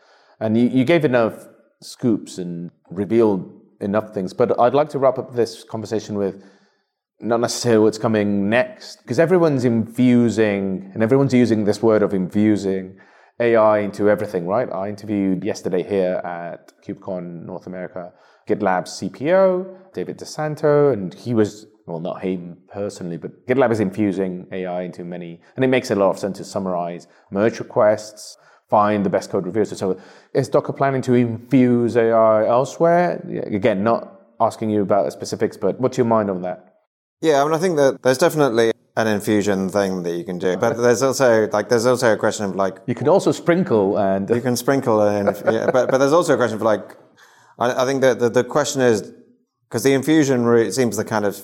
And 0.41 0.57
you, 0.59 0.67
you 0.69 0.85
gave 0.85 1.05
enough 1.05 1.47
scoops 1.81 2.39
and 2.39 2.73
revealed 2.91 3.49
enough 3.81 4.13
things. 4.13 4.33
But 4.35 4.59
I'd 4.59 4.75
like 4.75 4.89
to 4.89 4.99
wrap 4.99 5.17
up 5.17 5.35
this 5.37 5.63
conversation 5.63 6.17
with 6.19 6.43
not 7.21 7.41
necessarily 7.41 7.85
what's 7.85 7.99
coming 7.99 8.49
next, 8.49 9.03
because 9.03 9.19
everyone's 9.19 9.65
infusing 9.65 10.91
and 10.95 11.03
everyone's 11.03 11.35
using 11.35 11.65
this 11.65 11.83
word 11.83 12.03
of 12.03 12.15
infusing 12.15 12.99
AI 13.41 13.79
into 13.79 14.09
everything, 14.09 14.47
right? 14.47 14.71
I 14.73 14.89
interviewed 14.89 15.45
yesterday 15.45 15.83
here 15.83 16.21
at 16.25 16.73
KubeCon 16.83 17.45
North 17.45 17.67
America 17.67 18.13
GitLab's 18.49 19.01
CPO, 19.01 19.93
David 19.93 20.19
DeSanto, 20.19 20.93
and 20.93 21.13
he 21.13 21.35
was 21.35 21.67
well, 21.89 22.01
not 22.01 22.23
him 22.23 22.59
personally, 22.71 23.17
but 23.17 23.47
GitLab 23.47 23.73
is 23.73 23.81
infusing 23.81 24.47
AI 24.53 24.83
into 24.83 25.05
many, 25.05 25.41
and 25.57 25.65
it 25.65 25.69
makes 25.69 25.91
a 25.91 25.95
lot 25.95 26.11
of 26.11 26.19
sense 26.19 26.37
to 26.39 26.45
summarize 26.45 27.09
merge 27.31 27.59
requests, 27.59 28.37
find 28.69 29.05
the 29.05 29.11
best 29.11 29.31
code 29.31 29.47
reviews. 29.47 29.77
So, 29.77 29.99
is 30.35 30.49
Docker 30.49 30.75
planning 30.75 31.03
to 31.03 31.15
infuse 31.15 31.97
AI 31.97 32.47
elsewhere? 32.47 33.27
Again, 33.47 33.83
not 33.83 34.21
asking 34.39 34.71
you 34.71 34.83
about 34.83 35.07
the 35.07 35.11
specifics, 35.11 35.57
but 35.57 35.81
what's 35.81 35.97
your 35.97 36.07
mind 36.07 36.31
on 36.31 36.43
that? 36.43 36.68
Yeah, 37.21 37.43
I 37.43 37.45
mean, 37.45 37.55
I 37.55 37.59
think 37.59 37.77
that 37.77 38.03
there's 38.03 38.19
definitely 38.19 38.73
an 38.97 39.07
infusion 39.07 39.69
thing 39.69 40.03
that 40.03 40.17
you 40.17 40.25
can 40.25 40.39
do, 40.39 40.57
but 40.57 40.77
there's 40.77 41.03
also 41.03 41.49
like 41.49 41.69
there's 41.69 41.87
also 41.87 42.13
a 42.13 42.17
question 42.17 42.47
of 42.47 42.57
like 42.57 42.79
you 42.87 42.95
can 42.95 43.09
also 43.09 43.33
sprinkle 43.33 43.97
and 43.97 44.29
you 44.31 44.41
can 44.41 44.57
sprinkle 44.57 45.03
and 45.03 45.37
yeah, 45.51 45.71
but 45.71 45.91
but 45.91 45.99
there's 45.99 46.13
also 46.13 46.35
a 46.35 46.37
question 46.37 46.57
of 46.57 46.63
like 46.63 46.97
I, 47.59 47.83
I 47.83 47.87
think 47.87 48.01
that 48.03 48.19
the, 48.19 48.29
the 48.29 48.45
question 48.45 48.81
is 48.83 49.13
because 49.69 49.83
the 49.83 49.93
infusion 49.93 50.45
route 50.45 50.73
seems 50.75 50.97
the 50.97 51.05
kind 51.05 51.25
of 51.25 51.41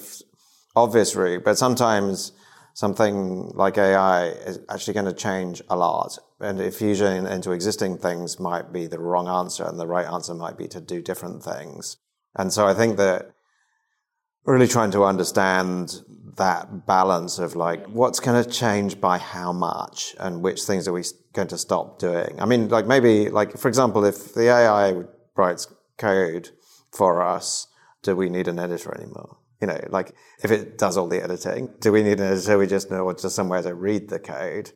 obvious 0.77 1.14
route, 1.14 1.45
but 1.45 1.59
sometimes 1.59 2.33
something 2.75 3.51
like 3.55 3.79
AI 3.79 4.29
is 4.29 4.59
actually 4.68 4.95
going 4.95 5.07
to 5.07 5.12
change 5.12 5.62
a 5.68 5.77
lot. 5.77 6.18
And 6.41 6.61
infusion 6.61 7.27
into 7.27 7.53
existing 7.53 7.99
things 7.99 8.41
might 8.41 8.72
be 8.72 8.87
the 8.87 8.99
wrong 8.99 9.29
answer, 9.29 9.64
and 9.64 9.79
the 9.79 9.87
right 9.87 10.07
answer 10.07 10.35
might 10.35 10.59
be 10.59 10.68
to 10.68 10.81
do 10.81 11.01
different 11.01 11.43
things. 11.43 11.97
And 12.35 12.53
so 12.53 12.66
I 12.66 12.75
think 12.75 12.97
that 12.97 13.31
really 14.45 14.69
trying 14.69 14.91
to 14.93 15.05
understand 15.05 16.03
that 16.37 16.87
balance 16.87 17.39
of 17.39 17.55
like 17.55 17.87
what's 17.87 18.21
going 18.21 18.43
to 18.43 18.49
change 18.51 19.01
by 19.01 19.19
how 19.19 19.53
much 19.53 20.15
and 20.19 20.43
which 20.43 20.63
things 20.63 20.89
are 20.89 20.93
we 20.93 21.03
going 21.33 21.49
to 21.49 21.59
stop 21.59 21.99
doing. 21.99 22.41
I 22.41 22.45
mean, 22.45 22.69
like 22.69 22.87
maybe, 22.87 23.31
like 23.31 23.57
for 23.57 23.69
example, 23.69 24.05
if 24.05 24.35
the 24.35 24.49
AI 24.49 25.05
writes 25.37 25.69
code 25.97 26.51
for 26.91 27.23
us, 27.23 27.69
do 28.03 28.17
we 28.17 28.29
need 28.29 28.49
an 28.49 28.59
editor 28.59 28.95
anymore? 28.95 29.39
You 29.61 29.69
know, 29.69 29.81
like 29.89 30.13
if 30.43 30.51
it 30.51 30.77
does 30.77 30.97
all 30.97 31.09
the 31.09 31.23
editing, 31.23 31.71
do 31.81 31.93
we 31.93 32.03
need 32.03 32.21
an 32.21 32.33
editor? 32.33 32.59
We 32.59 32.67
just 32.67 32.91
know 32.91 33.11
just 33.13 33.37
somewhere 33.37 33.63
to 33.63 33.75
read 33.75 34.09
the 34.09 34.19
code. 34.19 34.73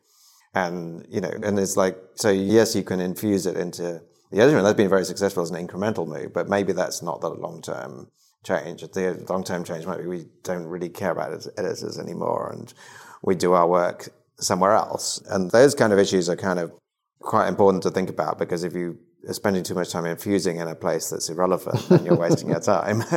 And, 0.55 1.05
you 1.09 1.21
know, 1.21 1.31
and 1.43 1.59
it's 1.59 1.77
like, 1.77 1.95
so 2.15 2.31
yes, 2.31 2.75
you 2.75 2.83
can 2.83 2.99
infuse 2.99 3.45
it 3.45 3.55
into 3.55 4.01
the 4.31 4.39
editor, 4.39 4.57
and 4.57 4.65
that's 4.65 4.77
been 4.77 4.89
very 4.89 5.05
successful 5.05 5.43
as 5.43 5.51
an 5.51 5.67
incremental 5.67 6.07
move, 6.07 6.33
but 6.33 6.49
maybe 6.49 6.73
that's 6.73 7.03
not 7.03 7.21
the 7.21 7.29
long 7.29 7.61
term 7.61 8.07
change. 8.43 8.81
The 8.81 9.25
long 9.29 9.43
term 9.43 9.63
change 9.63 9.85
might 9.85 9.99
be 9.99 10.07
we 10.07 10.25
don't 10.43 10.65
really 10.65 10.89
care 10.89 11.11
about 11.11 11.33
as 11.33 11.47
editors 11.57 11.99
anymore 11.99 12.51
and 12.51 12.73
we 13.21 13.35
do 13.35 13.53
our 13.53 13.67
work 13.67 14.09
somewhere 14.37 14.73
else. 14.73 15.21
And 15.29 15.51
those 15.51 15.75
kind 15.75 15.93
of 15.93 15.99
issues 15.99 16.29
are 16.29 16.35
kind 16.35 16.59
of 16.59 16.71
quite 17.19 17.47
important 17.47 17.83
to 17.83 17.91
think 17.91 18.09
about 18.09 18.37
because 18.37 18.63
if 18.63 18.73
you 18.73 18.97
are 19.27 19.33
spending 19.33 19.63
too 19.63 19.75
much 19.75 19.91
time 19.91 20.05
infusing 20.05 20.57
in 20.57 20.67
a 20.67 20.75
place 20.75 21.09
that's 21.09 21.29
irrelevant, 21.29 21.87
then 21.89 22.05
you're 22.05 22.15
wasting 22.15 22.49
your 22.49 22.61
time. 22.61 23.03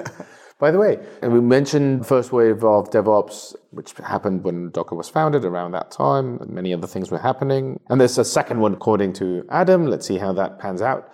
By 0.59 0.71
the 0.71 0.79
way, 0.79 1.05
and 1.23 1.33
we 1.33 1.41
mentioned 1.41 2.07
first 2.07 2.31
wave 2.31 2.63
of 2.63 2.89
DevOps, 2.91 3.57
which 3.71 3.95
happened 3.95 4.45
when 4.45 4.71
Docker 4.71 4.95
was 4.95 5.09
founded 5.09 5.45
around 5.45 5.73
that 5.73 5.91
time, 5.91 6.39
many 6.49 6.73
other 6.73 6.87
things 6.87 7.11
were 7.11 7.19
happening. 7.19 7.81
And 7.89 8.01
there's 8.01 8.17
a 8.17 8.25
second 8.25 8.61
one 8.61 8.75
according 8.75 9.15
to 9.15 9.45
Adam. 9.51 9.87
Let's 9.87 10.07
see 10.07 10.19
how 10.19 10.33
that 10.35 10.61
pans 10.61 10.81
out. 10.81 11.11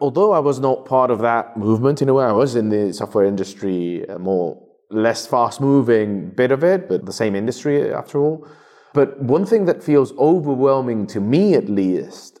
Although 0.00 0.32
I 0.32 0.38
was 0.38 0.60
not 0.60 0.84
part 0.84 1.10
of 1.10 1.18
that 1.20 1.56
movement 1.56 2.02
in 2.02 2.08
a 2.08 2.14
way, 2.14 2.24
I 2.24 2.32
was 2.32 2.54
in 2.54 2.68
the 2.68 2.92
software 2.92 3.24
industry, 3.24 4.04
a 4.04 4.18
more 4.18 4.62
less 4.90 5.26
fast 5.26 5.60
moving 5.60 6.30
bit 6.30 6.50
of 6.50 6.64
it, 6.64 6.88
but 6.88 7.04
the 7.04 7.12
same 7.12 7.34
industry 7.34 7.90
uh, 7.92 7.98
after 7.98 8.20
all. 8.20 8.46
But 8.94 9.20
one 9.20 9.44
thing 9.44 9.66
that 9.66 9.82
feels 9.82 10.12
overwhelming 10.16 11.06
to 11.08 11.20
me 11.20 11.54
at 11.54 11.68
least 11.68 12.40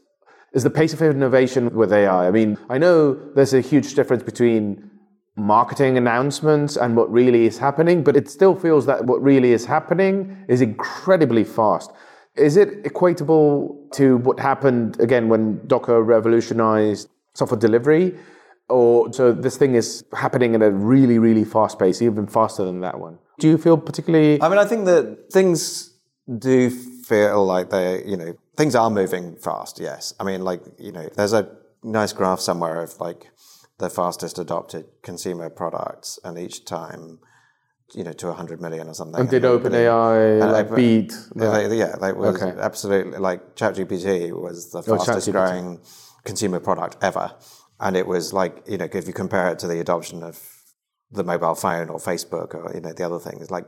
is 0.54 0.62
the 0.62 0.70
pace 0.70 0.94
of 0.94 1.02
innovation 1.02 1.74
with 1.74 1.92
AI. 1.92 2.26
I 2.26 2.30
mean, 2.30 2.56
I 2.70 2.78
know 2.78 3.14
there's 3.34 3.52
a 3.52 3.60
huge 3.60 3.94
difference 3.94 4.22
between 4.22 4.90
marketing 5.36 5.96
announcements 5.96 6.76
and 6.76 6.96
what 6.96 7.12
really 7.12 7.46
is 7.46 7.58
happening, 7.58 8.02
but 8.02 8.16
it 8.16 8.28
still 8.28 8.54
feels 8.54 8.86
that 8.86 9.04
what 9.04 9.22
really 9.22 9.52
is 9.52 9.66
happening 9.66 10.44
is 10.48 10.60
incredibly 10.60 11.44
fast. 11.44 11.92
Is 12.34 12.56
it 12.56 12.84
equatable 12.84 13.90
to 13.92 14.18
what 14.18 14.40
happened 14.40 14.98
again 15.00 15.28
when 15.28 15.66
Docker 15.66 16.02
revolutionized 16.02 17.08
software 17.34 17.58
delivery? 17.58 18.18
Or 18.68 19.12
so 19.12 19.32
this 19.32 19.56
thing 19.56 19.74
is 19.74 20.04
happening 20.12 20.54
at 20.54 20.62
a 20.62 20.70
really, 20.70 21.18
really 21.18 21.44
fast 21.44 21.78
pace, 21.78 22.02
even 22.02 22.26
faster 22.26 22.64
than 22.64 22.80
that 22.80 23.00
one. 23.00 23.18
Do 23.38 23.48
you 23.48 23.56
feel 23.56 23.78
particularly? 23.78 24.42
I 24.42 24.48
mean, 24.48 24.58
I 24.58 24.66
think 24.66 24.84
that 24.84 25.32
things 25.32 25.94
do 26.38 26.68
feel 26.68 27.46
like 27.46 27.70
they, 27.70 28.04
you 28.04 28.16
know, 28.16 28.36
things 28.56 28.74
are 28.74 28.90
moving 28.90 29.36
fast. 29.36 29.80
Yes, 29.80 30.12
I 30.20 30.24
mean, 30.24 30.42
like 30.42 30.60
you 30.78 30.92
know, 30.92 31.08
there's 31.16 31.32
a 31.32 31.48
nice 31.82 32.12
graph 32.12 32.40
somewhere 32.40 32.82
of 32.82 33.00
like 33.00 33.30
the 33.78 33.88
fastest 33.88 34.38
adopted 34.38 34.84
consumer 35.02 35.48
products, 35.48 36.18
and 36.24 36.38
each 36.38 36.64
time, 36.66 37.20
you 37.94 38.04
know, 38.04 38.12
to 38.12 38.26
100 38.26 38.60
million 38.60 38.88
or 38.88 38.94
something. 38.94 39.20
And 39.20 39.30
did 39.30 39.44
OpenAI 39.44 40.40
like, 40.40 40.68
like 40.68 40.76
beat? 40.76 41.14
Like, 41.34 41.70
yeah, 41.72 41.94
like 41.98 42.16
was 42.16 42.42
okay. 42.42 42.60
absolutely 42.60 43.18
like 43.18 43.54
ChatGPT 43.56 44.32
was 44.32 44.72
the 44.72 44.78
oh, 44.78 44.98
fastest 44.98 45.30
growing 45.30 45.80
consumer 46.24 46.60
product 46.60 46.96
ever, 47.02 47.34
and 47.80 47.96
it 47.96 48.06
was 48.06 48.32
like 48.32 48.62
you 48.66 48.78
know 48.78 48.88
if 48.92 49.06
you 49.06 49.12
compare 49.12 49.50
it 49.50 49.58
to 49.60 49.66
the 49.66 49.80
adoption 49.80 50.22
of 50.22 50.40
the 51.10 51.24
mobile 51.24 51.54
phone 51.54 51.88
or 51.88 51.98
Facebook 51.98 52.54
or 52.54 52.70
you 52.74 52.80
know 52.80 52.92
the 52.92 53.04
other 53.04 53.18
things, 53.18 53.50
like 53.50 53.66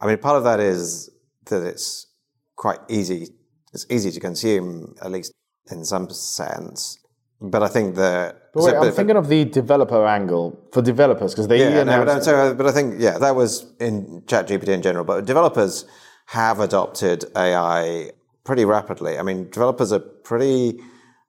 I 0.00 0.06
mean, 0.06 0.18
part 0.18 0.36
of 0.36 0.44
that 0.44 0.60
is 0.60 1.10
that 1.46 1.62
it's 1.62 2.06
quite 2.54 2.78
easy. 2.88 3.28
It's 3.72 3.86
easy 3.90 4.10
to 4.10 4.20
consume, 4.20 4.94
at 5.02 5.10
least 5.10 5.32
in 5.70 5.84
some 5.84 6.08
sense. 6.10 6.98
But 7.40 7.62
I 7.62 7.68
think 7.68 7.96
that. 7.96 8.50
But 8.54 8.64
wait, 8.64 8.70
so, 8.70 8.82
I'm 8.82 8.92
thinking 8.92 9.16
of 9.16 9.28
the 9.28 9.44
developer 9.44 10.06
angle 10.06 10.58
for 10.72 10.80
developers 10.80 11.32
because 11.34 11.48
they. 11.48 11.58
Yeah, 11.58 11.84
no, 11.84 12.04
but, 12.04 12.24
so, 12.24 12.54
but 12.54 12.66
I 12.66 12.72
think 12.72 12.96
yeah, 12.98 13.18
that 13.18 13.36
was 13.36 13.72
in 13.78 14.22
ChatGPT 14.22 14.68
in 14.68 14.82
general. 14.82 15.04
But 15.04 15.26
developers 15.26 15.84
have 16.26 16.60
adopted 16.60 17.24
AI 17.36 18.10
pretty 18.44 18.64
rapidly. 18.64 19.18
I 19.18 19.22
mean, 19.22 19.50
developers 19.50 19.92
are 19.92 19.98
pretty 19.98 20.80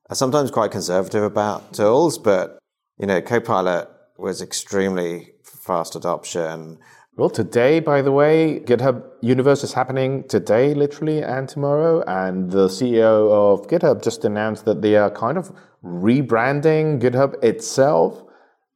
are 0.10 0.16
sometimes 0.16 0.52
quite 0.52 0.72
conservative 0.72 1.24
about 1.24 1.74
tools, 1.74 2.18
but 2.18 2.58
you 2.98 3.08
know, 3.08 3.22
Copilot 3.22 3.90
was 4.18 4.42
extremely 4.42 5.34
fast 5.44 5.96
adoption. 5.96 6.80
Well, 7.16 7.30
today, 7.32 7.80
by 7.80 8.04
the 8.04 8.12
way, 8.12 8.60
GitHub 8.60 9.04
Universe 9.22 9.64
is 9.64 9.74
happening 9.74 10.28
today, 10.28 10.76
literally, 10.76 11.24
and 11.24 11.50
tomorrow. 11.50 12.04
And 12.08 12.52
the 12.52 12.68
CEO 12.68 13.32
of 13.32 13.68
GitHub 13.68 14.04
just 14.04 14.24
announced 14.24 14.66
that 14.66 14.84
they 14.84 14.96
are 14.96 15.10
kind 15.10 15.38
of 15.38 15.52
rebranding 15.84 17.02
GitHub 17.02 17.44
itself 17.44 18.24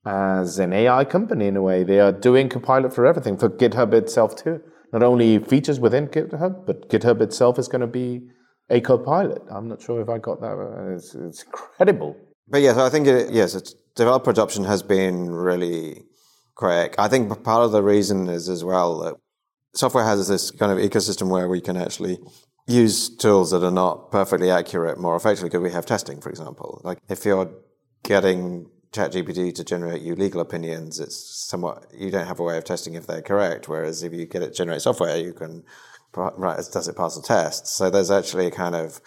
as 0.08 0.58
an 0.58 0.74
AI 0.74 1.06
company 1.06 1.48
in 1.48 1.56
a 1.56 1.62
way. 1.62 1.84
They 1.84 2.00
are 2.00 2.12
doing 2.12 2.50
Copilot 2.50 2.94
for 2.94 3.06
everything, 3.06 3.38
for 3.38 3.48
GitHub 3.48 3.94
itself 3.94 4.36
too. 4.36 4.60
Not 4.92 5.04
only 5.04 5.38
features 5.38 5.80
within 5.80 6.08
GitHub, 6.08 6.66
but 6.66 6.90
GitHub 6.90 7.22
itself 7.22 7.60
is 7.60 7.68
going 7.68 7.82
to 7.82 7.88
be 7.88 8.24
a 8.70 8.82
Copilot. 8.82 9.44
I'm 9.50 9.68
not 9.68 9.82
sure 9.82 10.02
if 10.02 10.10
I 10.10 10.18
got 10.18 10.42
that. 10.42 10.58
Uh, 10.58 10.96
it's, 10.96 11.14
it's 11.16 11.44
incredible. 11.44 12.16
But 12.48 12.62
yes, 12.62 12.78
I 12.78 12.90
think 12.90 13.08
it, 13.08 13.32
yes, 13.32 13.76
developer 13.96 14.30
adoption 14.30 14.64
has 14.66 14.84
been 14.84 15.30
really 15.30 16.04
quick. 16.56 16.96
I 16.98 17.08
think 17.08 17.44
part 17.44 17.64
of 17.66 17.72
the 17.72 17.84
reason 17.84 18.30
is 18.30 18.50
as 18.50 18.64
well 18.64 19.00
that 19.00 19.16
software 19.74 20.04
has 20.04 20.28
this 20.28 20.52
kind 20.52 20.72
of 20.72 20.78
ecosystem 20.78 21.30
where 21.30 21.48
we 21.48 21.62
can 21.62 21.78
actually 21.78 22.20
use 22.68 23.16
tools 23.16 23.52
that 23.52 23.64
are 23.64 23.72
not 23.72 24.12
perfectly 24.12 24.52
accurate 24.52 25.00
more 25.00 25.16
effectively 25.16 25.50
because 25.50 25.64
we 25.64 25.72
have 25.72 25.86
testing, 25.86 26.22
for 26.22 26.30
example. 26.30 26.82
Like 26.84 27.00
if 27.10 27.26
you're 27.26 27.52
getting 28.04 28.68
ChatGPT 28.92 29.54
to 29.56 29.64
generate 29.64 30.02
you 30.02 30.16
legal 30.16 30.42
opinions, 30.42 31.00
it's 31.00 31.18
somewhat, 31.48 31.88
you 31.94 32.12
don't 32.12 32.28
have 32.28 32.40
a 32.40 32.44
way 32.44 32.58
of 32.58 32.64
testing 32.64 32.96
if 32.96 33.08
they're 33.08 33.22
correct. 33.22 33.70
Whereas 33.70 34.04
if 34.04 34.14
you 34.14 34.26
get 34.26 34.44
it 34.44 34.54
generate 34.54 34.82
software, 34.82 35.18
you 35.18 35.34
can, 35.34 35.64
right, 36.16 36.58
does 36.72 36.88
it 36.88 36.98
pass 36.98 37.16
the 37.16 37.22
test? 37.22 37.68
So 37.68 37.90
there's 37.90 38.12
actually 38.12 38.48
a 38.48 38.52
kind 38.52 38.76
of 38.76 39.02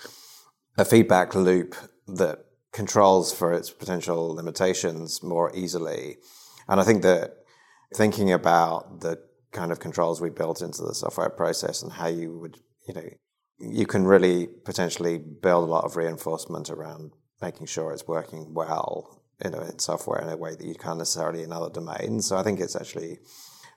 a 0.77 0.85
feedback 0.85 1.35
loop 1.35 1.75
that 2.07 2.39
controls 2.73 3.33
for 3.33 3.53
its 3.53 3.71
potential 3.71 4.35
limitations 4.35 5.23
more 5.23 5.55
easily. 5.55 6.17
And 6.69 6.81
I 6.81 6.85
think 6.85 7.03
that 7.03 7.37
thinking 7.95 8.33
about 8.33 9.01
the 9.01 9.19
kind 9.53 9.71
of 9.71 9.79
controls 9.79 10.21
we 10.21 10.31
built 10.31 10.61
into 10.61 10.83
the 10.83 10.95
software 10.95 11.31
process 11.31 11.83
and 11.83 11.93
how 11.93 12.09
you 12.09 12.39
would, 12.39 12.59
you 12.89 12.95
know, 12.95 13.09
you 13.59 13.87
can 13.87 14.05
really 14.05 14.49
potentially 14.65 15.19
build 15.19 15.69
a 15.69 15.73
lot 15.73 15.85
of 15.85 15.97
reinforcement 15.97 16.71
around 16.71 17.13
making 17.41 17.67
sure 17.67 17.93
it's 17.93 18.09
working 18.09 18.53
well 18.53 19.25
you 19.43 19.51
know, 19.51 19.61
in 19.61 19.79
software 19.79 20.21
in 20.21 20.29
a 20.29 20.37
way 20.37 20.55
that 20.55 20.67
you 20.67 20.75
can't 20.75 20.99
necessarily 20.99 21.43
in 21.43 21.53
other 21.53 21.71
domains. 21.71 22.27
So 22.27 22.37
I 22.37 22.43
think 22.43 22.61
it's 22.61 22.77
actually 22.77 23.19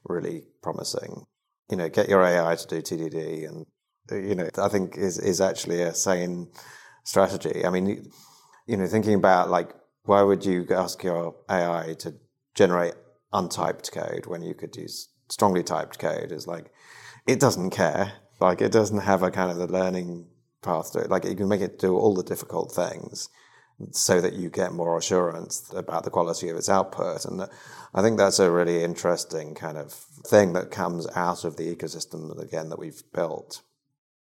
really 0.06 0.44
promising. 0.62 1.26
You 1.70 1.78
know, 1.78 1.90
get 1.90 2.10
your 2.10 2.24
AI 2.24 2.56
to 2.56 2.68
do 2.68 2.82
TDD 2.82 3.48
and, 3.48 3.66
you 4.12 4.36
know, 4.36 4.50
I 4.58 4.70
think 4.70 4.98
is, 4.98 5.20
is 5.20 5.42
actually 5.42 5.82
a 5.82 5.94
sane 5.94 6.50
strategy. 7.04 7.66
I 7.66 7.70
mean, 7.70 8.10
you 8.66 8.78
know, 8.78 8.88
thinking 8.88 9.16
about 9.16 9.50
like, 9.50 9.74
why 10.04 10.22
would 10.22 10.46
you 10.46 10.66
ask 10.72 11.04
your 11.04 11.36
AI 11.50 11.96
to 12.00 12.14
generate 12.56 12.94
untyped 13.34 13.92
code 13.92 14.26
when 14.26 14.42
you 14.42 14.54
could 14.54 14.76
use 14.76 15.10
strongly 15.30 15.64
typed 15.64 16.00
code 16.00 16.32
is 16.32 16.48
like, 16.48 16.72
it 17.28 17.40
doesn't 17.40 17.72
care. 17.72 18.14
Like 18.40 18.62
it 18.62 18.72
doesn't 18.72 19.00
have 19.00 19.24
a 19.24 19.32
kind 19.32 19.52
of 19.52 19.58
the 19.58 19.68
learning 19.68 20.28
path 20.62 20.94
to 20.94 21.00
it. 21.00 21.10
Like 21.10 21.26
you 21.26 21.36
can 21.36 21.50
make 21.50 21.62
it 21.62 21.80
do 21.80 21.98
all 21.98 22.14
the 22.14 22.24
difficult 22.24 22.72
things 22.72 23.30
so 23.92 24.20
that 24.22 24.34
you 24.34 24.50
get 24.50 24.74
more 24.74 24.98
assurance 24.98 25.72
about 25.76 26.04
the 26.04 26.10
quality 26.10 26.50
of 26.50 26.58
its 26.58 26.70
output. 26.70 27.26
And 27.26 27.48
I 27.94 28.02
think 28.02 28.18
that's 28.18 28.40
a 28.40 28.52
really 28.52 28.84
interesting 28.84 29.54
kind 29.54 29.78
of 29.78 29.92
thing 29.92 30.54
that 30.54 30.72
comes 30.72 31.08
out 31.16 31.44
of 31.44 31.58
the 31.58 31.76
ecosystem 31.76 32.42
again 32.42 32.70
that 32.70 32.80
we've 32.80 33.04
built. 33.14 33.62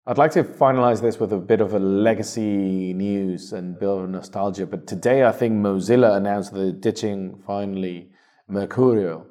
I'd 0.08 0.18
like 0.18 0.32
to 0.32 0.44
finalize 0.44 1.02
this 1.02 1.20
with 1.20 1.32
a 1.32 1.38
bit 1.38 1.62
of 1.62 1.74
a 1.74 1.80
legacy 1.80 2.94
news 2.94 3.54
and 3.54 3.78
bit 3.78 3.88
of 3.88 4.10
nostalgia. 4.10 4.66
But 4.66 4.88
today, 4.88 5.26
I 5.26 5.32
think 5.32 5.54
Mozilla 5.54 6.16
announced 6.18 6.54
they're 6.54 6.72
ditching 6.72 7.44
finally 7.46 8.10
Mercurial, 8.48 9.28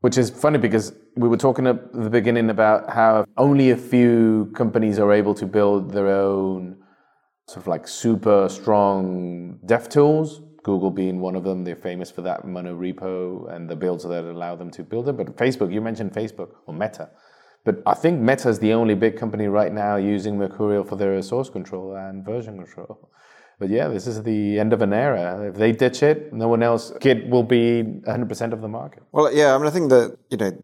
which 0.00 0.18
is 0.18 0.28
funny 0.28 0.58
because 0.58 0.92
we 1.16 1.28
were 1.28 1.38
talking 1.38 1.66
at 1.66 1.92
the 1.92 2.10
beginning 2.10 2.50
about 2.50 2.90
how 2.90 3.24
only 3.38 3.70
a 3.70 3.76
few 3.76 4.52
companies 4.54 4.98
are 4.98 5.12
able 5.12 5.34
to 5.34 5.46
build 5.46 5.92
their 5.92 6.08
own 6.08 6.83
sort 7.46 7.62
of 7.62 7.66
like 7.66 7.86
super 7.86 8.48
strong 8.48 9.58
dev 9.66 9.88
tools. 9.88 10.42
Google 10.62 10.90
being 10.90 11.20
one 11.20 11.36
of 11.36 11.44
them, 11.44 11.62
they're 11.62 11.76
famous 11.76 12.10
for 12.10 12.22
that 12.22 12.46
mono 12.46 12.74
repo 12.74 13.54
and 13.54 13.68
the 13.68 13.76
builds 13.76 14.04
that 14.04 14.24
allow 14.24 14.56
them 14.56 14.70
to 14.70 14.82
build 14.82 15.08
it. 15.08 15.16
But 15.16 15.36
Facebook, 15.36 15.70
you 15.72 15.82
mentioned 15.82 16.12
Facebook 16.12 16.52
or 16.66 16.72
Meta 16.72 17.10
but 17.64 17.82
I 17.86 17.94
think 17.94 18.20
Meta 18.20 18.48
is 18.50 18.58
the 18.58 18.74
only 18.74 18.94
big 18.94 19.16
company 19.16 19.46
right 19.46 19.72
now 19.72 19.96
using 19.96 20.36
Mercurial 20.36 20.84
for 20.84 20.96
their 20.96 21.20
source 21.22 21.48
control 21.48 21.96
and 21.96 22.24
version 22.24 22.58
control. 22.58 23.10
But 23.58 23.70
yeah, 23.70 23.88
this 23.88 24.06
is 24.06 24.22
the 24.22 24.58
end 24.58 24.72
of 24.72 24.82
an 24.82 24.92
era. 24.92 25.48
If 25.48 25.54
they 25.54 25.72
ditch 25.72 26.02
it, 26.02 26.32
no 26.32 26.48
one 26.48 26.62
else, 26.62 26.92
Git 27.00 27.28
will 27.28 27.42
be 27.42 27.82
100% 27.82 28.52
of 28.52 28.60
the 28.60 28.68
market. 28.68 29.02
Well, 29.12 29.32
yeah, 29.32 29.54
I 29.54 29.58
mean, 29.58 29.66
I 29.66 29.70
think 29.70 29.90
that, 29.90 30.18
you 30.28 30.36
know, 30.36 30.62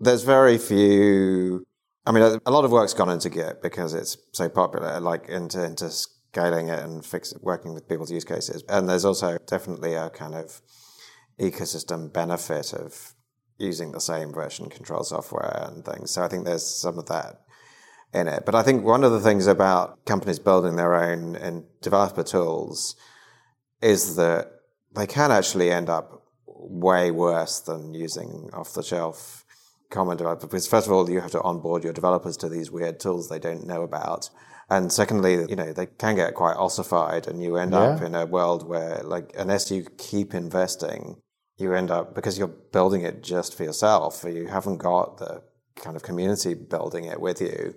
there's 0.00 0.24
very 0.24 0.58
few. 0.58 1.64
I 2.08 2.10
mean, 2.10 2.40
a 2.46 2.50
lot 2.50 2.64
of 2.64 2.70
work's 2.70 2.94
gone 2.94 3.10
into 3.10 3.28
Git 3.28 3.60
because 3.60 3.92
it's 3.92 4.16
so 4.32 4.48
popular, 4.48 4.98
like 4.98 5.28
into, 5.28 5.62
into 5.62 5.90
scaling 5.90 6.68
it 6.68 6.78
and 6.78 7.04
fix, 7.04 7.34
working 7.42 7.74
with 7.74 7.86
people's 7.86 8.10
use 8.10 8.24
cases. 8.24 8.64
And 8.66 8.88
there's 8.88 9.04
also 9.04 9.36
definitely 9.46 9.92
a 9.92 10.08
kind 10.08 10.34
of 10.34 10.62
ecosystem 11.38 12.10
benefit 12.10 12.72
of 12.72 13.12
using 13.58 13.92
the 13.92 14.00
same 14.00 14.32
version 14.32 14.70
control 14.70 15.04
software 15.04 15.68
and 15.68 15.84
things. 15.84 16.10
So 16.12 16.22
I 16.22 16.28
think 16.28 16.46
there's 16.46 16.64
some 16.64 16.98
of 16.98 17.04
that 17.08 17.42
in 18.14 18.26
it. 18.26 18.44
But 18.46 18.54
I 18.54 18.62
think 18.62 18.86
one 18.86 19.04
of 19.04 19.12
the 19.12 19.20
things 19.20 19.46
about 19.46 20.06
companies 20.06 20.38
building 20.38 20.76
their 20.76 20.94
own 20.94 21.36
and 21.36 21.64
developer 21.82 22.22
tools 22.22 22.96
is 23.82 24.16
that 24.16 24.50
they 24.96 25.06
can 25.06 25.30
actually 25.30 25.70
end 25.70 25.90
up 25.90 26.22
way 26.46 27.10
worse 27.10 27.60
than 27.60 27.92
using 27.92 28.48
off 28.54 28.72
the 28.72 28.82
shelf 28.82 29.44
common 29.90 30.16
developer. 30.16 30.46
Because 30.46 30.66
first 30.66 30.86
of 30.86 30.92
all, 30.92 31.08
you 31.08 31.20
have 31.20 31.30
to 31.32 31.42
onboard 31.42 31.84
your 31.84 31.92
developers 31.92 32.36
to 32.38 32.48
these 32.48 32.70
weird 32.70 33.00
tools 33.00 33.28
they 33.28 33.38
don't 33.38 33.66
know 33.66 33.82
about. 33.82 34.30
And 34.70 34.92
secondly, 34.92 35.46
you 35.48 35.56
know, 35.56 35.72
they 35.72 35.86
can 35.86 36.16
get 36.16 36.34
quite 36.34 36.56
ossified 36.56 37.26
and 37.26 37.42
you 37.42 37.56
end 37.56 37.72
yeah. 37.72 37.78
up 37.78 38.02
in 38.02 38.14
a 38.14 38.26
world 38.26 38.68
where 38.68 39.00
like 39.02 39.32
unless 39.36 39.70
you 39.70 39.86
keep 39.96 40.34
investing 40.34 41.22
you 41.58 41.74
end 41.74 41.90
up 41.90 42.14
because 42.14 42.38
you're 42.38 42.48
building 42.48 43.02
it 43.02 43.22
just 43.22 43.54
for 43.54 43.64
yourself. 43.64 44.24
You 44.26 44.46
haven't 44.46 44.78
got 44.78 45.18
the 45.18 45.42
kind 45.76 45.96
of 45.96 46.02
community 46.02 46.54
building 46.54 47.04
it 47.04 47.20
with 47.20 47.40
you. 47.40 47.74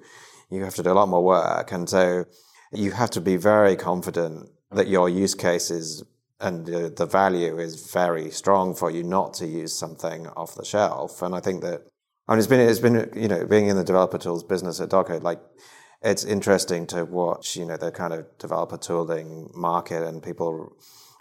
You 0.49 0.63
have 0.63 0.75
to 0.75 0.83
do 0.83 0.91
a 0.91 0.93
lot 0.93 1.09
more 1.09 1.23
work, 1.23 1.71
and 1.71 1.89
so 1.89 2.25
you 2.71 2.91
have 2.91 3.09
to 3.11 3.21
be 3.21 3.35
very 3.35 3.75
confident 3.75 4.49
that 4.71 4.87
your 4.87 5.09
use 5.09 5.35
cases 5.35 6.03
and 6.39 6.65
the 6.65 7.05
value 7.05 7.59
is 7.59 7.91
very 7.91 8.31
strong 8.31 8.73
for 8.73 8.89
you 8.89 9.03
not 9.03 9.33
to 9.35 9.45
use 9.45 9.77
something 9.77 10.27
off 10.29 10.55
the 10.55 10.65
shelf. 10.65 11.21
And 11.21 11.35
I 11.35 11.39
think 11.39 11.61
that 11.61 11.83
I 12.27 12.33
mean 12.33 12.39
it's 12.39 12.47
been 12.47 12.59
it's 12.59 12.79
been 12.79 13.11
you 13.15 13.27
know 13.27 13.45
being 13.45 13.67
in 13.67 13.75
the 13.75 13.83
developer 13.83 14.17
tools 14.17 14.43
business 14.43 14.79
at 14.79 14.89
Docker 14.89 15.19
like 15.19 15.41
it's 16.01 16.23
interesting 16.23 16.87
to 16.87 17.05
watch 17.05 17.55
you 17.55 17.65
know 17.65 17.77
the 17.77 17.91
kind 17.91 18.13
of 18.13 18.25
developer 18.37 18.77
tooling 18.77 19.51
market 19.53 20.03
and 20.03 20.23
people 20.23 20.75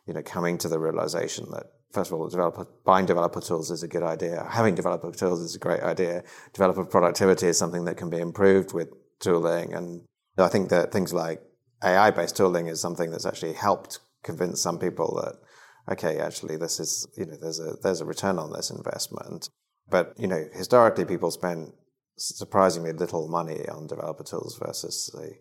you 0.07 0.15
know 0.15 0.23
coming 0.23 0.59
to 0.59 0.69
the 0.69 0.79
realization 0.79 1.47
that 1.51 1.67
first 1.93 2.13
of 2.13 2.19
all, 2.19 2.29
developer, 2.29 2.67
buying 2.85 3.07
developer 3.07 3.41
tools 3.41 3.71
is 3.71 3.83
a 3.83 3.89
good 3.89 4.03
idea. 4.03 4.47
Having 4.51 4.77
developer 4.77 5.11
tools 5.13 5.41
is 5.41 5.55
a 5.55 5.59
great 5.59 5.83
idea. 5.83 6.23
Developer 6.53 6.85
productivity 6.85 7.49
is 7.49 7.59
something 7.59 7.85
that 7.85 7.97
can 7.97 8.11
be 8.11 8.19
improved 8.19 8.73
with 8.73 8.89
tooling. 9.19 9.75
And 9.75 10.03
I 10.39 10.49
think 10.49 10.71
that 10.71 10.93
things 10.93 11.13
like 11.13 11.43
AI 11.83 12.11
based 12.11 12.37
tooling 12.37 12.69
is 12.69 12.81
something 12.81 13.11
that's 13.11 13.27
actually 13.27 13.55
helped 13.55 14.01
convince 14.23 14.61
some 14.61 14.79
people 14.79 15.21
that, 15.23 15.93
okay, 15.93 16.19
actually 16.19 16.57
this 16.57 16.79
is, 16.79 17.07
you 17.17 17.27
know, 17.27 17.37
there's 17.41 17.61
a, 17.61 17.75
there's 17.83 18.01
a 18.01 18.07
return 18.07 18.39
on 18.39 18.53
this 18.53 18.71
investment. 18.71 19.49
But, 19.91 20.15
you 20.17 20.29
know, 20.29 20.47
historically 20.55 21.05
people 21.05 21.31
spend 21.31 21.73
surprisingly 22.17 22.93
little 22.93 23.29
money 23.29 23.69
on 23.69 23.87
developer 23.87 24.23
tools 24.23 24.59
versus 24.65 25.11
the 25.13 25.35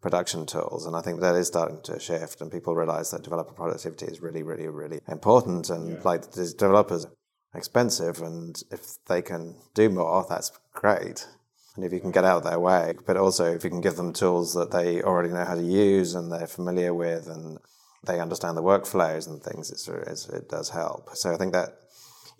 production 0.00 0.46
tools. 0.46 0.86
And 0.86 0.94
I 0.94 1.00
think 1.00 1.20
that 1.20 1.34
is 1.34 1.48
starting 1.48 1.80
to 1.82 1.98
shift, 1.98 2.40
and 2.40 2.52
people 2.52 2.76
realize 2.76 3.10
that 3.10 3.22
developer 3.22 3.52
productivity 3.52 4.06
is 4.06 4.20
really, 4.20 4.42
really, 4.42 4.68
really 4.68 5.00
important. 5.08 5.70
And 5.70 5.94
yeah. 5.94 6.00
like 6.04 6.32
these 6.32 6.54
developers 6.54 7.06
are 7.06 7.12
expensive, 7.58 8.20
and 8.22 8.62
if 8.70 9.04
they 9.06 9.22
can 9.22 9.56
do 9.74 9.88
more, 9.88 10.24
that's 10.28 10.52
great. 10.72 11.26
And 11.74 11.84
if 11.84 11.92
you 11.92 12.00
can 12.00 12.10
get 12.12 12.24
out 12.24 12.38
of 12.38 12.44
their 12.44 12.60
way, 12.60 12.94
but 13.06 13.16
also 13.16 13.46
if 13.46 13.64
you 13.64 13.70
can 13.70 13.80
give 13.80 13.96
them 13.96 14.12
tools 14.12 14.54
that 14.54 14.70
they 14.70 15.02
already 15.02 15.30
know 15.30 15.44
how 15.44 15.54
to 15.54 15.62
use 15.62 16.14
and 16.14 16.30
they're 16.30 16.46
familiar 16.46 16.94
with, 16.94 17.26
and 17.26 17.58
they 18.06 18.20
understand 18.20 18.56
the 18.56 18.62
workflows 18.62 19.26
and 19.26 19.42
things, 19.42 19.70
it 19.70 20.48
does 20.48 20.70
help. 20.70 21.08
So 21.14 21.32
I 21.32 21.36
think 21.36 21.52
that 21.52 21.70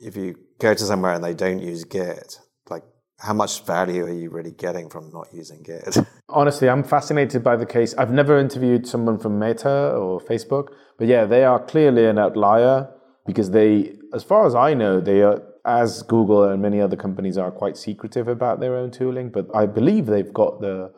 if 0.01 0.17
you 0.17 0.37
go 0.59 0.75
to 0.75 0.85
somewhere 0.85 1.15
and 1.15 1.25
they 1.25 1.35
don't 1.35 1.61
use 1.61 1.85
Git, 1.85 2.41
like 2.69 2.85
how 3.19 3.33
much 3.33 3.65
value 3.65 4.05
are 4.05 4.13
you 4.13 4.31
really 4.31 4.53
getting 4.53 4.89
from 4.89 5.11
not 5.13 5.29
using 5.33 5.63
Git? 5.63 5.99
Honestly, 6.29 6.69
I'm 6.69 6.85
fascinated 6.85 7.43
by 7.43 7.57
the 7.57 7.67
case. 7.67 7.95
I've 7.95 8.13
never 8.13 8.39
interviewed 8.39 8.87
someone 8.87 9.19
from 9.19 9.39
Meta 9.39 9.93
or 9.95 10.21
Facebook, 10.21 10.69
but 10.99 11.09
yeah, 11.09 11.25
they 11.25 11.45
are 11.45 11.65
clearly 11.65 12.07
an 12.07 12.19
outlier 12.19 12.89
because 13.27 13.51
they, 13.51 13.97
as 14.15 14.25
far 14.25 14.47
as 14.47 14.55
I 14.55 14.75
know, 14.75 15.01
they 15.01 15.23
are, 15.23 15.43
as 15.65 16.03
Google 16.03 16.45
and 16.45 16.63
many 16.63 16.81
other 16.81 16.97
companies 16.97 17.37
are 17.37 17.51
quite 17.51 17.77
secretive 17.77 18.29
about 18.29 18.61
their 18.61 18.75
own 18.77 18.91
tooling, 18.91 19.31
but 19.31 19.47
I 19.55 19.67
believe 19.67 20.07
they've 20.07 20.33
got 20.33 20.61
the 20.61 20.93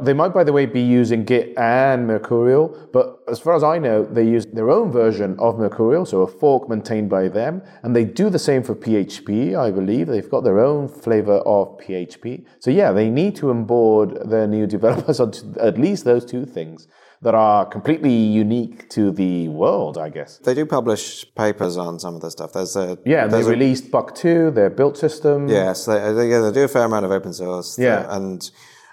they 0.00 0.14
might, 0.14 0.32
by 0.32 0.42
the 0.42 0.52
way, 0.52 0.64
be 0.64 0.80
using 0.80 1.24
Git 1.24 1.56
and 1.58 2.06
Mercurial, 2.06 2.88
but 2.92 3.18
as 3.28 3.38
far 3.38 3.54
as 3.54 3.62
I 3.62 3.78
know, 3.78 4.04
they 4.04 4.24
use 4.24 4.46
their 4.46 4.70
own 4.70 4.90
version 4.90 5.36
of 5.38 5.58
Mercurial, 5.58 6.06
so 6.06 6.22
a 6.22 6.26
fork 6.26 6.68
maintained 6.68 7.10
by 7.10 7.28
them, 7.28 7.62
and 7.82 7.94
they 7.94 8.04
do 8.04 8.30
the 8.30 8.38
same 8.38 8.62
for 8.62 8.74
PHP, 8.74 9.54
I 9.56 9.70
believe. 9.70 10.06
They've 10.06 10.28
got 10.28 10.44
their 10.44 10.60
own 10.60 10.88
flavor 10.88 11.38
of 11.38 11.78
PHP. 11.78 12.44
So, 12.58 12.70
yeah, 12.70 12.92
they 12.92 13.10
need 13.10 13.36
to 13.36 13.50
onboard 13.50 14.30
their 14.30 14.46
new 14.46 14.66
developers 14.76 15.20
onto 15.20 15.58
at 15.60 15.78
least 15.78 16.04
those 16.04 16.24
two 16.24 16.46
things 16.46 16.88
that 17.20 17.34
are 17.34 17.64
completely 17.66 18.12
unique 18.12 18.88
to 18.90 19.12
the 19.12 19.48
world, 19.48 19.96
I 19.96 20.08
guess. 20.08 20.38
They 20.38 20.54
do 20.54 20.66
publish 20.66 21.24
papers 21.36 21.76
on 21.76 22.00
some 22.00 22.16
of 22.16 22.20
the 22.20 22.30
stuff. 22.30 22.52
There's 22.52 22.74
a 22.74 22.98
yeah, 23.04 23.28
there's 23.28 23.46
they 23.46 23.50
released 23.50 23.92
Buck 23.92 24.14
two, 24.14 24.50
their 24.50 24.70
built 24.70 24.96
system. 24.96 25.48
Yes, 25.48 25.86
they, 25.86 26.12
they, 26.12 26.28
they 26.28 26.52
do 26.52 26.64
a 26.64 26.68
fair 26.68 26.84
amount 26.84 27.04
of 27.04 27.12
open 27.12 27.32
source. 27.32 27.78
Yeah, 27.78 28.06
and 28.08 28.50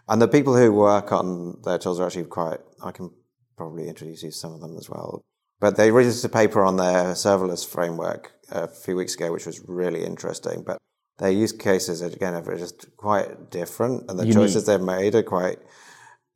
and 0.10 0.22
the 0.22 0.28
people 0.28 0.57
who 0.57 0.74
work 0.74 1.12
on 1.12 1.62
their 1.64 1.78
tools 1.78 1.99
are 1.99 2.07
actually 2.07 2.26
quite, 2.26 2.60
I 2.84 2.91
can 2.91 3.12
probably 3.55 3.88
introduce 3.88 4.24
you 4.24 4.32
to 4.32 4.36
some 4.36 4.53
of 4.53 4.62
them 4.62 4.76
as 4.78 4.89
well. 4.89 5.22
But 5.60 5.78
they 5.78 5.91
released 5.91 6.26
a 6.26 6.30
paper 6.30 6.64
on 6.64 6.78
their 6.78 7.14
serverless 7.14 7.68
framework 7.68 8.32
a 8.49 8.68
few 8.68 8.95
weeks 8.95 9.16
ago, 9.16 9.32
which 9.32 9.45
was 9.45 9.62
really 9.68 10.03
interesting. 10.03 10.64
But 10.66 10.78
their 11.20 11.32
use 11.32 11.51
cases, 11.51 12.01
again, 12.01 12.34
are 12.34 12.57
just 12.57 12.95
quite 12.97 13.51
different. 13.51 14.10
And 14.10 14.18
the 14.18 14.24
unique. 14.24 14.36
choices 14.36 14.66
they've 14.66 14.82
made 14.82 15.16
are 15.16 15.24
quite 15.24 15.60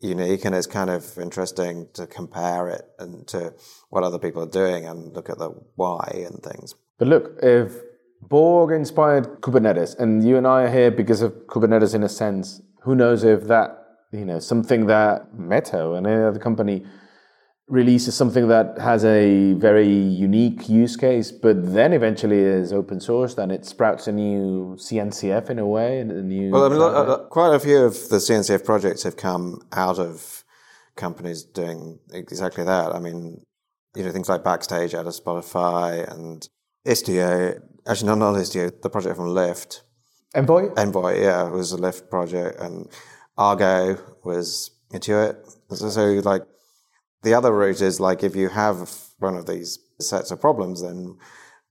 unique. 0.02 0.46
And 0.46 0.54
it's 0.54 0.68
kind 0.68 0.90
of 0.90 1.18
interesting 1.18 1.88
to 1.94 2.06
compare 2.06 2.68
it 2.70 2.84
and 3.00 3.26
to 3.30 3.54
what 3.90 4.04
other 4.04 4.20
people 4.20 4.44
are 4.44 4.48
doing 4.48 4.86
and 4.86 5.14
look 5.16 5.30
at 5.30 5.40
the 5.40 5.50
why 5.76 6.26
and 6.30 6.44
things. 6.44 6.76
But 7.00 7.08
look, 7.08 7.40
if 7.42 7.82
Borg 8.22 8.72
inspired 8.72 9.42
Kubernetes, 9.42 9.98
and 9.98 10.24
you 10.28 10.38
and 10.38 10.46
I 10.46 10.64
are 10.64 10.72
here 10.72 10.92
because 10.92 11.22
of 11.22 11.32
Kubernetes 11.48 11.96
in 11.96 12.04
a 12.04 12.10
sense, 12.10 12.62
who 12.84 12.96
knows 12.96 13.24
if 13.24 13.48
that, 13.48 13.98
you 14.12 14.26
know, 14.26 14.40
something 14.40 14.88
that 14.88 15.38
Meta 15.38 15.94
and 15.94 16.06
any 16.06 16.24
other 16.24 16.40
company 16.40 16.86
releases 17.68 18.14
something 18.14 18.50
that 18.50 18.78
has 18.78 19.06
a 19.06 19.54
very 19.54 19.88
unique 19.88 20.68
use 20.68 20.96
case, 20.98 21.32
but 21.32 21.74
then 21.74 21.94
eventually 21.94 22.40
is 22.40 22.74
open 22.74 23.00
sourced 23.00 23.38
and 23.38 23.52
it 23.52 23.66
sprouts 23.66 24.08
a 24.08 24.12
new 24.12 24.76
CNCF 24.78 25.50
in 25.50 25.60
a 25.60 25.66
way, 25.66 26.00
and 26.00 26.12
a 26.12 26.22
new. 26.22 26.52
Well, 26.52 26.66
I 26.66 26.70
mean, 26.70 26.82
uh, 26.82 26.86
uh, 26.86 27.18
quite 27.28 27.56
a 27.56 27.60
few 27.60 27.78
of 27.78 28.10
the 28.10 28.18
CNCF 28.18 28.66
projects 28.66 29.04
have 29.04 29.16
come 29.16 29.62
out 29.72 29.98
of 29.98 30.44
companies 30.96 31.44
doing 31.44 32.00
exactly 32.12 32.64
that. 32.66 32.94
I 32.94 33.00
mean, 33.00 33.44
you 33.96 34.04
know, 34.04 34.12
things 34.12 34.30
like 34.30 34.44
Backstage 34.44 34.94
out 34.94 35.08
of 35.08 35.14
Spotify 35.14 36.12
and 36.12 36.48
Istio. 36.86 37.60
Actually, 37.88 38.08
no, 38.08 38.16
not 38.16 38.36
Istio. 38.36 38.82
The 38.82 38.90
project 38.90 39.16
from 39.16 39.28
Lyft 39.28 39.82
Envoy? 40.36 40.74
Envoy, 40.76 41.22
yeah, 41.22 41.44
was 41.44 41.74
a 41.74 41.78
Lyft 41.78 42.10
project, 42.10 42.60
and 42.60 42.90
Argo 43.38 43.98
was 44.24 44.72
Intuit. 44.92 45.38
So, 45.70 45.90
so, 45.90 46.06
like, 46.24 46.44
the 47.24 47.34
other 47.34 47.54
route 47.54 47.82
is 47.82 48.00
like 48.00 48.24
if 48.24 48.36
you 48.36 48.50
have 48.50 48.92
one 49.20 49.36
of 49.36 49.46
these 49.48 49.80
sets 50.00 50.32
of 50.32 50.42
problems, 50.42 50.82
then 50.82 51.18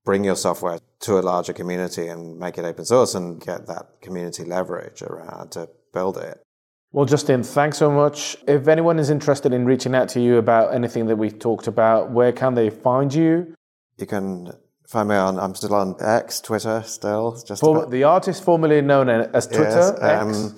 bring 0.04 0.24
your 0.24 0.36
software 0.36 0.78
to 1.00 1.18
a 1.18 1.20
larger 1.20 1.52
community 1.52 2.08
and 2.08 2.38
make 2.38 2.58
it 2.58 2.64
open 2.64 2.84
source 2.84 3.14
and 3.14 3.40
get 3.40 3.66
that 3.66 4.00
community 4.00 4.44
leverage 4.44 5.02
around 5.02 5.52
to 5.52 5.68
build 5.92 6.16
it. 6.16 6.42
Well, 6.90 7.06
Justin, 7.06 7.42
thanks 7.42 7.78
so 7.78 7.90
much. 7.90 8.36
If 8.46 8.68
anyone 8.68 8.98
is 8.98 9.08
interested 9.08 9.52
in 9.52 9.64
reaching 9.64 9.94
out 9.94 10.08
to 10.10 10.20
you 10.20 10.36
about 10.36 10.74
anything 10.74 11.06
that 11.06 11.16
we've 11.16 11.38
talked 11.38 11.66
about, 11.66 12.10
where 12.10 12.32
can 12.32 12.54
they 12.54 12.68
find 12.68 13.12
you? 13.12 13.54
You 13.98 14.06
can 14.06 14.52
find 14.92 15.08
me 15.08 15.16
on, 15.16 15.38
I'm 15.38 15.54
still 15.54 15.74
on 15.74 15.96
X, 16.00 16.40
Twitter, 16.40 16.82
still. 16.86 17.42
Just 17.46 17.60
For, 17.60 17.86
the 17.86 18.04
artist 18.04 18.44
formerly 18.44 18.82
known 18.82 19.08
as 19.08 19.46
Twitter, 19.46 19.96
Yes, 20.00 20.02
X. 20.02 20.22
um, 20.22 20.54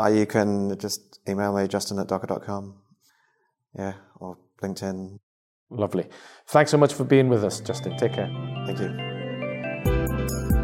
uh, 0.00 0.06
you 0.08 0.24
can 0.26 0.78
just 0.78 1.18
email 1.28 1.52
me, 1.54 1.66
justin 1.68 1.98
at 1.98 2.06
docker.com. 2.06 2.76
Yeah, 3.76 3.94
or 4.20 4.38
LinkedIn. 4.62 5.18
Lovely. 5.70 6.06
Thanks 6.48 6.70
so 6.70 6.76
much 6.78 6.94
for 6.94 7.04
being 7.04 7.28
with 7.28 7.44
us, 7.44 7.60
Justin. 7.60 7.96
Take 7.96 8.12
care. 8.12 8.30
Thank 8.66 8.78
you. 8.78 10.61